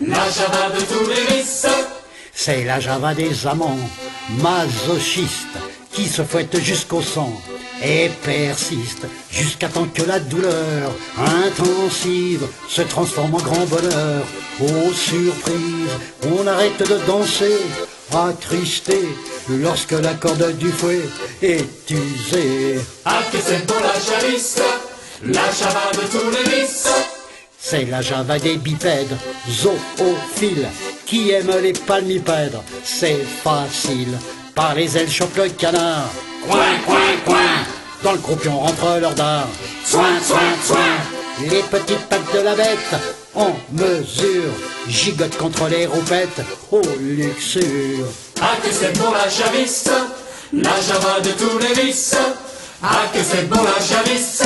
la 0.00 0.30
java 0.30 0.70
de 0.74 0.80
tous 0.80 1.08
les 1.08 1.36
vices. 1.36 1.66
C'est 2.32 2.64
la 2.64 2.80
java 2.80 3.14
des 3.14 3.46
amants, 3.46 3.78
masochistes, 4.42 5.58
qui 5.92 6.06
se 6.06 6.22
fouettent 6.22 6.60
jusqu'au 6.60 7.02
sang 7.02 7.40
et 7.84 8.10
persistent 8.22 9.06
jusqu'à 9.30 9.68
temps 9.68 9.86
que 9.92 10.02
la 10.02 10.18
douleur 10.18 10.90
intensive 11.18 12.46
se 12.68 12.82
transforme 12.82 13.34
en 13.34 13.38
grand 13.38 13.66
bonheur. 13.66 14.24
Oh 14.60 14.92
surprise, 14.92 15.90
on 16.22 16.46
arrête 16.46 16.78
de 16.78 16.98
danser, 17.06 17.58
attristé, 18.12 19.00
lorsque 19.48 19.92
la 19.92 20.14
corde 20.14 20.56
du 20.56 20.70
fouet 20.70 21.08
est 21.42 21.90
usée. 21.90 22.80
Ah 23.04 23.20
que 23.30 23.38
c'est 23.44 23.66
beau 23.66 23.74
la 23.80 24.20
javisse, 24.20 24.60
la 25.24 25.50
java 25.50 25.90
de 25.92 26.06
tous 26.06 26.30
les 26.30 26.62
vices. 26.62 26.88
C'est 27.58 27.86
la 27.86 28.02
java 28.02 28.38
des 28.38 28.56
bipèdes, 28.56 29.16
zoophiles, 29.50 30.68
qui 31.06 31.30
aiment 31.30 31.58
les 31.62 31.72
palmipèdes. 31.72 32.58
C'est 32.84 33.24
facile, 33.42 34.18
par 34.54 34.74
les 34.74 34.96
ailes 34.96 35.10
chope 35.10 35.36
le 35.36 35.48
canard. 35.48 36.10
Coin, 36.48 36.78
coin, 36.86 37.16
coin, 37.24 37.36
dans 38.02 38.12
le 38.12 38.18
croupion 38.18 38.58
rentre 38.58 38.98
leur 39.00 39.14
dard. 39.14 39.48
Soin, 39.84 40.20
soin, 40.20 40.40
soin, 40.62 41.48
les 41.50 41.62
petites 41.62 42.06
pattes 42.08 42.34
de 42.34 42.40
la 42.40 42.54
bête, 42.54 42.94
en 43.34 43.50
mesure, 43.72 44.52
gigotent 44.86 45.36
contre 45.36 45.68
les 45.68 45.86
roupettes, 45.86 46.42
oh 46.70 46.82
luxure. 47.00 48.06
Ah 48.40 48.56
que 48.62 48.70
c'est 48.70 48.96
beau 48.98 49.12
la 49.12 49.28
javisse, 49.28 49.90
la 50.52 50.80
java 50.80 51.20
de 51.20 51.30
tous 51.30 51.58
les 51.58 51.82
vices. 51.82 52.16
Ah 52.82 53.06
que 53.12 53.22
c'est 53.22 53.48
beau 53.48 53.56
la 53.56 53.84
javisse, 53.84 54.42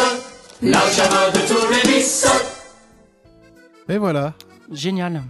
la 0.63 0.91
java 0.91 1.31
de 1.33 1.41
tous 1.41 1.67
les 1.73 1.93
vices. 1.93 2.27
Et 3.89 3.99
voilà. 3.99 4.35
Génial. 4.71 5.23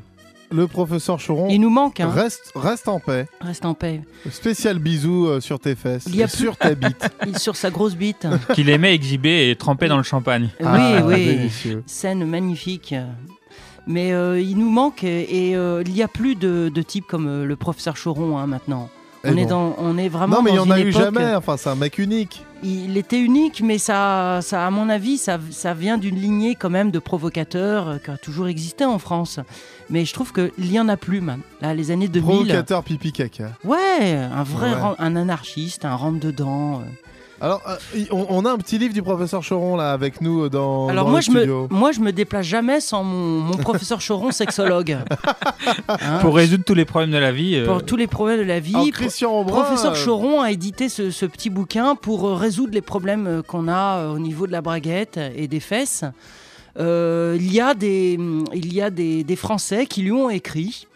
Le 0.50 0.66
professeur 0.66 1.18
Choron 1.18 1.48
Il 1.50 1.60
nous 1.60 1.68
manque, 1.70 2.00
hein. 2.00 2.08
reste, 2.10 2.52
reste 2.54 2.88
en 2.88 3.00
paix. 3.00 3.26
Reste 3.40 3.64
en 3.66 3.74
paix. 3.74 4.00
Spécial 4.30 4.78
bisou 4.78 5.26
euh, 5.26 5.40
sur 5.40 5.58
tes 5.60 5.74
fesses 5.74 6.04
Il 6.08 6.16
y 6.16 6.22
a 6.22 6.24
et 6.24 6.28
plus- 6.28 6.38
sur 6.38 6.56
ta 6.56 6.74
bite. 6.74 7.10
Il 7.26 7.38
sur 7.38 7.54
sa 7.56 7.70
grosse 7.70 7.94
bite. 7.96 8.26
Qu'il 8.54 8.70
aimait 8.70 8.94
exhiber 8.94 9.50
et 9.50 9.56
tremper 9.56 9.88
dans 9.88 9.98
le 9.98 10.02
champagne. 10.02 10.48
oui, 10.60 10.66
Ah, 10.66 11.02
oui. 11.04 11.24
délicieux. 11.26 11.82
Scène 11.86 12.24
magnifique. 12.24 12.94
Mais 13.86 14.12
euh, 14.12 14.38
il 14.40 14.58
nous 14.58 14.68
manque 14.70 15.02
et 15.04 15.56
euh, 15.56 15.82
il 15.86 15.92
n'y 15.92 16.02
a 16.02 16.08
plus 16.08 16.34
de, 16.34 16.70
de 16.74 16.82
types 16.82 17.06
comme 17.06 17.26
euh, 17.26 17.44
le 17.46 17.56
professeur 17.56 17.94
Choron 17.94 18.36
hein, 18.36 18.46
maintenant. 18.46 18.90
Eh 19.24 19.30
On 19.30 19.36
est, 19.36 19.46
dans, 19.46 19.74
on 19.78 19.98
est 19.98 20.08
vraiment 20.08 20.36
Non, 20.36 20.42
mais 20.42 20.50
il 20.50 20.54
y 20.54 20.56
dans 20.58 20.66
en 20.66 20.70
a 20.70 20.80
eu 20.80 20.92
jamais. 20.92 21.34
Enfin, 21.34 21.56
c'est 21.56 21.68
un 21.68 21.74
mec 21.74 21.98
unique. 21.98 22.44
Il 22.62 22.96
était 22.96 23.20
unique, 23.20 23.60
mais 23.64 23.78
ça, 23.78 24.40
ça 24.42 24.66
à 24.66 24.70
mon 24.70 24.88
avis, 24.88 25.16
ça, 25.18 25.38
ça 25.50 25.74
vient 25.74 25.96
d'une 25.98 26.16
lignée 26.16 26.54
quand 26.56 26.70
même 26.70 26.90
de 26.90 26.98
provocateurs 26.98 27.88
euh, 27.88 27.98
qui 27.98 28.10
a 28.10 28.16
toujours 28.16 28.48
existé 28.48 28.84
en 28.84 28.98
France. 28.98 29.38
Mais 29.90 30.04
je 30.04 30.12
trouve 30.12 30.32
qu'il 30.32 30.50
n'y 30.58 30.78
en 30.80 30.88
a 30.88 30.96
plus, 30.96 31.20
man. 31.20 31.40
Là, 31.60 31.72
les 31.74 31.90
années 31.92 32.08
2000. 32.08 32.34
Provocateur 32.36 32.82
pipi 32.84 33.12
caca. 33.12 33.52
Ouais, 33.64 34.14
un 34.14 34.42
vrai 34.42 34.70
Ouais. 34.72 34.94
un 34.98 35.16
anarchiste, 35.16 35.84
un 35.84 35.94
rentre-dedans. 35.94 36.80
euh. 36.80 36.84
Alors, 37.40 37.62
euh, 37.68 37.76
on, 38.10 38.26
on 38.30 38.44
a 38.44 38.50
un 38.50 38.58
petit 38.58 38.78
livre 38.78 38.92
du 38.92 39.02
professeur 39.02 39.42
Choron 39.46 39.76
là 39.76 39.92
avec 39.92 40.20
nous 40.20 40.44
euh, 40.44 40.48
dans, 40.50 40.88
Alors 40.88 41.04
dans 41.04 41.10
moi 41.12 41.20
le 41.20 41.24
je, 41.24 41.30
me, 41.30 41.66
moi, 41.70 41.92
je 41.92 42.00
me 42.00 42.12
déplace 42.12 42.46
jamais 42.46 42.80
sans 42.80 43.04
mon, 43.04 43.40
mon 43.40 43.56
professeur 43.56 44.00
Choron, 44.04 44.30
sexologue. 44.32 44.98
Hein 45.88 46.18
Pour 46.20 46.34
résoudre 46.36 46.64
tous 46.64 46.74
les 46.74 46.84
problèmes 46.84 47.10
de 47.10 47.18
la 47.18 47.32
vie. 47.32 47.56
euh, 47.56 47.66
pour 47.66 47.84
tous 47.84 47.96
les 47.96 48.06
problèmes 48.06 48.38
de 48.38 48.44
la 48.44 48.60
vie. 48.60 48.74
Alors, 48.74 48.90
Christian 48.90 49.32
Aubrin, 49.40 49.62
Professeur 49.62 49.92
euh, 49.94 50.04
Choron 50.04 50.40
a 50.40 50.50
édité 50.50 50.88
ce, 50.88 51.10
ce 51.10 51.26
petit 51.26 51.50
bouquin 51.50 51.94
pour 51.94 52.26
euh, 52.26 52.34
résoudre 52.34 52.72
les 52.72 52.80
problèmes 52.82 53.42
qu'on 53.46 53.68
a 53.68 54.08
au 54.08 54.18
niveau 54.18 54.46
de 54.46 54.52
la 54.52 54.60
braguette 54.60 55.18
et 55.36 55.46
des 55.48 55.60
fesses. 55.60 56.04
Euh, 56.78 57.36
il 57.40 57.52
y 57.52 57.60
a, 57.60 57.74
des, 57.74 58.18
il 58.54 58.72
y 58.72 58.80
a 58.80 58.90
des, 58.90 59.24
des 59.24 59.36
Français 59.36 59.86
qui 59.86 60.02
lui 60.02 60.12
ont 60.12 60.30
écrit, 60.30 60.86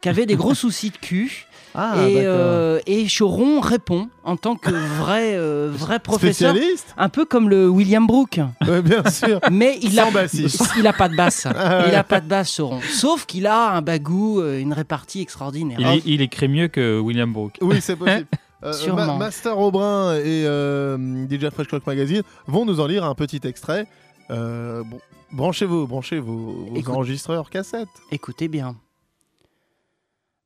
qui 0.00 0.08
avaient 0.08 0.26
des 0.26 0.36
gros 0.36 0.54
soucis 0.64 0.90
de 0.90 0.96
cul. 0.96 1.46
Ah, 1.74 1.96
et, 2.08 2.18
euh, 2.18 2.78
et 2.86 3.06
Choron 3.08 3.60
répond 3.60 4.08
en 4.22 4.36
tant 4.36 4.54
que 4.56 4.70
vrai, 4.70 5.32
euh, 5.34 5.70
vrai 5.72 5.98
professeur. 6.00 6.50
Spécialiste? 6.54 6.94
Un 6.96 7.08
peu 7.08 7.24
comme 7.24 7.48
le 7.48 7.68
William 7.68 8.06
Brooke. 8.06 8.40
Ouais, 8.66 8.80
bien 8.82 9.02
sûr. 9.10 9.40
Mais 9.50 9.78
il 9.82 9.92
Sans 9.94 10.08
a, 10.08 10.10
bassiste. 10.10 10.62
il 10.78 10.86
a 10.86 10.92
pas 10.92 11.08
de 11.08 11.16
basse. 11.16 11.46
Ah 11.46 11.80
ouais. 11.80 11.84
Il 11.88 11.94
a 11.94 12.04
pas 12.04 12.20
de 12.20 12.28
basse, 12.28 12.54
Choron. 12.56 12.80
Sauf 12.88 13.26
qu'il 13.26 13.46
a 13.46 13.70
un 13.72 13.82
bagou, 13.82 14.40
euh, 14.40 14.60
une 14.60 14.72
répartie 14.72 15.20
extraordinaire. 15.20 15.78
il, 15.80 16.02
il 16.14 16.20
écrit 16.22 16.48
mieux 16.48 16.68
que 16.68 16.98
William 17.00 17.32
Brooke. 17.32 17.58
Oui, 17.60 17.78
c'est 17.80 17.96
possible. 17.96 18.26
Euh. 18.64 18.92
Ma- 18.94 19.16
Master 19.16 19.58
Aubrin 19.58 20.14
et 20.16 20.44
euh, 20.46 20.96
DJ 21.28 21.50
Fresh 21.50 21.66
Clock 21.68 21.86
Magazine 21.86 22.22
vont 22.46 22.64
nous 22.64 22.80
en 22.80 22.86
lire 22.86 23.04
un 23.04 23.14
petit 23.14 23.40
extrait. 23.44 23.86
Euh, 24.30 24.82
bon, 24.86 25.00
branchez 25.32 25.66
vos, 25.66 25.86
branchez 25.86 26.18
vos, 26.18 26.66
vos 26.70 26.90
enregistreurs 26.90 27.50
cassettes. 27.50 27.88
Écoutez 28.10 28.48
bien. 28.48 28.76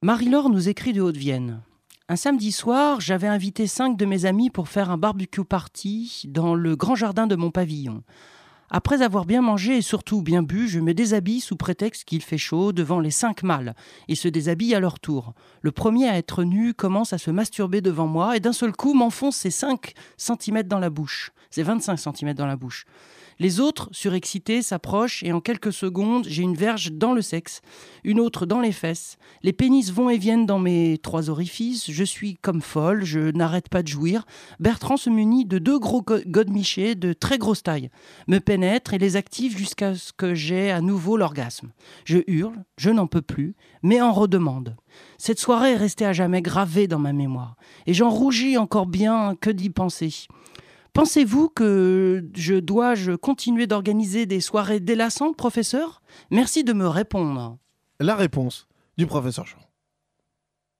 Marie-Laure 0.00 0.48
nous 0.48 0.68
écrit 0.68 0.92
de 0.92 1.02
Haute-Vienne. 1.02 1.60
Un 2.08 2.14
samedi 2.14 2.52
soir, 2.52 3.00
j'avais 3.00 3.26
invité 3.26 3.66
cinq 3.66 3.96
de 3.96 4.06
mes 4.06 4.26
amis 4.26 4.48
pour 4.48 4.68
faire 4.68 4.92
un 4.92 4.96
barbecue 4.96 5.44
party 5.44 6.22
dans 6.28 6.54
le 6.54 6.76
grand 6.76 6.94
jardin 6.94 7.26
de 7.26 7.34
mon 7.34 7.50
pavillon. 7.50 8.04
Après 8.70 9.02
avoir 9.02 9.24
bien 9.24 9.42
mangé 9.42 9.78
et 9.78 9.82
surtout 9.82 10.22
bien 10.22 10.44
bu, 10.44 10.68
je 10.68 10.78
me 10.78 10.94
déshabille 10.94 11.40
sous 11.40 11.56
prétexte 11.56 12.04
qu'il 12.04 12.22
fait 12.22 12.38
chaud 12.38 12.70
devant 12.70 13.00
les 13.00 13.10
cinq 13.10 13.42
mâles. 13.42 13.74
Ils 14.06 14.16
se 14.16 14.28
déshabillent 14.28 14.76
à 14.76 14.80
leur 14.80 15.00
tour. 15.00 15.34
Le 15.62 15.72
premier 15.72 16.08
à 16.08 16.16
être 16.16 16.44
nu 16.44 16.74
commence 16.74 17.12
à 17.12 17.18
se 17.18 17.32
masturber 17.32 17.80
devant 17.80 18.06
moi 18.06 18.36
et 18.36 18.40
d'un 18.40 18.52
seul 18.52 18.70
coup 18.70 18.94
m'enfonce 18.94 19.36
ses 19.36 19.50
5 19.50 19.94
cm 20.16 20.62
dans 20.62 20.78
la 20.78 20.90
bouche. 20.90 21.32
Ses 21.50 21.64
25 21.64 21.96
cm 21.96 22.34
dans 22.34 22.46
la 22.46 22.54
bouche. 22.56 22.84
Les 23.40 23.60
autres, 23.60 23.88
surexcités, 23.92 24.62
s'approchent 24.62 25.22
et 25.22 25.32
en 25.32 25.40
quelques 25.40 25.72
secondes, 25.72 26.26
j'ai 26.28 26.42
une 26.42 26.56
verge 26.56 26.92
dans 26.92 27.12
le 27.12 27.22
sexe, 27.22 27.60
une 28.02 28.18
autre 28.18 28.46
dans 28.46 28.60
les 28.60 28.72
fesses. 28.72 29.16
Les 29.42 29.52
pénis 29.52 29.92
vont 29.92 30.10
et 30.10 30.18
viennent 30.18 30.46
dans 30.46 30.58
mes 30.58 30.98
trois 30.98 31.30
orifices. 31.30 31.90
Je 31.90 32.04
suis 32.04 32.36
comme 32.36 32.60
folle, 32.60 33.04
je 33.04 33.30
n'arrête 33.30 33.68
pas 33.68 33.82
de 33.82 33.88
jouir. 33.88 34.24
Bertrand 34.58 34.96
se 34.96 35.08
munit 35.08 35.44
de 35.44 35.58
deux 35.58 35.78
gros 35.78 36.02
go- 36.02 36.18
godemichés 36.26 36.94
de 36.96 37.12
très 37.12 37.38
grosse 37.38 37.62
taille, 37.62 37.90
me 38.26 38.38
pénètre 38.40 38.92
et 38.92 38.98
les 38.98 39.14
active 39.16 39.56
jusqu'à 39.56 39.94
ce 39.94 40.12
que 40.12 40.34
j'ai 40.34 40.70
à 40.70 40.80
nouveau 40.80 41.16
l'orgasme. 41.16 41.70
Je 42.04 42.18
hurle, 42.26 42.64
je 42.76 42.90
n'en 42.90 43.06
peux 43.06 43.22
plus, 43.22 43.54
mais 43.82 44.00
en 44.00 44.12
redemande. 44.12 44.76
Cette 45.16 45.38
soirée 45.38 45.72
est 45.72 45.76
restée 45.76 46.06
à 46.06 46.12
jamais 46.12 46.42
gravée 46.42 46.88
dans 46.88 46.98
ma 46.98 47.12
mémoire, 47.12 47.56
et 47.86 47.94
j'en 47.94 48.10
rougis 48.10 48.56
encore 48.56 48.86
bien 48.86 49.36
que 49.40 49.50
d'y 49.50 49.70
penser. 49.70 50.26
Pensez-vous 50.98 51.48
que 51.48 52.28
je 52.34 52.56
dois-je 52.56 53.12
continuer 53.12 53.68
d'organiser 53.68 54.26
des 54.26 54.40
soirées 54.40 54.80
délassantes, 54.80 55.36
professeur? 55.36 56.02
Merci 56.32 56.64
de 56.64 56.72
me 56.72 56.88
répondre. 56.88 57.56
La 58.00 58.16
réponse 58.16 58.66
du 58.96 59.06
professeur 59.06 59.44
Choron. 59.44 59.62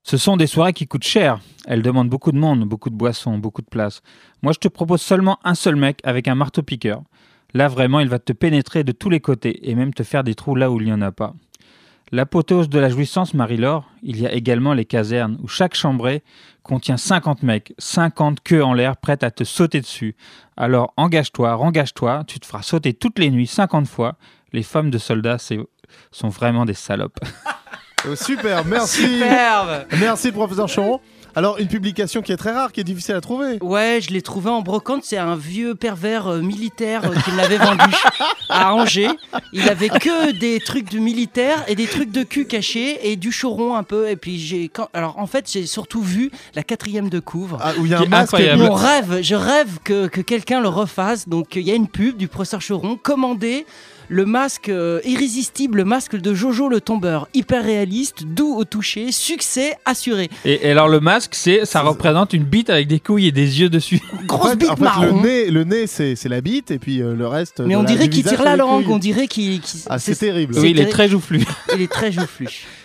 Ce 0.03 0.17
sont 0.17 0.37
des 0.37 0.49
soirées 0.49 0.73
qui 0.73 0.89
coûtent 0.89 1.05
cher. 1.05 1.39
Elles 1.67 1.83
demandent 1.83 2.09
beaucoup 2.09 2.33
de 2.33 2.37
monde, 2.37 2.65
beaucoup 2.65 2.91
de 2.91 2.97
boissons, 2.97 3.39
beaucoup 3.39 3.63
de 3.63 3.69
place. 3.69 4.03
Moi, 4.43 4.53
je 4.53 4.59
te 4.59 4.67
propose 4.67 5.03
seulement 5.03 5.39
un 5.45 5.55
seul 5.55 5.77
mec 5.77 6.01
avec 6.03 6.27
un 6.27 6.35
marteau-piqueur. 6.35 7.05
Là, 7.55 7.69
vraiment, 7.69 8.01
il 8.01 8.09
va 8.09 8.19
te 8.19 8.33
pénétrer 8.33 8.83
de 8.83 8.91
tous 8.91 9.11
les 9.11 9.21
côtés 9.21 9.71
et 9.71 9.77
même 9.77 9.95
te 9.95 10.03
faire 10.03 10.25
des 10.25 10.35
trous 10.35 10.57
là 10.57 10.73
où 10.73 10.81
il 10.81 10.87
n'y 10.87 10.93
en 10.93 11.01
a 11.01 11.13
pas. 11.13 11.33
L'apothéose 12.11 12.69
de 12.69 12.79
la 12.79 12.89
jouissance, 12.89 13.35
Marie-Laure, 13.35 13.85
il 14.03 14.19
y 14.21 14.27
a 14.27 14.33
également 14.33 14.73
les 14.73 14.85
casernes 14.87 15.37
où 15.43 15.49
chaque 15.49 15.75
chambrée 15.75 16.23
contient 16.63 16.97
50 16.97 17.43
mecs, 17.43 17.75
50 17.79 18.41
queues 18.43 18.63
en 18.65 18.73
l'air 18.75 18.97
prêtes 18.97 19.23
à 19.23 19.31
te 19.31 19.45
sauter 19.45 19.81
dessus. 19.81 20.17
Alors 20.57 20.93
engage-toi, 20.97 21.55
rengage-toi, 21.55 22.25
tu 22.27 22.41
te 22.41 22.47
feras 22.47 22.63
sauter 22.63 22.95
toutes 22.95 23.19
les 23.19 23.31
nuits 23.31 23.47
50 23.47 23.87
fois. 23.87 24.17
Les 24.53 24.63
femmes 24.63 24.91
de 24.91 24.99
soldats 24.99 25.39
c'est- 25.39 25.61
sont 26.11 26.29
vraiment 26.29 26.65
des 26.65 26.75
salopes. 26.75 27.19
Euh, 28.07 28.15
super, 28.15 28.65
merci. 28.65 29.03
Superbe. 29.19 29.85
Merci, 29.99 30.31
professeur 30.31 30.69
Choron. 30.73 31.01
Alors, 31.39 31.59
une 31.61 31.69
publication 31.69 32.21
qui 32.21 32.33
est 32.33 32.37
très 32.37 32.51
rare, 32.51 32.73
qui 32.73 32.81
est 32.81 32.85
difficile 32.85 33.15
à 33.15 33.21
trouver. 33.21 33.59
Ouais, 33.63 34.01
je 34.03 34.11
l'ai 34.13 34.23
trouvé 34.23 34.51
en 34.51 34.61
brocante. 34.61 35.05
C'est 35.05 35.19
un 35.19 35.37
vieux 35.37 35.77
pervers 35.77 36.27
euh, 36.27 36.41
militaire 36.41 37.05
euh, 37.05 37.15
qui 37.15 37.31
me 37.31 37.37
l'avait 37.37 37.59
vendu 37.59 37.95
à 38.49 38.75
Angers. 38.75 39.11
Il 39.53 39.69
avait 39.69 39.89
que 39.89 40.33
des 40.37 40.59
trucs 40.59 40.91
de 40.91 40.99
militaire 40.99 41.65
et 41.69 41.77
des 41.77 41.87
trucs 41.87 42.11
de 42.11 42.25
cul 42.25 42.47
cachés 42.47 43.09
et 43.09 43.15
du 43.15 43.31
choron 43.31 43.77
un 43.77 43.85
peu. 43.85 44.09
Et 44.09 44.17
puis 44.17 44.41
j'ai, 44.41 44.69
quand... 44.69 44.89
alors 44.93 45.17
en 45.17 45.29
fait, 45.29 45.49
j'ai 45.49 45.67
surtout 45.67 46.03
vu 46.03 46.33
la 46.57 46.65
quatrième 46.65 47.09
de 47.09 47.21
couvre. 47.21 47.59
Ah, 47.63 47.71
où 47.79 47.87
il 47.87 47.93
y 47.93 47.95
a 47.95 48.01
un 48.01 48.07
masque. 48.07 48.35
incroyable. 48.35 48.65
Mon 48.65 48.75
rêve, 48.75 49.19
je 49.23 49.37
rêve 49.37 49.79
que, 49.85 50.09
que 50.09 50.21
quelqu'un 50.21 50.61
le 50.61 50.69
refasse. 50.69 51.29
Donc 51.29 51.55
il 51.55 51.63
y 51.63 51.71
a 51.71 51.75
une 51.77 51.87
pub 51.87 52.17
du 52.17 52.27
professeur 52.27 52.61
Choron 52.67 52.97
commandée 52.97 53.65
Le 54.11 54.25
masque 54.25 54.69
euh, 54.71 55.01
irrésistible, 55.05 55.79
le 55.79 55.85
masque 55.85 56.17
de 56.17 56.33
Jojo 56.33 56.69
le 56.69 56.81
tombeur, 56.81 57.29
hyper 57.35 57.63
réaliste, 57.63 58.25
doux 58.25 58.55
au 58.57 58.65
toucher, 58.65 59.13
succès 59.13 59.77
assuré. 59.85 60.31
Et, 60.47 60.67
et 60.67 60.71
alors 60.71 60.89
le 60.89 61.01
masque, 61.01 61.35
c'est 61.35 61.67
ça 61.67 61.83
représente 61.83 62.33
une 62.33 62.45
bite 62.45 62.71
avec 62.71 62.89
des 62.89 63.01
couilles 63.01 63.27
et 63.27 63.33
des 63.33 63.61
yeux 63.61 63.69
dessus. 63.69 64.01
En 64.31 64.39
fait, 64.41 64.69
en 64.69 64.77
fait, 64.77 65.07
le 65.07 65.13
nez, 65.23 65.51
le 65.51 65.65
nez 65.65 65.87
c'est 65.87 66.15
c'est 66.17 66.29
la 66.29 66.41
bite 66.41 66.71
et 66.71 66.79
puis 66.79 67.03
euh, 67.03 67.15
le 67.15 67.27
reste. 67.27 67.61
Mais 67.61 67.77
on 67.77 67.83
dirait 67.83 68.09
qu'il 68.09 68.25
tire 68.25 68.43
la 68.43 68.57
langue, 68.57 68.89
on 68.89 68.99
dirait 68.99 69.27
qu'il. 69.27 69.61
qu'il- 69.61 69.81
Ah, 69.89 69.99
c'est 69.99 70.15
terrible. 70.15 70.55
Oui, 70.59 70.71
il 70.71 70.81
est 70.81 70.87
très 70.89 71.09
joufflu. 71.09 71.43
Il 71.75 71.81
est 71.83 71.91
très 71.91 72.13
joufflu. 72.13 72.47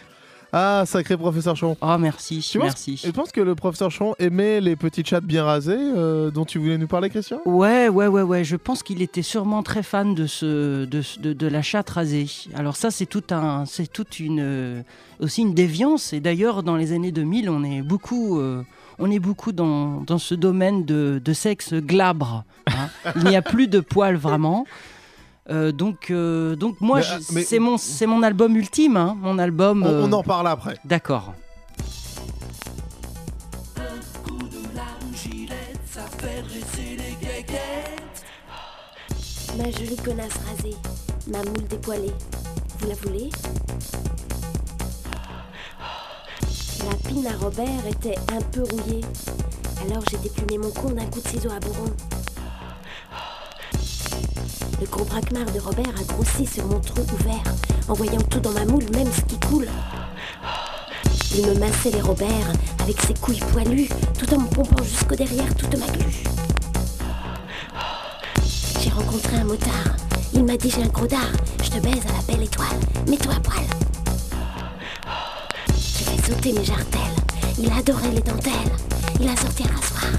Ah, 0.56 0.84
sacré 0.86 1.18
professeur 1.18 1.56
Chon. 1.56 1.76
Oh, 1.82 1.97
merci, 1.99 2.47
Tu 2.47 2.60
penses- 2.60 2.66
merci. 2.68 3.01
Je 3.04 3.10
pense 3.10 3.32
que 3.32 3.41
le 3.41 3.56
professeur 3.56 3.89
Chon 3.89 4.14
aimait 4.20 4.62
les 4.62 4.76
petites 4.76 5.08
chattes 5.08 5.24
bien 5.24 5.43
rasées 5.43 5.76
euh, 5.76 6.30
dont 6.30 6.45
tu 6.45 6.60
voulais 6.60 6.78
nous 6.78 6.86
parler, 6.88 7.10
Christian? 7.10 7.39
Ouais, 7.45 7.89
ouais, 7.89 8.06
ouais, 8.06 8.22
ouais. 8.22 8.43
Je 8.43 8.56
pense 8.56 8.84
qu'il 8.84 9.01
était 9.01 9.24
sûrement 9.24 9.64
très 9.64 9.82
fan 9.82 10.14
de 10.14 10.28
ce, 10.28 10.86
de, 10.86 11.01
ce- 11.01 11.20
de, 11.20 11.34
de 11.34 11.47
la 11.47 11.64
chatte 11.64 11.89
rasée. 11.89 12.28
Alors 12.54 12.76
ça, 12.76 12.91
c'est 12.91 13.08
tout 13.08 13.24
un, 13.32 13.66
c'est 13.66 13.91
toute 13.91 14.20
une, 14.20 14.41
euh, 14.41 14.82
aussi 15.20 15.41
une 15.41 15.56
déviance. 15.56 16.14
Et 16.14 16.20
d'ailleurs, 16.20 16.62
dans 16.62 16.76
les 16.76 16.91
années 16.93 17.12
2000, 17.12 17.49
on 17.49 17.64
est 17.64 17.82
beaucoup, 17.82 18.39
euh, 18.39 18.62
on 18.99 19.10
est 19.10 19.18
beaucoup 19.20 19.54
dans, 19.54 20.01
dans 20.01 20.20
ce 20.20 20.36
domaine 20.36 20.86
de, 20.86 21.20
de 21.24 21.34
sexe 21.34 21.74
glabre. 21.74 22.43
hein. 22.68 22.89
Il 23.16 23.24
n'y 23.24 23.36
a 23.36 23.41
plus 23.41 23.68
de 23.68 23.80
poils 23.80 24.18
vraiment. 24.18 24.66
Euh, 25.49 25.71
donc, 25.73 26.09
euh, 26.09 26.55
donc 26.55 26.79
moi, 26.79 26.99
Mais, 26.99 27.03
je- 27.03 27.33
mais- 27.33 27.43
c'est 27.43 27.59
mon, 27.59 27.77
c'est 27.77 28.05
mon 28.05 28.23
album 28.23 28.55
ultime, 28.55 28.95
hein, 28.97 29.17
mon 29.19 29.37
album. 29.39 29.83
On- 29.83 29.87
euh, 29.87 30.05
on 30.07 30.11
en 30.13 30.23
parle 30.23 30.47
après. 30.47 30.77
D'accord. 30.85 31.33
Ma 39.57 39.69
jolie 39.69 39.95
connasse 39.97 40.33
rasée, 40.47 40.75
ma 41.27 41.37
moule 41.43 41.67
dépoilée. 41.69 42.11
Vous 42.79 42.87
la 42.87 42.95
voulez? 42.95 43.29
La 46.89 46.95
pine 47.07 47.27
à 47.27 47.37
Robert 47.37 47.85
était 47.87 48.15
un 48.33 48.41
peu 48.51 48.63
rouillée. 48.63 49.01
Alors 49.85 50.03
j'ai 50.09 50.17
déplumé 50.17 50.57
mon 50.57 50.71
con 50.71 50.89
d'un 50.89 51.05
coup 51.05 51.21
de 51.21 51.27
ciseau 51.27 51.49
à 51.51 51.59
bourron. 51.59 51.91
Le 54.82 54.88
gros 54.88 55.05
braquemar 55.05 55.45
de 55.45 55.59
Robert 55.59 55.93
a 55.99 56.03
grossi 56.14 56.45
sur 56.45 56.66
mon 56.68 56.80
trou 56.80 57.01
ouvert, 57.01 57.43
en 57.88 57.93
voyant 57.93 58.22
tout 58.30 58.39
dans 58.39 58.51
ma 58.51 58.66
moule, 58.66 58.86
même 58.93 59.11
ce 59.11 59.22
qui 59.22 59.39
coule. 59.39 59.68
Il 61.36 61.47
me 61.47 61.55
massait 61.55 61.89
les 61.91 62.01
Robert 62.01 62.51
avec 62.80 63.01
ses 63.01 63.14
couilles 63.16 63.39
poilues, 63.51 63.89
tout 64.20 64.34
en 64.34 64.39
me 64.39 64.47
pompant 64.47 64.84
jusqu'au 64.84 65.16
derrière 65.16 65.55
toute 65.55 65.78
ma 65.80 65.88
glu. 65.88 66.24
J'ai 68.82 68.89
rencontré 68.89 69.38
un 69.38 69.45
motard. 69.45 69.95
Il 70.34 70.43
m'a 70.43 70.57
dit 70.57 70.70
j'ai 70.70 70.84
un 70.84 70.88
gros 70.88 71.07
dard. 71.07 71.32
Je 71.64 71.70
te 71.70 71.80
baise 71.80 72.03
à 72.09 72.11
la 72.11 72.22
belle 72.28 72.43
étoile. 72.43 72.80
Mets-toi 73.07 73.34
à 73.34 73.39
poil. 73.39 73.64
J'ai 75.76 76.03
fait 76.03 76.28
sauter 76.28 76.53
mes 76.53 76.66
jartelles. 76.66 76.99
Il 77.57 77.72
adorait 77.72 78.11
les 78.11 78.22
dentelles. 78.22 78.72
Il 79.20 79.28
a 79.30 79.36
sorti 79.36 79.64
un 79.64 79.76
rasoir. 79.76 80.11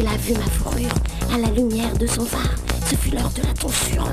Il 0.00 0.06
a 0.06 0.16
vu 0.16 0.32
ma 0.32 0.46
fourrure 0.46 0.94
à 1.30 1.36
la 1.36 1.48
lumière 1.48 1.92
de 1.98 2.06
son 2.06 2.24
phare, 2.24 2.54
ce 2.88 2.96
fut 2.96 3.10
l'heure 3.10 3.28
de 3.36 3.42
la 3.42 3.52
tonsure. 3.52 4.08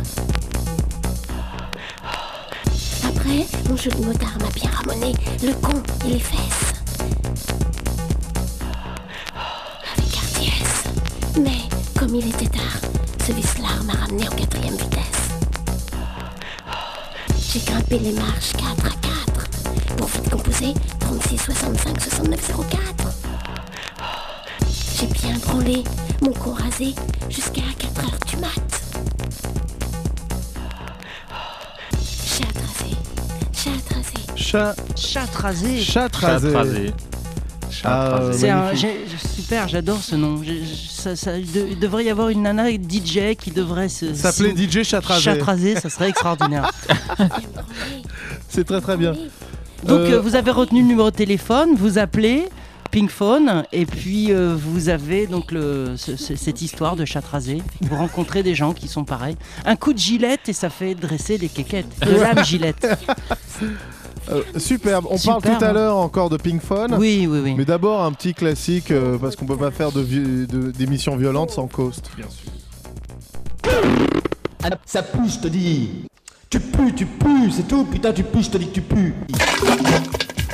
Après, 3.08 3.46
mon 3.70 3.78
joli 3.78 4.02
motard 4.04 4.38
m'a 4.42 4.50
bien 4.50 4.70
ramonné 4.70 5.14
le 5.42 5.54
con 5.54 5.82
et 6.06 6.10
les 6.10 6.20
fesses. 6.20 6.74
Avec 9.96 10.18
hardiesse. 10.18 10.84
Mais 11.40 11.62
comme 11.98 12.16
il 12.16 12.28
était 12.28 12.50
tard, 12.50 12.82
ce 13.26 13.32
vice-là 13.32 13.82
m'a 13.86 13.94
ramené 13.94 14.28
en 14.28 14.36
quatrième 14.36 14.76
vitesse. 14.76 15.30
J'ai 17.50 17.60
grimpé 17.60 18.00
les 18.00 18.12
marches 18.12 18.52
4 18.52 18.88
à 18.88 18.90
4 18.90 19.96
pour 19.96 20.08
vite 20.08 20.30
composer 20.30 20.74
36 21.00 21.38
65 21.38 22.02
69 22.02 22.52
04. 22.72 23.27
J'ai 25.00 25.08
bien 25.08 25.38
branlé 25.46 25.84
mon 26.22 26.32
con 26.34 26.54
rasé 26.54 26.94
jusqu'à 27.30 27.62
4 27.78 28.04
heures 28.06 28.20
du 28.28 28.38
mat. 28.38 28.50
Chat 32.26 32.46
rasé, 32.56 32.96
chat 33.54 33.96
rasé. 33.96 34.36
Chat. 34.36 34.76
Chat 34.96 35.36
rasé. 35.36 35.80
Chat 35.82 36.16
rasé. 36.16 36.56
rasé. 36.56 36.94
Ah, 37.84 38.22
C'est 38.34 38.50
un, 38.50 38.72
super, 39.36 39.68
j'adore 39.68 40.00
ce 40.02 40.16
nom. 40.16 40.42
J'ai- 40.44 40.64
je- 40.66 40.90
ça- 40.92 41.16
ça- 41.16 41.38
il, 41.38 41.50
de- 41.52 41.68
il 41.70 41.80
devrait 41.80 42.06
y 42.06 42.10
avoir 42.10 42.30
une 42.30 42.42
nana 42.42 42.70
DJ 42.72 43.36
qui 43.40 43.52
devrait 43.52 43.88
se 43.90 44.14
S'appeler 44.16 44.56
DJ 44.56 44.84
Chatrasé. 44.84 45.22
Chatrasé, 45.22 45.76
ça 45.80 45.90
serait 45.90 46.10
extraordinaire. 46.10 46.72
C'est 48.50 48.66
très 48.66 48.82
très 48.82 48.98
bien. 48.98 49.12
Donc 49.84 50.00
Euh, 50.00 50.14
euh, 50.14 50.20
vous 50.20 50.36
avez 50.36 50.50
retenu 50.52 50.82
le 50.82 50.88
numéro 50.88 51.12
de 51.12 51.16
téléphone, 51.16 51.76
vous 51.78 51.98
appelez 52.00 52.50
Pink 52.92 53.10
Phone 53.10 53.64
et 53.72 53.86
puis 53.86 54.32
euh, 54.32 54.56
vous 54.58 54.90
avez 54.90 55.28
donc 55.28 55.52
le, 55.52 55.96
ce- 55.98 56.16
ce- 56.16 56.36
cette 56.36 56.62
histoire 56.62 56.96
de 56.96 57.06
Chatrasé. 57.06 57.62
Vous 57.82 57.96
rencontrez 57.96 58.44
des 58.44 58.56
gens 58.56 58.74
qui 58.74 58.88
sont 58.88 59.04
pareils. 59.04 59.36
Un 59.66 59.76
coup 59.76 59.94
de 59.94 59.98
gilette 60.00 60.48
et 60.50 60.54
ça 60.54 60.70
fait 60.70 60.96
dresser 60.96 61.38
les 61.38 61.50
quéquettes. 61.50 61.88
De 62.06 62.12
lame 62.20 62.44
gilette. 62.44 62.88
Euh, 64.30 64.42
superbe. 64.58 65.06
On 65.10 65.18
parle 65.18 65.42
tout 65.42 65.64
à 65.64 65.70
hein. 65.70 65.74
l'heure 65.74 65.96
encore 65.96 66.30
de 66.30 66.36
Pink 66.36 66.62
Phone. 66.62 66.94
Oui, 67.00 67.26
oui, 67.32 67.40
oui. 67.42 67.54
Mais 67.58 67.64
d'abord 67.64 68.04
un 68.04 68.12
petit 68.12 68.34
classique 68.34 68.92
euh, 68.92 69.18
parce 69.18 69.38
qu'on 69.38 69.46
peut 69.46 69.56
pas 69.56 69.72
faire 69.72 69.94
de 69.94 70.02
vi- 70.02 70.46
de- 70.46 70.70
d'émissions 70.72 71.16
violentes 71.16 71.52
sans 71.52 71.68
Coast, 71.68 72.12
bien 72.18 72.26
sûr. 72.30 72.52
Ah, 74.66 74.72
ça 74.86 75.02
pue, 75.02 75.30
je 75.30 75.40
te 75.40 75.48
dis. 75.48 75.92
Tu 76.50 76.60
pues, 76.60 76.92
tu 76.94 77.06
pues, 77.06 77.52
c'est 77.56 77.70
tout. 77.70 77.86
Putain, 77.86 78.12
tu 78.12 78.24
pues, 78.24 78.44
je 78.44 78.50
te 78.50 78.58
dis 78.58 78.68
que 78.68 78.74
tu 78.74 78.82
pues. 78.82 79.14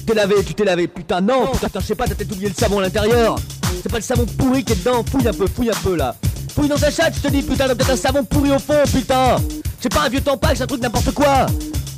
Tu 0.03 0.07
t'es 0.07 0.15
lavé, 0.15 0.35
tu 0.45 0.53
t'es 0.53 0.65
lavé. 0.65 0.87
Putain, 0.89 1.21
non. 1.21 1.47
Putain, 1.47 1.79
je 1.79 1.85
sais 1.85 1.95
pas, 1.95 2.05
t'as 2.05 2.13
peut-être 2.15 2.33
oublié 2.33 2.49
le 2.49 2.55
savon 2.55 2.79
à 2.79 2.81
l'intérieur. 2.81 3.37
C'est 3.81 3.89
pas 3.89 3.99
le 3.99 4.03
savon 4.03 4.25
pourri 4.37 4.61
qui 4.65 4.73
est 4.73 4.75
dedans. 4.75 5.01
Fouille 5.09 5.25
un 5.29 5.31
peu, 5.31 5.47
fouille 5.47 5.69
un 5.69 5.81
peu 5.81 5.95
là. 5.95 6.13
Fouille 6.53 6.67
dans 6.67 6.75
ta 6.75 6.91
chatte, 6.91 7.13
je 7.15 7.21
te 7.21 7.31
dis, 7.31 7.41
putain, 7.41 7.67
t'as 7.67 7.75
peut-être 7.75 7.91
un 7.91 7.95
savon 7.95 8.25
pourri 8.25 8.51
au 8.51 8.59
fond, 8.59 8.83
putain. 8.93 9.37
C'est 9.79 9.93
pas 9.93 10.01
un 10.01 10.09
vieux 10.09 10.19
tampax, 10.19 10.59
un 10.59 10.67
truc 10.67 10.81
n'importe 10.81 11.11
quoi. 11.11 11.45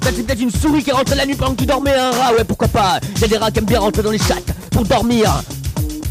T'as 0.02 0.12
c'est 0.16 0.22
peut-être 0.22 0.40
une 0.40 0.52
souris 0.52 0.84
qui 0.84 0.92
est 0.92 0.94
rentrée 0.94 1.16
la 1.16 1.26
nuit 1.26 1.34
pendant 1.34 1.54
que 1.54 1.62
tu 1.62 1.66
dormais, 1.66 1.96
un 1.96 2.12
rat, 2.12 2.34
ouais, 2.34 2.44
pourquoi 2.44 2.68
pas. 2.68 3.00
Y'a 3.20 3.28
des 3.28 3.38
rats 3.38 3.50
qui 3.50 3.58
aiment 3.58 3.66
bien 3.66 3.80
rentrer 3.80 4.04
dans 4.04 4.12
les 4.12 4.20
chattes 4.20 4.54
pour 4.70 4.84
dormir. 4.84 5.42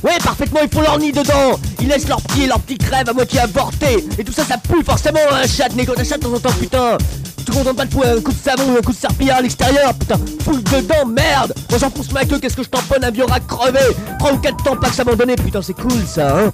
Ouais, 0.03 0.19
parfaitement, 0.19 0.61
ils 0.65 0.69
font 0.69 0.83
leur 0.83 0.99
nid 0.99 1.13
dedans. 1.13 1.61
Ils 1.81 1.87
laissent 1.87 2.09
leurs 2.09 2.23
pieds, 2.23 2.49
leurs 2.49 2.59
petits 2.59 2.79
crèves 2.79 3.09
à 3.09 3.13
moitié 3.13 3.39
avortés. 3.39 4.05
Et 4.19 4.25
tout 4.25 4.33
ça, 4.33 4.45
ça 4.45 4.59
pue 4.59 4.83
forcément 4.83 5.21
un 5.31 5.47
chat. 5.47 5.69
Mais 5.77 5.87
quand 5.87 5.97
un 5.97 6.05
chat 6.05 6.19
de 6.19 6.25
temps 6.25 6.35
en 6.35 6.41
temps, 6.41 6.53
putain. 6.59 6.99
Tu 7.45 7.53
contentes 7.53 7.77
pas 7.77 7.85
de 7.85 8.19
un 8.19 8.21
coup 8.21 8.33
de 8.33 8.37
savon 8.37 8.73
ou 8.73 8.79
un 8.79 8.81
coup 8.81 8.93
de 8.93 8.97
serpillard 8.97 9.39
à 9.39 9.43
l'extérieur, 9.43 9.95
putain. 9.95 10.17
Fouille 10.43 10.63
dedans, 10.63 11.07
merde. 11.07 11.53
Moi 11.71 11.79
j'en 11.79 11.91
pousse 11.91 12.13
ma 12.13 12.25
queue, 12.25 12.39
qu'est-ce 12.39 12.57
que 12.57 12.63
je 12.63 12.69
tamponne 12.69 13.05
un 13.05 13.11
vieux 13.11 13.27
crevé. 13.47 13.81
3 14.19 14.33
ou 14.33 14.39
4 14.39 14.65
temps 14.65 14.77
pas 14.77 14.89
que 14.89 14.95
s'abandonner, 14.95 15.37
putain, 15.37 15.63
c'est 15.63 15.75
cool 15.75 15.93
ça, 16.07 16.39
hein. 16.39 16.53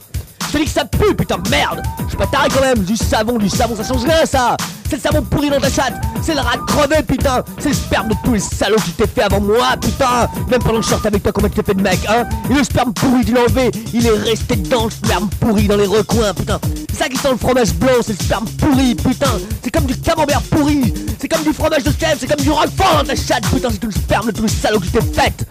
Je 0.52 0.58
dis 0.58 0.64
que 0.64 0.70
ça 0.70 0.84
pue, 0.84 1.14
putain, 1.14 1.36
merde. 1.48 1.80
Je 2.04 2.08
suis 2.08 2.16
pas 2.16 2.26
taré 2.26 2.48
quand 2.52 2.60
même. 2.60 2.78
Du 2.80 2.96
savon, 2.96 3.38
du 3.38 3.48
savon, 3.48 3.76
ça 3.76 3.84
change 3.84 4.02
rien, 4.04 4.26
ça. 4.26 4.56
C'est 4.88 4.96
le 4.96 5.02
savon 5.02 5.22
pourri 5.22 5.48
dans 5.48 5.60
ta 5.60 5.70
chatte. 5.70 5.94
C'est 6.22 6.34
le 6.34 6.40
rat 6.40 6.56
crevé, 6.66 7.02
putain. 7.06 7.44
C'est 7.60 7.68
le 7.68 7.74
sperme 7.74 8.08
de 8.08 8.14
tous 8.24 8.34
les 8.34 8.40
salauds 8.40 8.80
qui 8.84 8.90
t'es 8.90 9.06
fait 9.06 9.22
avant 9.22 9.40
moi, 9.40 9.76
putain. 9.80 10.28
Même 10.50 10.60
pendant 10.60 10.78
que 10.78 10.84
je 10.84 10.90
sortais 10.90 11.06
avec 11.06 11.22
toi, 11.22 11.30
comment 11.30 11.48
tu 11.48 11.54
t'es 11.54 11.62
fait 11.62 11.74
de 11.74 11.82
mec, 11.82 12.00
hein? 12.08 12.26
Et 12.50 12.54
le 12.54 12.64
sperme 12.64 12.92
pourri, 12.92 13.24
tu 13.24 13.32
l'as 13.32 13.42
enlevé. 13.42 13.70
Il 13.94 14.04
est 14.04 14.10
resté 14.10 14.56
dedans, 14.56 14.86
le 14.86 14.90
sperme 14.90 15.28
pourri 15.38 15.68
dans 15.68 15.76
les 15.76 15.86
recoins, 15.86 16.34
putain. 16.34 16.58
C'est 16.90 17.04
ça 17.04 17.08
qui 17.08 17.16
sent 17.16 17.30
le 17.30 17.36
fromage 17.36 17.72
blanc, 17.74 17.92
c'est 18.04 18.18
le 18.18 18.24
sperme 18.24 18.46
pourri, 18.58 18.96
putain. 18.96 19.30
C'est 19.62 19.70
comme 19.70 19.86
du 19.86 19.96
camembert 20.00 20.42
pourri. 20.42 20.92
C'est 21.20 21.28
comme 21.28 21.44
du 21.44 21.52
fromage 21.52 21.84
de 21.84 21.92
chèvre, 21.92 22.16
c'est 22.18 22.26
comme 22.26 22.44
du 22.44 22.50
roquefort 22.50 22.98
dans 22.98 23.04
ta 23.04 23.14
chatte, 23.14 23.46
putain. 23.54 23.68
C'est 23.70 23.78
tout 23.78 23.86
le 23.86 23.92
sperme 23.92 24.26
de 24.26 24.32
tous 24.32 24.42
les 24.42 24.48
salauds 24.48 24.80
qui 24.80 24.90
t'es 24.90 25.00
fait. 25.00 25.46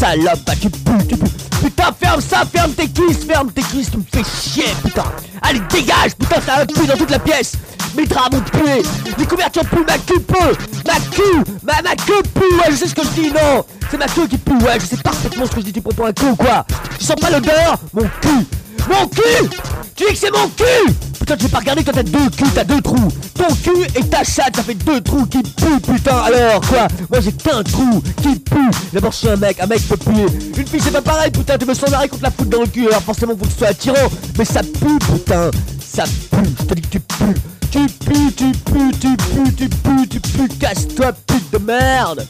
Salope, 0.00 0.40
bah 0.46 0.54
tu 0.58 0.70
pues, 0.70 1.06
tu 1.06 1.16
pues. 1.18 1.30
Putain, 1.62 1.92
ferme 1.92 2.22
ça, 2.22 2.46
ferme 2.50 2.72
tes 2.72 2.88
cuisses, 2.88 3.22
ferme 3.26 3.52
tes 3.52 3.60
cuisses, 3.60 3.90
tu 3.90 3.98
me 3.98 4.02
fais 4.10 4.22
chier, 4.24 4.64
putain. 4.82 5.04
Allez, 5.42 5.60
dégage, 5.68 6.16
putain, 6.18 6.40
ça 6.40 6.54
a 6.54 6.62
un 6.62 6.66
pu 6.66 6.86
dans 6.86 6.96
toute 6.96 7.10
la 7.10 7.18
pièce. 7.18 7.52
Mes 7.94 8.06
draps 8.06 8.34
vont 8.34 8.40
puer, 8.40 8.82
les 9.18 9.26
couvertures 9.26 9.66
puent, 9.66 9.84
ma 9.86 9.98
queue 9.98 10.20
pue, 10.20 10.56
ma 10.86 10.94
queue, 11.14 11.44
ma, 11.62 11.82
ma 11.82 11.94
queue 11.96 12.22
pue, 12.34 12.40
ouais, 12.40 12.70
je 12.70 12.76
sais 12.76 12.88
ce 12.88 12.94
que 12.94 13.02
je 13.02 13.20
dis, 13.20 13.30
non. 13.30 13.62
C'est 13.90 13.98
ma 13.98 14.06
queue 14.06 14.26
qui 14.26 14.38
pue, 14.38 14.56
ouais, 14.64 14.80
je 14.80 14.86
sais 14.86 14.96
parfaitement 14.96 15.44
ce 15.44 15.50
que 15.50 15.60
je 15.60 15.66
dis, 15.66 15.72
tu 15.74 15.82
prends 15.82 15.92
pour 15.92 16.06
un 16.06 16.14
con 16.14 16.30
ou 16.30 16.36
quoi. 16.36 16.64
Tu 16.98 17.04
sens 17.04 17.16
pas 17.16 17.28
l'odeur 17.28 17.78
Mon 17.92 18.08
cul, 18.22 18.46
mon 18.88 19.06
cul 19.08 19.48
Tu 19.96 20.04
dis 20.04 20.12
que 20.12 20.18
c'est 20.18 20.30
mon 20.30 20.48
cul 20.48 20.94
Putain, 21.18 21.36
vais 21.36 21.48
pas 21.48 21.58
regarder, 21.58 21.84
toi 21.84 21.92
t'as 21.94 22.02
deux 22.02 22.30
culs, 22.30 22.50
t'as 22.54 22.64
deux 22.64 22.80
trous. 22.80 23.08
Ton 23.34 23.54
cul 23.62 23.84
et 23.94 24.02
ta 24.04 24.24
chatte, 24.24 24.56
ça 24.56 24.62
fait 24.62 24.74
deux 24.74 25.00
trous 25.00 25.26
qui 25.26 25.42
puent, 25.42 25.80
putain. 25.80 26.16
Alors 26.16 26.60
quoi 26.62 26.88
Moi 27.10 27.20
j'ai 27.20 27.32
qu'un 27.32 27.62
trou 27.62 28.02
qui 28.22 28.38
pue. 28.38 28.70
D'abord, 28.92 29.12
je 29.12 29.16
suis 29.18 29.28
un 29.28 29.36
mec, 29.36 29.60
un 29.60 29.66
mec 29.66 29.86
peut 29.86 29.96
puer. 29.96 30.26
Une 30.56 30.66
fille, 30.66 30.80
c'est 30.82 30.90
pas 30.90 31.02
pareil, 31.02 31.30
putain. 31.30 31.58
Tu 31.58 31.66
veux 31.66 31.74
sans 31.74 31.92
arrêt 31.92 32.08
contre 32.08 32.22
la 32.22 32.30
foutre 32.30 32.50
dans 32.50 32.62
le 32.62 32.66
cul. 32.66 32.86
Alors 32.88 33.02
forcément, 33.02 33.34
faut 33.36 33.44
que 33.44 33.52
tu 33.52 33.58
sois 33.58 33.68
attirant. 33.68 34.08
Mais 34.38 34.44
ça 34.44 34.62
pue, 34.62 34.98
putain. 34.98 35.50
Ça 35.86 36.04
pue. 36.04 36.50
Je 36.58 36.64
te 36.64 36.74
dis 36.74 36.82
que 36.82 36.88
tu 36.88 37.00
pues. 37.00 37.34
Tu 37.70 37.86
pues, 38.04 38.34
tu 38.34 38.50
pues, 38.64 38.98
tu 38.98 39.16
pues, 39.16 39.56
tu 39.56 39.68
pues, 39.68 40.08
tu 40.08 40.20
pues. 40.20 40.48
Casse-toi, 40.58 41.12
pute 41.26 41.50
de 41.52 41.58
merde. 41.58 42.26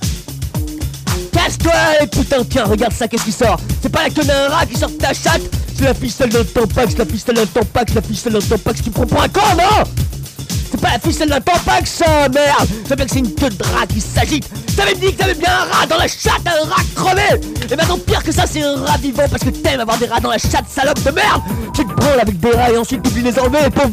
Casse-toi, 1.33 1.73
putain, 2.11 2.45
tiens, 2.49 2.65
regarde 2.65 2.93
ça, 2.93 3.09
qu'est-ce 3.09 3.25
qui 3.25 3.33
sort. 3.33 3.59
C'est 3.83 3.89
pas 3.89 4.05
la 4.05 4.11
queue 4.11 4.25
d'un 4.25 4.49
rat 4.49 4.67
qui 4.67 4.77
sort 4.77 4.91
de 4.91 4.97
ta 4.97 5.13
chatte, 5.13 5.43
C'est 5.77 5.85
la 5.85 5.95
ficelle 5.95 6.31
le 6.31 6.45
tampax, 6.45 6.97
la 6.97 7.05
ficelle 7.05 7.37
le 7.37 7.47
tampax, 7.47 7.95
la 7.95 8.03
ficelle 8.03 8.33
le 8.33 8.41
tampax, 8.41 8.83
tu 8.83 8.91
prends 8.91 9.07
pour 9.07 9.23
un 9.23 9.29
con, 9.29 9.41
non? 9.57 9.85
C'est 10.71 10.81
pas 10.81 10.93
la 10.93 10.99
ficelle 10.99 11.29
d'un 11.29 11.41
tampax, 11.41 11.91
ça, 11.91 12.29
merde. 12.29 12.69
Ça 12.89 12.97
bien 12.97 13.05
que 13.07 13.13
c'est 13.13 13.19
une 13.19 13.35
queue 13.35 13.51
de 13.51 13.63
rat 13.65 13.87
qui 13.87 14.01
s'agite. 14.01 14.49
T'avais 14.77 14.95
dit 14.95 15.13
que 15.13 15.19
t'avais 15.19 15.35
bien 15.35 15.51
un 15.51 15.75
rat 15.75 15.87
dans 15.87 15.99
la 15.99 16.09
chatte, 16.09 16.43
un 16.47 16.69
rat 16.69 16.83
crevé. 16.95 17.47
Et 17.71 17.77
maintenant, 17.77 17.99
pire 17.99 18.23
que 18.23 18.33
ça, 18.33 18.45
c'est 18.47 18.63
un 18.63 18.77
rat 18.77 18.99
vivant 18.99 19.25
parce 19.31 19.43
que 19.43 19.51
t'aimes 19.51 19.81
avoir 19.81 19.99
des 19.99 20.07
rats 20.07 20.21
dans 20.21 20.31
la 20.31 20.39
chatte, 20.39 20.67
salope 20.69 21.03
de 21.03 21.11
merde. 21.11 21.43
Tu 21.75 21.85
te 21.85 21.93
branles 21.93 22.21
avec 22.21 22.39
des 22.39 22.53
rats 22.53 22.71
et 22.71 22.77
ensuite 22.77 23.03
t'oublies 23.03 23.23
les 23.23 23.39
enlever, 23.39 23.59
les 23.65 23.71
pauvres 23.71 23.91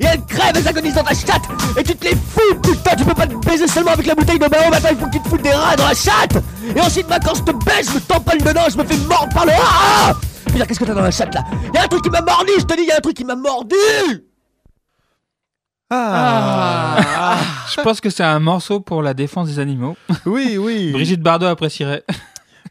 et 0.00 0.04
elles 0.06 0.24
crèvent, 0.24 0.56
elles 0.56 0.68
agonisent 0.68 0.94
dans 0.94 1.02
ta 1.04 1.14
chatte 1.14 1.42
Et 1.76 1.82
tu 1.82 1.94
te 1.94 2.04
les 2.04 2.14
fous, 2.16 2.54
putain, 2.62 2.96
tu 2.96 3.04
peux 3.04 3.14
pas 3.14 3.26
te 3.26 3.34
baiser 3.46 3.68
seulement 3.68 3.92
avec 3.92 4.06
la 4.06 4.14
bouteille 4.14 4.38
de 4.38 4.48
Bao 4.48 4.70
Maintenant 4.70 4.88
il 4.92 4.96
faut 4.96 5.06
que 5.06 5.12
tu 5.12 5.20
te 5.20 5.28
foutes 5.28 5.42
des 5.42 5.52
rats 5.52 5.76
dans 5.76 5.86
la 5.86 5.94
chatte 5.94 6.42
Et 6.74 6.80
ensuite, 6.80 7.06
bah, 7.06 7.18
quand 7.24 7.34
je 7.34 7.42
te 7.42 7.52
baise, 7.64 7.90
je 7.90 7.94
me 7.96 8.00
tamponne 8.00 8.38
dedans, 8.38 8.62
je 8.70 8.78
me 8.78 8.84
fais 8.84 8.96
mordre 9.06 9.32
par 9.34 9.44
le 9.44 9.52
rat 9.52 10.14
Putain, 10.46 10.64
qu'est-ce 10.64 10.80
que 10.80 10.84
t'as 10.84 10.94
dans 10.94 11.02
la 11.02 11.10
chatte 11.10 11.34
là? 11.34 11.44
Y'a 11.74 11.82
un 11.84 11.86
truc 11.86 12.02
qui 12.02 12.10
m'a 12.10 12.22
mordu, 12.22 12.52
je 12.58 12.64
te 12.64 12.74
dis, 12.74 12.84
y'a 12.84 12.96
un 12.96 13.00
truc 13.00 13.16
qui 13.16 13.24
m'a 13.24 13.36
mordu 13.36 13.76
Ah. 15.90 17.36
Je 17.74 17.80
pense 17.82 18.00
que 18.00 18.10
c'est 18.10 18.24
un 18.24 18.40
morceau 18.40 18.80
pour 18.80 19.02
la 19.02 19.14
défense 19.14 19.48
des 19.48 19.58
animaux. 19.58 19.96
Oui, 20.26 20.56
oui. 20.58 20.90
Brigitte 20.92 21.20
Bardot 21.20 21.46
apprécierait. 21.46 22.04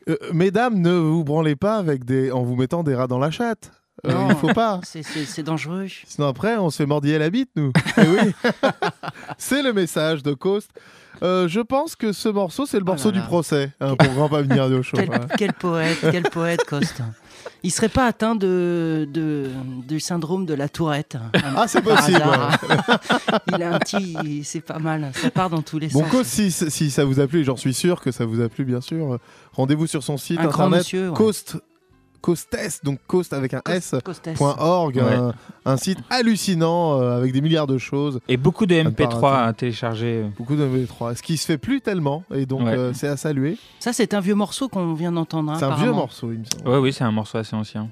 Euh, 0.10 0.18
mesdames, 0.34 0.80
ne 0.82 0.94
vous 0.94 1.24
branlez 1.24 1.56
pas 1.56 1.76
avec 1.76 2.06
des... 2.06 2.32
en 2.32 2.42
vous 2.44 2.56
mettant 2.56 2.84
des 2.84 2.96
rats 2.96 3.08
dans 3.08 3.20
la 3.20 3.32
chatte. 3.32 3.72
Euh, 4.06 4.14
Non. 4.14 4.30
il 4.30 4.36
faut 4.36 4.54
pas. 4.54 4.80
C'est- 4.84 5.44
dangereux. 5.44 5.88
Sinon 6.06 6.28
après, 6.28 6.58
on 6.58 6.70
se 6.70 6.78
fait 6.78 6.86
mordiller 6.86 7.18
la 7.20 7.30
bite, 7.30 7.50
nous. 7.56 7.72
Eh 7.98 8.02
oui. 8.08 8.34
c'est 9.38 9.62
le 9.64 9.74
message 9.74 10.24
de 10.24 10.34
Coast. 10.34 10.70
Euh, 11.22 11.48
je 11.50 11.60
pense 11.60 11.96
que 11.98 12.14
ce 12.14 12.30
morceau, 12.30 12.66
c'est 12.66 12.78
le 12.80 12.86
morceau 12.86 13.10
Oh 13.10 13.12
là 13.12 13.18
du 13.18 13.20
là. 13.20 13.26
procès 13.26 13.72
hein, 13.82 13.96
pour 13.98 14.14
Grand 14.14 14.30
Pas 14.30 14.42
Venir 14.42 14.64
Radio 14.64 14.82
Show. 14.82 14.96
Quel, 14.96 15.08
Voilà. 15.08 15.26
quel 15.38 15.52
poète, 15.54 15.98
quel 16.12 16.24
poète, 16.24 16.64
Coste. 16.66 17.02
Il 17.64 17.72
serait 17.72 17.90
pas 17.90 18.06
atteint 18.06 18.36
de, 18.36 19.06
de- 19.12 19.50
du 19.86 20.00
syndrome 20.00 20.46
de 20.46 20.54
la 20.54 20.70
tourette. 20.70 21.18
Ah, 21.58 21.66
c'est 21.68 21.82
possible. 21.82 22.22
Il 23.54 23.64
a 23.64 23.74
un 23.76 23.80
petit. 23.80 24.44
C'est 24.46 24.62
pas 24.62 24.80
mal. 24.80 25.12
Ça 25.14 25.30
part 25.30 25.50
dans 25.50 25.62
tous 25.62 25.78
les 25.80 25.88
Bon, 25.90 26.02
sens. 26.04 26.12
Coast, 26.12 26.30
si, 26.30 26.52
si 26.52 26.90
ça 26.92 27.04
vous 27.04 27.20
a 27.20 27.28
plu, 27.28 27.42
et 27.42 27.44
j'en 27.44 27.58
suis 27.58 27.74
sûr 27.74 28.00
que 28.02 28.12
ça 28.12 28.26
vous 28.26 28.40
a 28.42 28.48
plu, 28.48 28.64
bien 28.64 28.80
sûr, 28.82 29.14
euh, 29.16 29.18
rendez-vous 29.54 29.88
sur 29.88 30.04
son 30.04 30.16
site 30.18 30.40
Un 30.40 30.48
internet 30.48 30.80
monsieur, 30.80 31.10
ouais. 31.10 31.16
Coast. 31.18 31.58
Coastes, 32.22 32.82
donc 32.84 33.00
Coast 33.08 33.34
avec 33.34 33.54
un 33.54 33.62
S, 33.70 33.96
Coastes. 34.04 34.34
point 34.36 34.56
.org, 34.60 34.96
Ouais. 34.98 35.02
un, 35.16 35.34
un 35.66 35.78
site 35.78 36.00
hallucinant 36.10 37.00
euh, 37.00 37.18
avec 37.18 37.32
des 37.34 37.42
milliards 37.42 37.68
de 37.68 37.78
choses. 37.78 38.20
Et 38.28 38.38
beaucoup 38.38 38.66
de 38.66 38.76
À 38.80 38.84
ne 38.84 38.90
pas 38.90 39.04
MP3 39.06 39.20
rater. 39.22 39.48
à 39.50 39.54
télécharger. 39.54 40.26
Beaucoup 40.38 40.56
de 40.56 40.66
MP3, 40.66 41.16
ce 41.16 41.22
qui 41.24 41.38
se 41.38 41.46
fait 41.46 41.58
plus 41.58 41.82
tellement, 41.82 42.24
et 42.34 42.46
donc 42.46 42.62
Ouais. 42.62 42.78
euh, 42.78 42.94
c'est 42.94 43.08
à 43.08 43.18
saluer. 43.18 43.58
Ça, 43.80 43.94
c'est 43.94 44.14
un 44.14 44.20
vieux 44.20 44.36
morceau 44.36 44.68
qu'on 44.70 44.94
vient 44.94 45.12
d'entendre. 45.12 45.52
hein, 45.52 45.56
c'est 45.60 45.66
un 45.66 45.76
vieux 45.76 45.92
morceau, 45.92 46.32
il 46.32 46.40
me 46.40 46.46
semble. 46.46 46.70
Oui, 46.70 46.78
oui, 46.80 46.94
c'est 46.94 47.04
un 47.04 47.12
morceau 47.12 47.38
assez 47.38 47.56
ancien. 47.56 47.90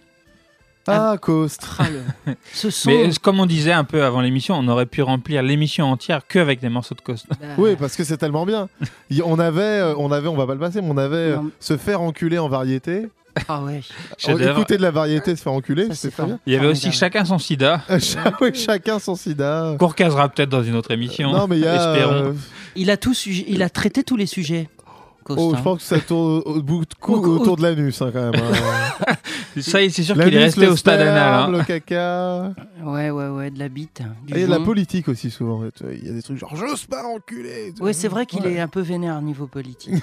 Ah, 0.89 1.17
Coast. 1.21 1.67
Ah, 1.79 1.87
le- 2.25 2.33
Ce 2.53 2.69
son. 2.69 2.89
Mais 2.89 3.09
comme 3.21 3.41
on 3.41 3.45
disait 3.45 3.73
un 3.73 3.83
peu 3.83 4.05
avant 4.05 4.21
l'émission, 4.21 4.55
on 4.55 4.65
aurait 4.69 4.85
pu 4.85 5.01
remplir 5.01 5.43
l'émission 5.43 5.91
entière 5.91 6.25
que 6.25 6.39
avec 6.39 6.61
des 6.61 6.69
morceaux 6.69 6.95
de 6.95 7.01
Coast. 7.01 7.25
Bah, 7.29 7.35
Oui, 7.57 7.75
parce 7.77 7.97
que 7.97 8.05
c'est 8.05 8.15
tellement 8.15 8.45
bien. 8.45 8.69
On 9.25 9.37
avait, 9.37 9.61
euh, 9.61 9.95
on 9.97 10.13
avait, 10.13 10.29
on 10.29 10.37
va 10.37 10.47
pas 10.47 10.53
le 10.53 10.59
passer, 10.61 10.81
mais 10.81 10.87
on 10.89 10.97
avait 10.97 11.15
euh, 11.17 11.35
Non. 11.37 11.51
se 11.59 11.75
faire 11.75 12.01
enculer 12.01 12.37
en 12.37 12.47
variété. 12.47 13.09
Ah 13.47 13.61
ouais. 13.63 13.81
Chef-d'œuvre. 14.17 14.57
Écouter 14.59 14.77
de 14.77 14.81
la 14.81 14.91
variété, 14.91 15.35
se 15.35 15.41
faire 15.41 15.53
enculer, 15.53 15.87
c'est 15.93 16.11
très 16.11 16.25
bien. 16.25 16.39
Il 16.45 16.53
y 16.53 16.55
avait 16.55 16.67
aussi 16.67 16.91
chacun 16.91 17.25
son 17.25 17.39
sida. 17.39 17.81
Oui, 18.41 18.49
chacun 18.53 18.99
son 18.99 19.15
sida. 19.15 19.75
Qu'on 19.79 19.87
recasera 19.87 20.29
peut-être 20.29 20.49
dans 20.49 20.63
une 20.63 20.75
autre 20.75 20.91
émission. 20.91 21.31
Non, 21.31 21.47
mais 21.47 21.57
il 21.57 21.63
y 21.63 21.67
a. 21.67 21.75
Espérons. 21.93 22.13
euh, 22.13 22.33
Il 22.75 22.89
a, 22.91 22.97
tout 22.97 23.13
sujet- 23.13 23.45
il 23.47 23.61
a 23.63 23.69
traité 23.69 24.03
tous 24.03 24.15
les 24.17 24.25
sujets. 24.27 24.69
Coste, 25.23 25.39
Oh, 25.41 25.51
hein. 25.53 25.57
je 25.57 25.61
pense 25.63 25.77
que 25.79 25.83
ça 25.83 25.99
tourne 25.99 26.41
au 26.45 26.61
bout 26.61 26.85
de 26.85 26.93
cou- 26.97 27.15
Au- 27.15 27.17
au- 27.27 27.39
autour 27.41 27.57
de 27.57 27.63
l'anus, 27.63 28.01
hein, 28.01 28.11
quand 28.13 28.31
même. 28.31 28.41
hein. 28.41 29.13
Ça, 29.61 29.79
c'est 29.89 30.03
sûr 30.03 30.15
qu'il 30.15 30.33
est 30.33 30.39
resté 30.43 30.67
au 30.67 30.75
stade 30.77 31.01
anal. 31.01 31.33
hein. 31.33 31.49
Le 31.51 31.63
caca. 31.63 32.53
Ouais, 32.85 33.09
ouais, 33.09 33.27
ouais, 33.27 33.51
de 33.51 33.59
la 33.59 33.67
bite. 33.67 34.01
Du 34.25 34.33
Et 34.33 34.37
il 34.37 34.41
y 34.41 34.43
a 34.43 34.47
de 34.47 34.51
la 34.51 34.59
politique 34.61 35.09
aussi, 35.09 35.29
souvent. 35.29 35.63
Il 35.91 36.05
y 36.05 36.09
a 36.09 36.13
des 36.13 36.21
trucs 36.21 36.37
genre 36.37 36.55
j'ose 36.55 36.85
pas 36.85 37.03
enculer. 37.03 37.73
Ouais, 37.81 37.91
c'est 37.91 38.07
vrai 38.07 38.25
qu'il 38.25 38.41
Ouais. 38.43 38.53
est 38.53 38.59
un 38.61 38.67
peu 38.69 38.79
vénère 38.79 39.17
au 39.17 39.21
niveau 39.21 39.47
politique. 39.47 39.95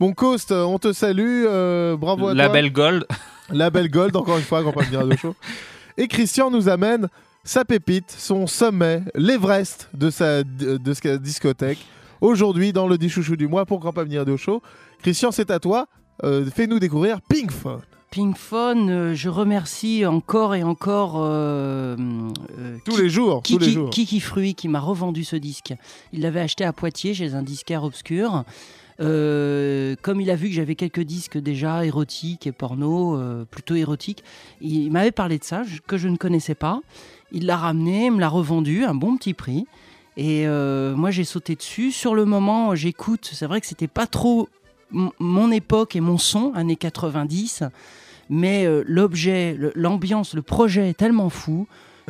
Bon, 0.00 0.12
Coast, 0.12 0.52
euh, 0.52 0.62
on 0.64 0.78
te 0.78 0.92
salue. 0.92 1.44
euh, 1.46 1.96
bravo 1.96 2.28
à 2.28 2.34
toi. 2.34 2.34
Label 2.34 2.72
Gold. 2.72 3.06
Label 3.50 3.90
Gold, 3.90 4.16
encore 4.16 4.36
une 4.38 4.44
fois, 4.44 4.62
Grand 4.62 4.72
Pas 4.72 4.82
Radio 4.84 5.16
Show. 5.16 5.34
Et 5.96 6.06
Christian 6.06 6.50
nous 6.50 6.68
amène 6.68 7.08
sa 7.42 7.64
pépite, 7.64 8.14
son 8.16 8.46
sommet, 8.46 9.02
l'Everest 9.14 9.88
de 9.94 10.10
sa 10.10 10.44
de 10.44 10.92
sa 10.94 11.16
discothèque. 11.18 11.78
Aujourd'hui, 12.20 12.72
dans 12.72 12.86
le 12.86 12.98
10 12.98 13.08
chouchou 13.08 13.36
du 13.36 13.48
mois 13.48 13.64
pour 13.66 13.80
Grand 13.80 13.92
Pas 13.92 14.04
Radio 14.04 14.36
Show. 14.36 14.62
Christian, 15.02 15.30
c'est 15.32 15.50
à 15.50 15.58
toi. 15.58 15.86
Euh, 16.24 16.44
Fais-nous 16.54 16.78
découvrir 16.78 17.20
Pink 17.22 17.50
Phone. 17.50 17.80
Pink 18.10 18.36
Phone, 18.38 18.90
euh, 18.90 19.14
je 19.14 19.28
remercie 19.28 20.06
encore 20.06 20.54
et 20.54 20.62
encore 20.62 21.16
euh, 21.18 21.96
euh, 22.58 22.76
Tous 22.84 22.96
les 22.96 23.08
jours, 23.10 23.42
tous 23.42 23.58
les 23.58 23.66
Kiki, 23.66 23.72
jours. 23.72 23.90
Kiki 23.90 24.20
Fruit 24.20 24.54
qui 24.54 24.66
m'a 24.68 24.80
revendu 24.80 25.24
ce 25.24 25.36
disque. 25.36 25.74
Il 26.12 26.22
l'avait 26.22 26.40
acheté 26.40 26.64
à 26.64 26.72
Poitiers 26.72 27.12
chez 27.14 27.34
un 27.34 27.42
disquaire 27.42 27.84
obscur. 27.84 28.44
Euh, 29.00 29.94
comme 30.02 30.20
il 30.20 30.30
a 30.30 30.36
vu 30.36 30.48
que 30.48 30.54
j'avais 30.54 30.74
quelques 30.74 31.02
disques 31.02 31.38
déjà 31.38 31.84
érotiques 31.84 32.46
et 32.46 32.52
porno, 32.52 33.16
euh, 33.16 33.44
plutôt 33.44 33.74
érotiques, 33.74 34.24
il 34.60 34.90
m'avait 34.90 35.12
parlé 35.12 35.38
de 35.38 35.44
ça 35.44 35.62
que 35.86 35.96
je 35.96 36.08
ne 36.08 36.16
connaissais 36.16 36.54
pas. 36.54 36.80
Il 37.30 37.46
l'a 37.46 37.56
ramené, 37.56 38.10
me 38.10 38.20
l'a 38.20 38.28
revendu 38.28 38.84
un 38.84 38.94
bon 38.94 39.16
petit 39.16 39.34
prix. 39.34 39.66
Et 40.16 40.48
euh, 40.48 40.96
moi 40.96 41.10
j'ai 41.10 41.24
sauté 41.24 41.54
dessus. 41.54 41.92
Sur 41.92 42.14
le 42.14 42.24
moment, 42.24 42.74
j'écoute. 42.74 43.30
C'est 43.32 43.46
vrai 43.46 43.60
que 43.60 43.66
c'était 43.66 43.86
pas 43.86 44.06
trop 44.06 44.48
mon 44.90 45.52
époque 45.52 45.94
et 45.94 46.00
mon 46.00 46.18
son, 46.18 46.52
années 46.54 46.76
90. 46.76 47.62
Mais 48.30 48.66
l'objet, 48.84 49.56
l'ambiance, 49.74 50.34
le 50.34 50.42
projet 50.42 50.90
est 50.90 50.98
tellement 50.98 51.30
fou 51.30 51.66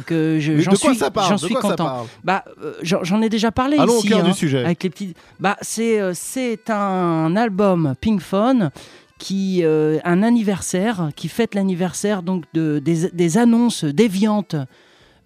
que 0.06 0.38
je- 0.40 0.58
j'en 0.58 0.72
de 0.72 0.76
quoi 0.78 0.90
suis, 0.90 0.98
ça 0.98 1.10
parle 1.10 1.28
j'en 1.28 1.34
De 1.36 1.40
suis 1.40 1.54
content. 1.54 1.76
parle 1.76 2.06
bah, 2.24 2.44
euh, 2.62 2.74
j'en 2.82 3.04
j'en 3.04 3.20
ai 3.22 3.28
déjà 3.28 3.50
parlé 3.52 3.76
Allons 3.78 3.94
au 3.94 3.98
ici. 3.98 4.08
cœur 4.08 4.22
du 4.22 4.30
hein, 4.30 4.34
sujet. 4.34 4.64
Avec 4.64 4.82
les 4.82 4.90
petits. 4.90 5.14
Bah, 5.40 5.56
c'est 5.62 6.00
euh, 6.00 6.12
c'est 6.14 6.70
un 6.70 7.34
album 7.36 7.94
Pink 8.00 8.20
Phone 8.20 8.70
qui 9.18 9.60
euh, 9.64 9.98
un 10.04 10.22
anniversaire 10.22 11.10
qui 11.16 11.28
fête 11.28 11.54
l'anniversaire 11.54 12.22
donc 12.22 12.44
de 12.54 12.78
des, 12.78 13.08
des 13.10 13.38
annonces 13.38 13.84
déviantes. 13.84 14.56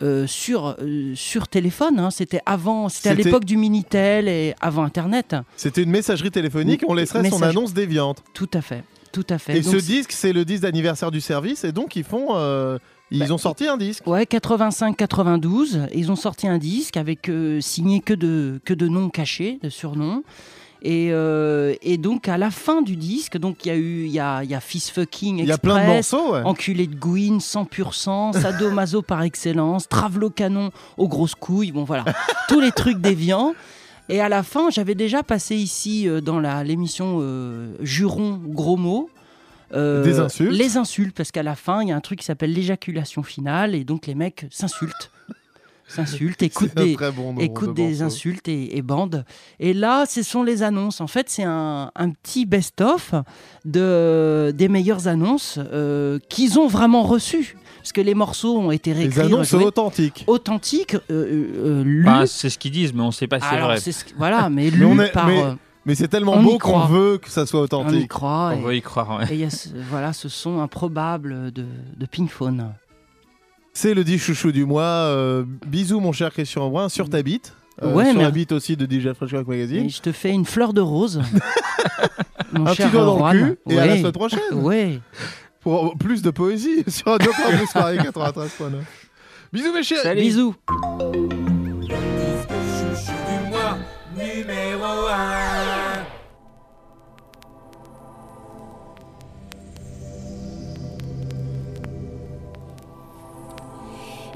euh, 0.03 0.27
sur, 0.27 0.75
euh, 0.81 1.12
sur 1.14 1.47
téléphone, 1.47 2.01
hein. 2.01 2.11
c'était 2.11 2.41
avant, 2.45 2.89
c'était 2.89 3.11
à 3.11 3.14
l'époque 3.14 3.45
du 3.45 3.57
Minitel 3.57 4.27
et 4.27 4.53
avant 4.61 4.83
Internet. 4.83 5.37
C'était 5.57 5.85
une 5.85 5.91
messagerie 5.93 6.33
téléphonique, 6.33 6.83
on 6.89 6.95
laisserait 6.95 7.31
son 7.31 7.41
annonce 7.41 7.73
déviante. 7.73 8.25
Tout 8.35 8.49
à 8.53 8.62
fait, 8.62 8.83
tout 9.12 9.25
à 9.31 9.39
fait. 9.39 9.59
Et 9.59 9.61
Donc, 9.61 9.75
ce 9.75 9.79
disque, 9.79 10.11
c'est 10.11 10.33
le 10.33 10.45
disque 10.45 10.62
d'anniversaire 10.64 11.12
du 11.12 11.20
service, 11.20 11.62
et 11.62 11.70
donc 11.70 11.95
ils 11.95 12.03
font, 12.03 12.31
euh, 12.35 12.79
ils 13.12 13.18
Bah, 13.20 13.32
ont 13.32 13.38
sorti 13.38 13.66
un 13.68 13.76
disque. 13.76 14.06
Ouais, 14.06 14.24
85-92. 14.24 15.88
Ils 15.94 16.10
ont 16.10 16.16
sorti 16.16 16.48
un 16.48 16.58
disque 16.58 16.96
avec 16.96 17.28
euh, 17.28 17.60
signé 17.60 18.00
que 18.00 18.14
de, 18.14 18.60
que 18.64 18.74
de 18.74 18.88
noms 18.88 19.08
cachés, 19.10 19.58
de 19.62 19.68
surnoms. 19.68 20.22
Et, 20.84 21.10
euh, 21.12 21.74
et 21.82 21.96
donc 21.96 22.26
à 22.28 22.36
la 22.36 22.50
fin 22.50 22.82
du 22.82 22.96
disque, 22.96 23.38
donc 23.38 23.64
il 23.64 23.68
y 23.68 23.70
a 23.70 23.76
eu 23.76 24.04
il 24.06 24.10
y 24.10 24.18
a, 24.18 24.42
il 24.42 24.50
y 24.50 24.54
a 24.54 24.58
Fist 24.58 24.90
Fucking 24.90 25.38
Il 25.38 25.46
y 25.46 25.52
a 25.52 25.58
plein 25.58 25.80
de 25.80 25.86
morceaux, 25.86 26.32
ouais. 26.32 26.42
Enculé 26.44 26.88
de 26.88 26.96
Gwyn, 26.96 27.38
100%, 27.38 28.32
Sadomaso 28.40 29.00
par 29.00 29.22
excellence, 29.22 29.88
Travelo 29.88 30.28
Canon 30.28 30.72
aux 30.96 31.06
grosses 31.06 31.36
couilles, 31.36 31.70
bon 31.70 31.84
voilà, 31.84 32.04
tous 32.48 32.58
les 32.58 32.72
trucs 32.72 32.98
déviants. 33.00 33.54
Et 34.08 34.20
à 34.20 34.28
la 34.28 34.42
fin, 34.42 34.70
j'avais 34.70 34.96
déjà 34.96 35.22
passé 35.22 35.54
ici 35.54 36.08
euh, 36.08 36.20
dans 36.20 36.40
la- 36.40 36.64
l'émission 36.64 37.18
euh, 37.20 37.76
Juron 37.80 38.40
gros 38.44 38.76
mots. 38.76 39.08
Euh, 39.75 40.03
Des 40.03 40.18
insultes. 40.20 40.53
Les 40.53 40.77
insultes, 40.77 41.16
parce 41.16 41.31
qu'à 41.31 41.43
la 41.43 41.55
fin, 41.55 41.83
il 41.83 41.89
y 41.89 41.93
a 41.93 41.97
un 41.97 42.01
truc 42.01 42.18
qui 42.20 42.25
s'appelle 42.25 42.53
l'éjaculation 42.53 43.23
finale, 43.23 43.75
et 43.75 43.85
donc 43.85 44.07
les 44.07 44.14
mecs 44.14 44.47
s'insultent. 44.51 45.11
S'insultent, 45.89 46.43
écoutent 46.43 46.75
des, 46.75 46.97
bon 47.14 47.35
de 47.35 47.73
des 47.75 48.01
insultes 48.01 48.49
et, 48.49 48.79
et 48.79 48.81
bandent. 48.81 49.27
Et 49.61 49.75
là, 49.75 50.07
ce 50.07 50.23
sont 50.23 50.43
les 50.43 50.62
annonces. 50.62 51.03
En 51.03 51.07
fait, 51.07 51.29
c'est 51.29 51.43
un, 51.43 51.91
un 51.95 52.11
petit 52.11 52.47
best-of 52.47 53.12
de, 53.66 54.55
des 54.57 54.68
meilleures 54.68 55.07
annonces 55.09 55.59
euh, 55.59 56.18
qu'ils 56.31 56.59
ont 56.59 56.66
vraiment 56.66 57.03
reçues. 57.03 57.57
Parce 57.79 57.93
que 57.93 58.01
les 58.01 58.14
morceaux 58.14 58.59
ont 58.59 58.70
été 58.70 58.93
réécrits. 58.93 59.20
annonces 59.20 59.53
rejoués. 59.53 59.66
authentiques. 59.66 60.25
Authentiques, 60.29 60.97
euh. 61.11 62.03
Bah, 62.05 62.27
c'est 62.27 62.49
ce 62.49 62.57
qu'ils 62.59 62.70
disent, 62.70 62.95
mais 62.95 63.03
on 63.03 63.11
sait 63.11 63.27
pas 63.27 63.41
si 63.41 63.47
c'est 63.51 63.59
vrai. 63.61 63.81
ce- 63.81 64.14
voilà, 64.16 64.49
mais 64.49 64.70
Mais 64.95 65.07
est- 65.07 65.12
par. 65.12 65.27
mais- 65.27 65.43
euh, 65.43 65.55
Mais 65.85 65.95
c'est 65.97 66.09
tellement 66.09 66.35
on 66.35 66.41
y 66.43 66.45
beau 66.45 66.51
qu'on 66.59 66.70
croit. 66.70 66.87
veut 66.87 67.18
que 67.18 67.28
ça 67.28 67.45
soit 67.47 67.59
on 67.61 67.62
y 67.62 67.64
authentique. 67.64 68.09
croit. 68.09 68.53
On 68.55 68.61
et- 68.61 68.62
va 68.62 68.74
y 68.74 68.83
croire, 68.83 69.18
ouais. 69.18 69.24
Et 69.30 69.35
il 69.35 69.41
y 69.41 69.45
a 69.45 69.51
ce, 69.51 69.68
voilà, 69.91 70.12
ce 70.12 70.28
son 70.28 70.61
improbable 70.61 71.51
de, 71.53 71.64
de 71.97 72.07
Pink 72.07 72.30
Phone. 72.30 72.72
C'est 73.72 73.95
le 73.95 74.05
10 74.05 74.18
chouchou 74.18 74.53
du 74.53 74.64
mois. 74.64 74.83
euh, 74.83 75.45
bisous, 75.66 75.99
mon 76.01 76.12
cher 76.12 76.30
Christian 76.30 76.68
Brun, 76.70 76.89
sur 76.89 77.09
ta 77.11 77.22
bite. 77.22 77.55
Euh, 77.83 77.93
Ouais, 77.95 78.05
sur 78.11 78.14
mais- 78.16 78.22
la 78.22 78.30
bite 78.30 78.53
aussi 78.53 78.76
de 78.76 78.85
DJ 78.87 79.12
Fresh 79.14 79.33
Rock 79.33 79.49
Magazine. 79.49 79.87
Et 79.87 79.89
je 79.89 80.01
te 80.03 80.12
fais 80.12 80.30
une 80.30 80.45
fleur 80.45 80.72
de 80.72 80.80
rose. 80.83 81.20
Mon 82.53 82.66
Un 82.66 82.74
cher 82.74 82.87
petit 82.89 82.93
doigt 82.97 83.07
dans 83.07 83.16
Juan. 83.18 83.37
le 83.39 83.45
cul 83.55 83.59
et 83.74 83.78
à 83.80 83.87
la 83.87 83.93
Ouais. 83.95 83.99
semaine 83.99 84.12
prochaine. 84.12 84.41
Ouais. 84.53 85.01
Pour 85.61 85.97
plus 85.97 86.20
de 86.22 86.30
poésie 86.30 86.85
sur 86.89 87.07
Radio 87.07 87.33
Campus 87.33 87.72
Paris 87.72 87.97
93.9. 87.99 88.72
Bisous, 89.53 89.72
mes 89.72 89.83
chers. 89.83 90.14
Bisous. 90.14 90.55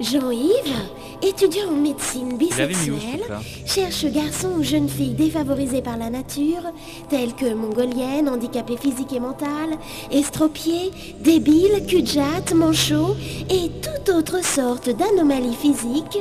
Jean-Yves, 0.07 0.77
étudiant 1.21 1.69
en 1.69 1.77
médecine 1.81 2.39
l'avais 2.57 2.75
mis 2.75 2.91
où, 2.91 2.97
ce 2.97 3.07
bisexuel, 3.07 3.21
truc-là 3.21 3.41
cherche 3.67 4.05
garçon 4.07 4.51
ou 4.59 4.63
jeune 4.63 4.89
fille 4.89 5.15
défavorisée 5.15 5.83
par 5.83 5.97
la 5.97 6.11
nature, 6.11 6.63
telle 7.09 7.35
que 7.35 7.53
mongolienne, 7.53 8.29
handicapée 8.29 8.77
physique 8.77 9.13
et 9.13 9.19
mentale, 9.19 9.77
estropiée, 10.13 10.93
débile, 11.21 11.85
cul-de-jatte, 11.89 12.55
manchot 12.55 13.17
et 13.51 13.71
toute 13.83 14.15
autre 14.15 14.45
sorte 14.45 14.91
d'anomalie 14.91 15.57
physique 15.57 16.19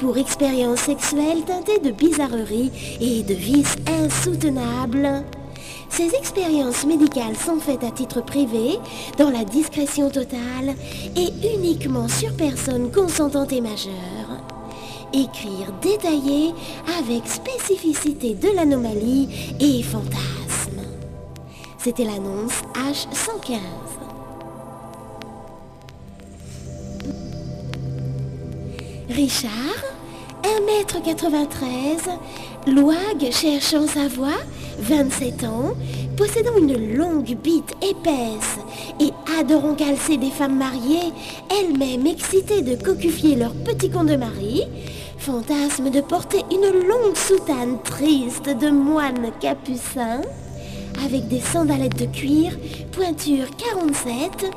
pour 0.00 0.18
expériences 0.18 0.80
sexuelles 0.80 1.44
teintées 1.46 1.78
de 1.78 1.92
bizarreries 1.92 2.72
et 3.00 3.22
de 3.22 3.34
vices 3.34 3.76
insoutenables. 3.86 5.24
Ces 5.88 6.14
expériences 6.14 6.84
médicales 6.86 7.36
sont 7.36 7.58
faites 7.58 7.82
à 7.82 7.90
titre 7.90 8.20
privé, 8.20 8.78
dans 9.16 9.30
la 9.30 9.44
discrétion 9.44 10.10
totale 10.10 10.74
et 11.16 11.28
uniquement 11.54 12.08
sur 12.08 12.32
personnes 12.36 12.90
consentantes 12.92 13.52
et 13.52 13.60
majeures. 13.60 13.92
Écrire 15.12 15.72
détaillé 15.80 16.52
avec 16.98 17.26
spécificité 17.26 18.34
de 18.34 18.48
l'anomalie 18.54 19.28
et 19.58 19.82
fantasme. 19.82 20.82
C'était 21.78 22.04
l'annonce 22.04 22.62
H115. 22.74 23.58
Richard, 29.10 29.50
1m93, 30.42 32.10
Louag 32.66 33.30
cherchant 33.30 33.86
sa 33.86 34.08
voix, 34.08 34.40
27 34.80 35.44
ans, 35.44 35.74
possédant 36.16 36.56
une 36.58 36.96
longue 36.96 37.36
bite 37.42 37.74
épaisse 37.82 38.58
et 39.00 39.12
adorant 39.38 39.74
calcer 39.74 40.16
des 40.16 40.30
femmes 40.30 40.58
mariées, 40.58 41.12
elles-mêmes 41.50 42.06
excitées 42.06 42.62
de 42.62 42.74
cocufier 42.82 43.36
leur 43.36 43.52
petit 43.52 43.88
con 43.88 44.04
de 44.04 44.16
mari, 44.16 44.64
fantasme 45.18 45.90
de 45.90 46.00
porter 46.00 46.44
une 46.50 46.86
longue 46.86 47.16
soutane 47.16 47.78
triste 47.84 48.48
de 48.48 48.70
moine 48.70 49.30
capucin, 49.40 50.20
avec 51.04 51.28
des 51.28 51.40
sandalettes 51.40 51.98
de 51.98 52.06
cuir, 52.06 52.52
pointure 52.92 53.46
47, 53.56 54.50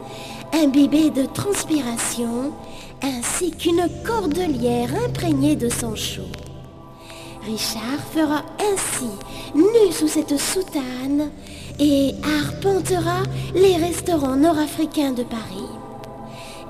imbibée 0.54 1.12
de 1.12 1.26
transpiration, 1.28 2.52
ainsi 3.02 3.52
qu'une 3.52 3.88
cordelière 4.06 4.90
imprégnée 5.08 5.56
de 5.56 5.70
sang 5.70 5.96
chaud. 5.96 6.41
Richard 7.46 8.00
fera 8.14 8.44
ainsi, 8.60 9.10
nu 9.56 9.92
sous 9.92 10.08
cette 10.08 10.38
soutane, 10.38 11.32
et 11.80 12.14
arpentera 12.24 13.24
les 13.56 13.78
restaurants 13.78 14.36
nord-africains 14.36 15.12
de 15.12 15.24
Paris. 15.24 15.70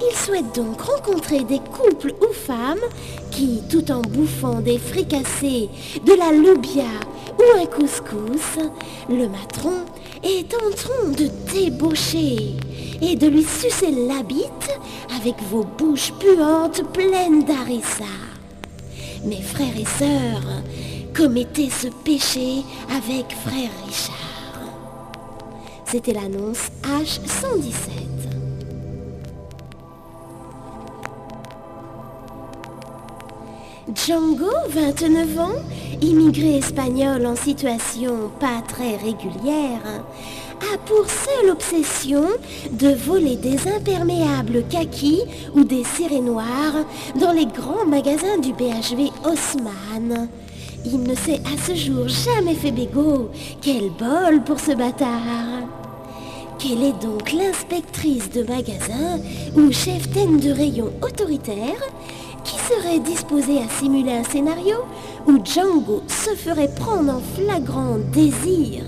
Il 0.01 0.15
souhaite 0.15 0.55
donc 0.55 0.81
rencontrer 0.81 1.43
des 1.43 1.59
couples 1.59 2.13
ou 2.21 2.33
femmes 2.33 2.79
qui, 3.31 3.61
tout 3.69 3.91
en 3.91 4.01
bouffant 4.01 4.61
des 4.61 4.77
fricassés, 4.77 5.69
de 6.05 6.13
la 6.13 6.31
loubia 6.31 6.89
ou 7.37 7.59
un 7.59 7.65
couscous, 7.65 8.57
le 9.09 9.27
materont 9.27 9.85
et 10.23 10.45
tenteront 10.45 11.11
de 11.11 11.29
débaucher 11.53 12.55
et 13.01 13.15
de 13.15 13.27
lui 13.27 13.43
sucer 13.43 13.91
la 13.91 14.23
bite 14.23 14.79
avec 15.19 15.35
vos 15.51 15.65
bouches 15.77 16.13
puantes 16.19 16.83
pleines 16.93 17.43
d'harissa. 17.43 18.30
Mes 19.23 19.41
frères 19.41 19.77
et 19.77 19.85
sœurs, 19.85 20.63
commettez 21.15 21.69
ce 21.69 21.87
péché 21.87 22.63
avec 22.89 23.31
frère 23.31 23.69
Richard. 23.85 24.15
C'était 25.85 26.13
l'annonce 26.13 26.69
H117. 26.83 28.01
Django, 33.93 34.49
29 34.69 35.39
ans, 35.39 35.51
immigré 36.01 36.57
espagnol 36.57 37.25
en 37.27 37.35
situation 37.35 38.31
pas 38.39 38.61
très 38.67 38.95
régulière, 38.95 40.03
a 40.61 40.77
pour 40.85 41.05
seule 41.09 41.49
obsession 41.49 42.23
de 42.71 42.89
voler 42.89 43.35
des 43.35 43.67
imperméables 43.67 44.63
kakis 44.69 45.21
ou 45.55 45.63
des 45.63 45.83
cirés 45.83 46.21
noirs 46.21 46.85
dans 47.19 47.31
les 47.31 47.45
grands 47.45 47.85
magasins 47.85 48.37
du 48.37 48.53
BHV 48.53 49.11
Haussmann. 49.25 50.29
Il 50.85 51.03
ne 51.03 51.15
s'est 51.15 51.41
à 51.45 51.57
ce 51.65 51.75
jour 51.75 52.07
jamais 52.07 52.55
fait 52.55 52.71
bégot. 52.71 53.29
Quel 53.61 53.89
bol 53.91 54.43
pour 54.45 54.59
ce 54.59 54.71
bâtard 54.71 55.67
Quelle 56.59 56.83
est 56.83 57.01
donc 57.01 57.31
l'inspectrice 57.31 58.29
de 58.31 58.43
magasin 58.43 59.19
ou 59.55 59.71
chef-taine 59.71 60.39
de 60.39 60.51
rayon 60.51 60.91
autoritaire 61.01 61.81
qui 62.43 62.55
serait 62.57 62.99
disposée 62.99 63.59
à 63.59 63.69
simuler 63.79 64.13
un 64.13 64.23
scénario 64.23 64.77
où 65.27 65.43
Django 65.43 66.01
se 66.07 66.35
ferait 66.35 66.73
prendre 66.75 67.15
en 67.15 67.21
flagrant 67.35 67.97
désir 68.11 68.83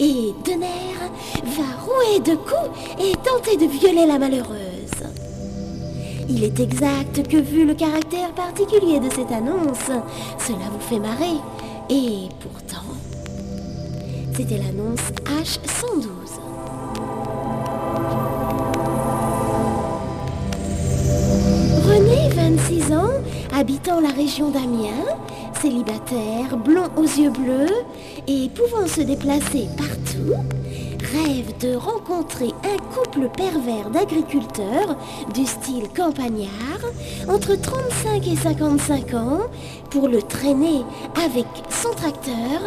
et 0.00 0.32
Denner 0.44 0.94
va 1.44 1.82
rouer 1.84 2.20
de 2.20 2.34
coups 2.34 3.00
et 3.00 3.12
tenter 3.16 3.56
de 3.56 3.70
violer 3.70 4.06
la 4.06 4.18
malheureuse. 4.18 4.74
Il 6.28 6.42
est 6.42 6.58
exact 6.58 7.28
que 7.28 7.36
vu 7.36 7.66
le 7.66 7.74
caractère 7.74 8.32
particulier 8.32 8.98
de 8.98 9.10
cette 9.10 9.30
annonce, 9.30 9.90
cela 10.38 10.70
vous 10.72 10.80
fait 10.80 10.98
marrer. 10.98 11.36
Et 11.90 12.28
pourtant, 12.40 12.86
c'était 14.34 14.56
l'annonce 14.56 15.00
H112. 15.26 16.08
René, 21.86 22.28
26 22.34 22.92
ans, 22.92 23.10
habitant 23.54 24.00
la 24.00 24.08
région 24.08 24.48
d'Amiens, 24.48 25.04
célibataire, 25.64 26.58
blond 26.58 26.90
aux 26.94 27.04
yeux 27.04 27.30
bleus 27.30 27.72
et 28.28 28.50
pouvant 28.50 28.86
se 28.86 29.00
déplacer 29.00 29.66
partout, 29.78 30.34
rêve 31.14 31.56
de 31.58 31.74
rencontrer 31.74 32.48
un 32.64 32.76
couple 32.94 33.30
pervers 33.34 33.88
d'agriculteurs 33.88 34.94
du 35.32 35.46
style 35.46 35.88
campagnard 35.96 36.82
entre 37.30 37.54
35 37.58 38.26
et 38.26 38.36
55 38.36 39.14
ans 39.14 39.40
pour 39.88 40.08
le 40.08 40.20
traîner 40.20 40.82
avec 41.24 41.46
son 41.70 41.92
tracteur, 41.92 42.60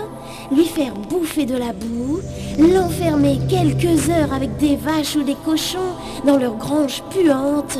lui 0.51 0.65
faire 0.65 0.95
bouffer 0.95 1.45
de 1.45 1.55
la 1.55 1.73
boue, 1.73 2.19
l'enfermer 2.57 3.37
quelques 3.47 4.09
heures 4.09 4.33
avec 4.33 4.57
des 4.57 4.75
vaches 4.75 5.15
ou 5.15 5.21
des 5.21 5.37
cochons 5.45 5.93
dans 6.25 6.37
leur 6.37 6.55
grange 6.55 7.03
puante 7.11 7.77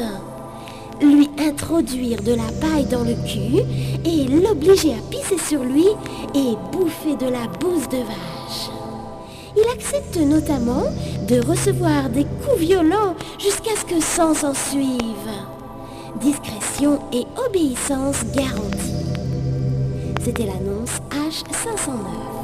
lui 1.02 1.30
introduire 1.39 2.22
de 2.22 2.34
la 2.34 2.52
paille 2.62 2.86
dans 2.86 3.04
le 3.04 3.16
cul 3.26 3.64
et 4.06 4.28
l'obliger 4.28 4.93
à 4.93 5.10
pisser 5.10 5.38
sur 5.38 5.64
lui 5.64 5.88
et 6.36 6.56
bouffer 6.72 7.16
de 7.16 7.30
la 7.30 7.48
bouse 7.60 7.88
de 7.89 7.98
vache. 7.98 8.70
Il 9.56 9.64
accepte 9.74 10.18
notamment 10.18 10.84
de 11.28 11.39
recevoir 11.45 12.10
des 12.10 12.26
coups 12.26 12.60
violents 12.60 13.16
jusqu'à 13.39 13.76
ce 13.76 13.86
que 13.86 14.02
sang 14.02 14.34
s'en 14.34 14.54
suive. 14.54 15.32
Discrétion 16.22 17.00
et 17.12 17.26
obéissance 17.48 18.24
garantie. 18.36 19.06
C'était 20.24 20.45
l'annonce 20.45 21.00
H509. 21.12 22.36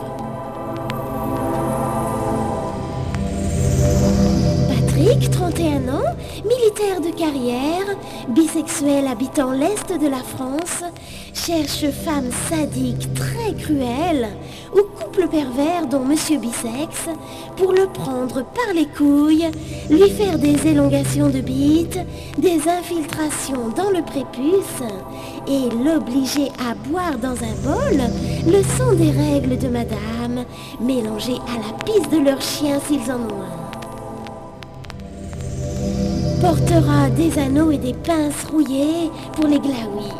Patrick, 5.03 5.31
31 5.31 5.89
ans, 5.89 6.15
militaire 6.45 7.01
de 7.01 7.09
carrière, 7.17 7.97
bisexuel 8.29 9.05
habitant 9.07 9.51
l'Est 9.51 9.91
de 9.99 10.07
la 10.07 10.23
France, 10.23 10.83
cherche 11.33 11.91
femme 11.91 12.29
sadique 12.49 13.13
très 13.13 13.53
cruelle 13.53 14.29
ou 14.73 14.81
couple 14.97 15.27
pervers 15.27 15.87
dont 15.89 16.05
Monsieur 16.05 16.37
Bisex 16.37 17.09
pour 17.57 17.73
le 17.73 17.87
prendre 17.87 18.45
par 18.45 18.73
les 18.73 18.85
couilles, 18.85 19.49
lui 19.89 20.09
faire 20.09 20.39
des 20.39 20.67
élongations 20.67 21.29
de 21.29 21.41
bite, 21.41 21.99
des 22.37 22.69
infiltrations 22.69 23.69
dans 23.75 23.89
le 23.89 24.03
prépuce 24.03 24.83
et 25.49 25.69
l'obliger 25.83 26.49
à 26.69 26.75
boire 26.87 27.17
dans 27.17 27.35
un 27.43 27.55
bol 27.63 28.01
le 28.47 28.63
sang 28.77 28.93
des 28.93 29.11
règles 29.11 29.57
de 29.57 29.67
madame 29.67 30.45
mélangé 30.79 31.33
à 31.33 31.57
la 31.57 31.83
pisse 31.83 32.09
de 32.09 32.23
leur 32.23 32.41
chien 32.41 32.79
s'ils 32.87 33.11
en 33.11 33.15
ont 33.15 33.62
portera 36.43 37.09
des 37.09 37.39
anneaux 37.39 37.71
et 37.71 37.77
des 37.77 37.93
pinces 37.93 38.43
rouillées 38.51 39.09
pour 39.31 39.47
les 39.47 39.59
glaouis. 39.59 40.11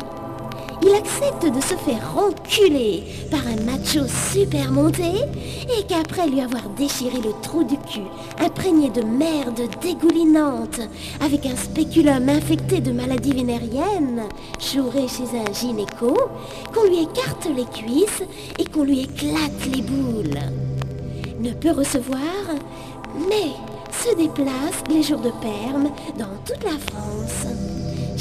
Il 0.82 0.94
accepte 0.94 1.44
de 1.54 1.60
se 1.60 1.74
faire 1.74 2.16
enculer 2.16 3.02
par 3.30 3.40
un 3.46 3.62
macho 3.62 4.06
super 4.32 4.72
monté 4.72 5.02
et 5.04 5.82
qu'après 5.86 6.26
lui 6.26 6.40
avoir 6.40 6.62
déchiré 6.78 7.18
le 7.18 7.32
trou 7.42 7.62
du 7.64 7.76
cul, 7.76 8.08
imprégné 8.40 8.88
de 8.88 9.02
merde 9.02 9.68
dégoulinante, 9.82 10.80
avec 11.20 11.44
un 11.44 11.56
spéculum 11.56 12.26
infecté 12.30 12.80
de 12.80 12.92
maladies 12.92 13.34
vénériennes, 13.34 14.22
chouré 14.58 15.06
chez 15.06 15.38
un 15.38 15.52
gynéco, 15.52 16.16
qu'on 16.72 16.88
lui 16.88 17.02
écarte 17.02 17.50
les 17.54 17.66
cuisses 17.66 18.22
et 18.58 18.64
qu'on 18.64 18.84
lui 18.84 19.02
éclate 19.02 19.66
les 19.74 19.82
boules. 19.82 20.40
Ne 21.38 21.50
peut 21.50 21.72
recevoir, 21.72 22.46
mais 23.28 23.73
se 24.02 24.14
déplace 24.16 24.82
les 24.88 25.02
jours 25.02 25.20
de 25.20 25.30
perme 25.30 25.90
dans 26.18 26.36
toute 26.44 26.64
la 26.64 26.78
France. 26.78 27.46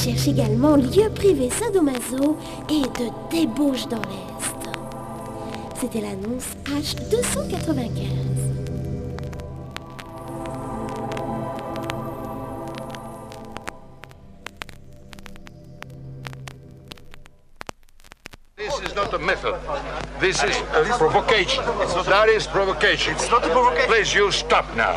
cherche 0.04 0.28
également 0.28 0.76
lieu 0.76 1.10
privé 1.16 1.50
sadomaso 1.50 2.38
et 2.70 2.82
de 2.82 3.10
débauche 3.32 3.88
dans 3.88 3.98
l'Est. 3.98 4.70
C'était 5.80 6.02
l'annonce 6.02 6.56
H295. 6.66 8.54
This 18.58 18.80
is 18.80 18.96
not 18.96 19.14
a 19.14 19.20
method. 19.20 19.56
This 20.20 20.44
is 20.44 20.58
a 20.74 20.98
provocation. 20.98 21.64
That 22.06 22.30
is 22.30 22.48
provocation. 22.48 23.14
It's 23.14 23.30
not 23.30 23.46
a 23.46 23.50
provocation. 23.50 23.90
Please, 23.90 24.14
you 24.14 24.32
stop 24.32 24.66
now. 24.76 24.96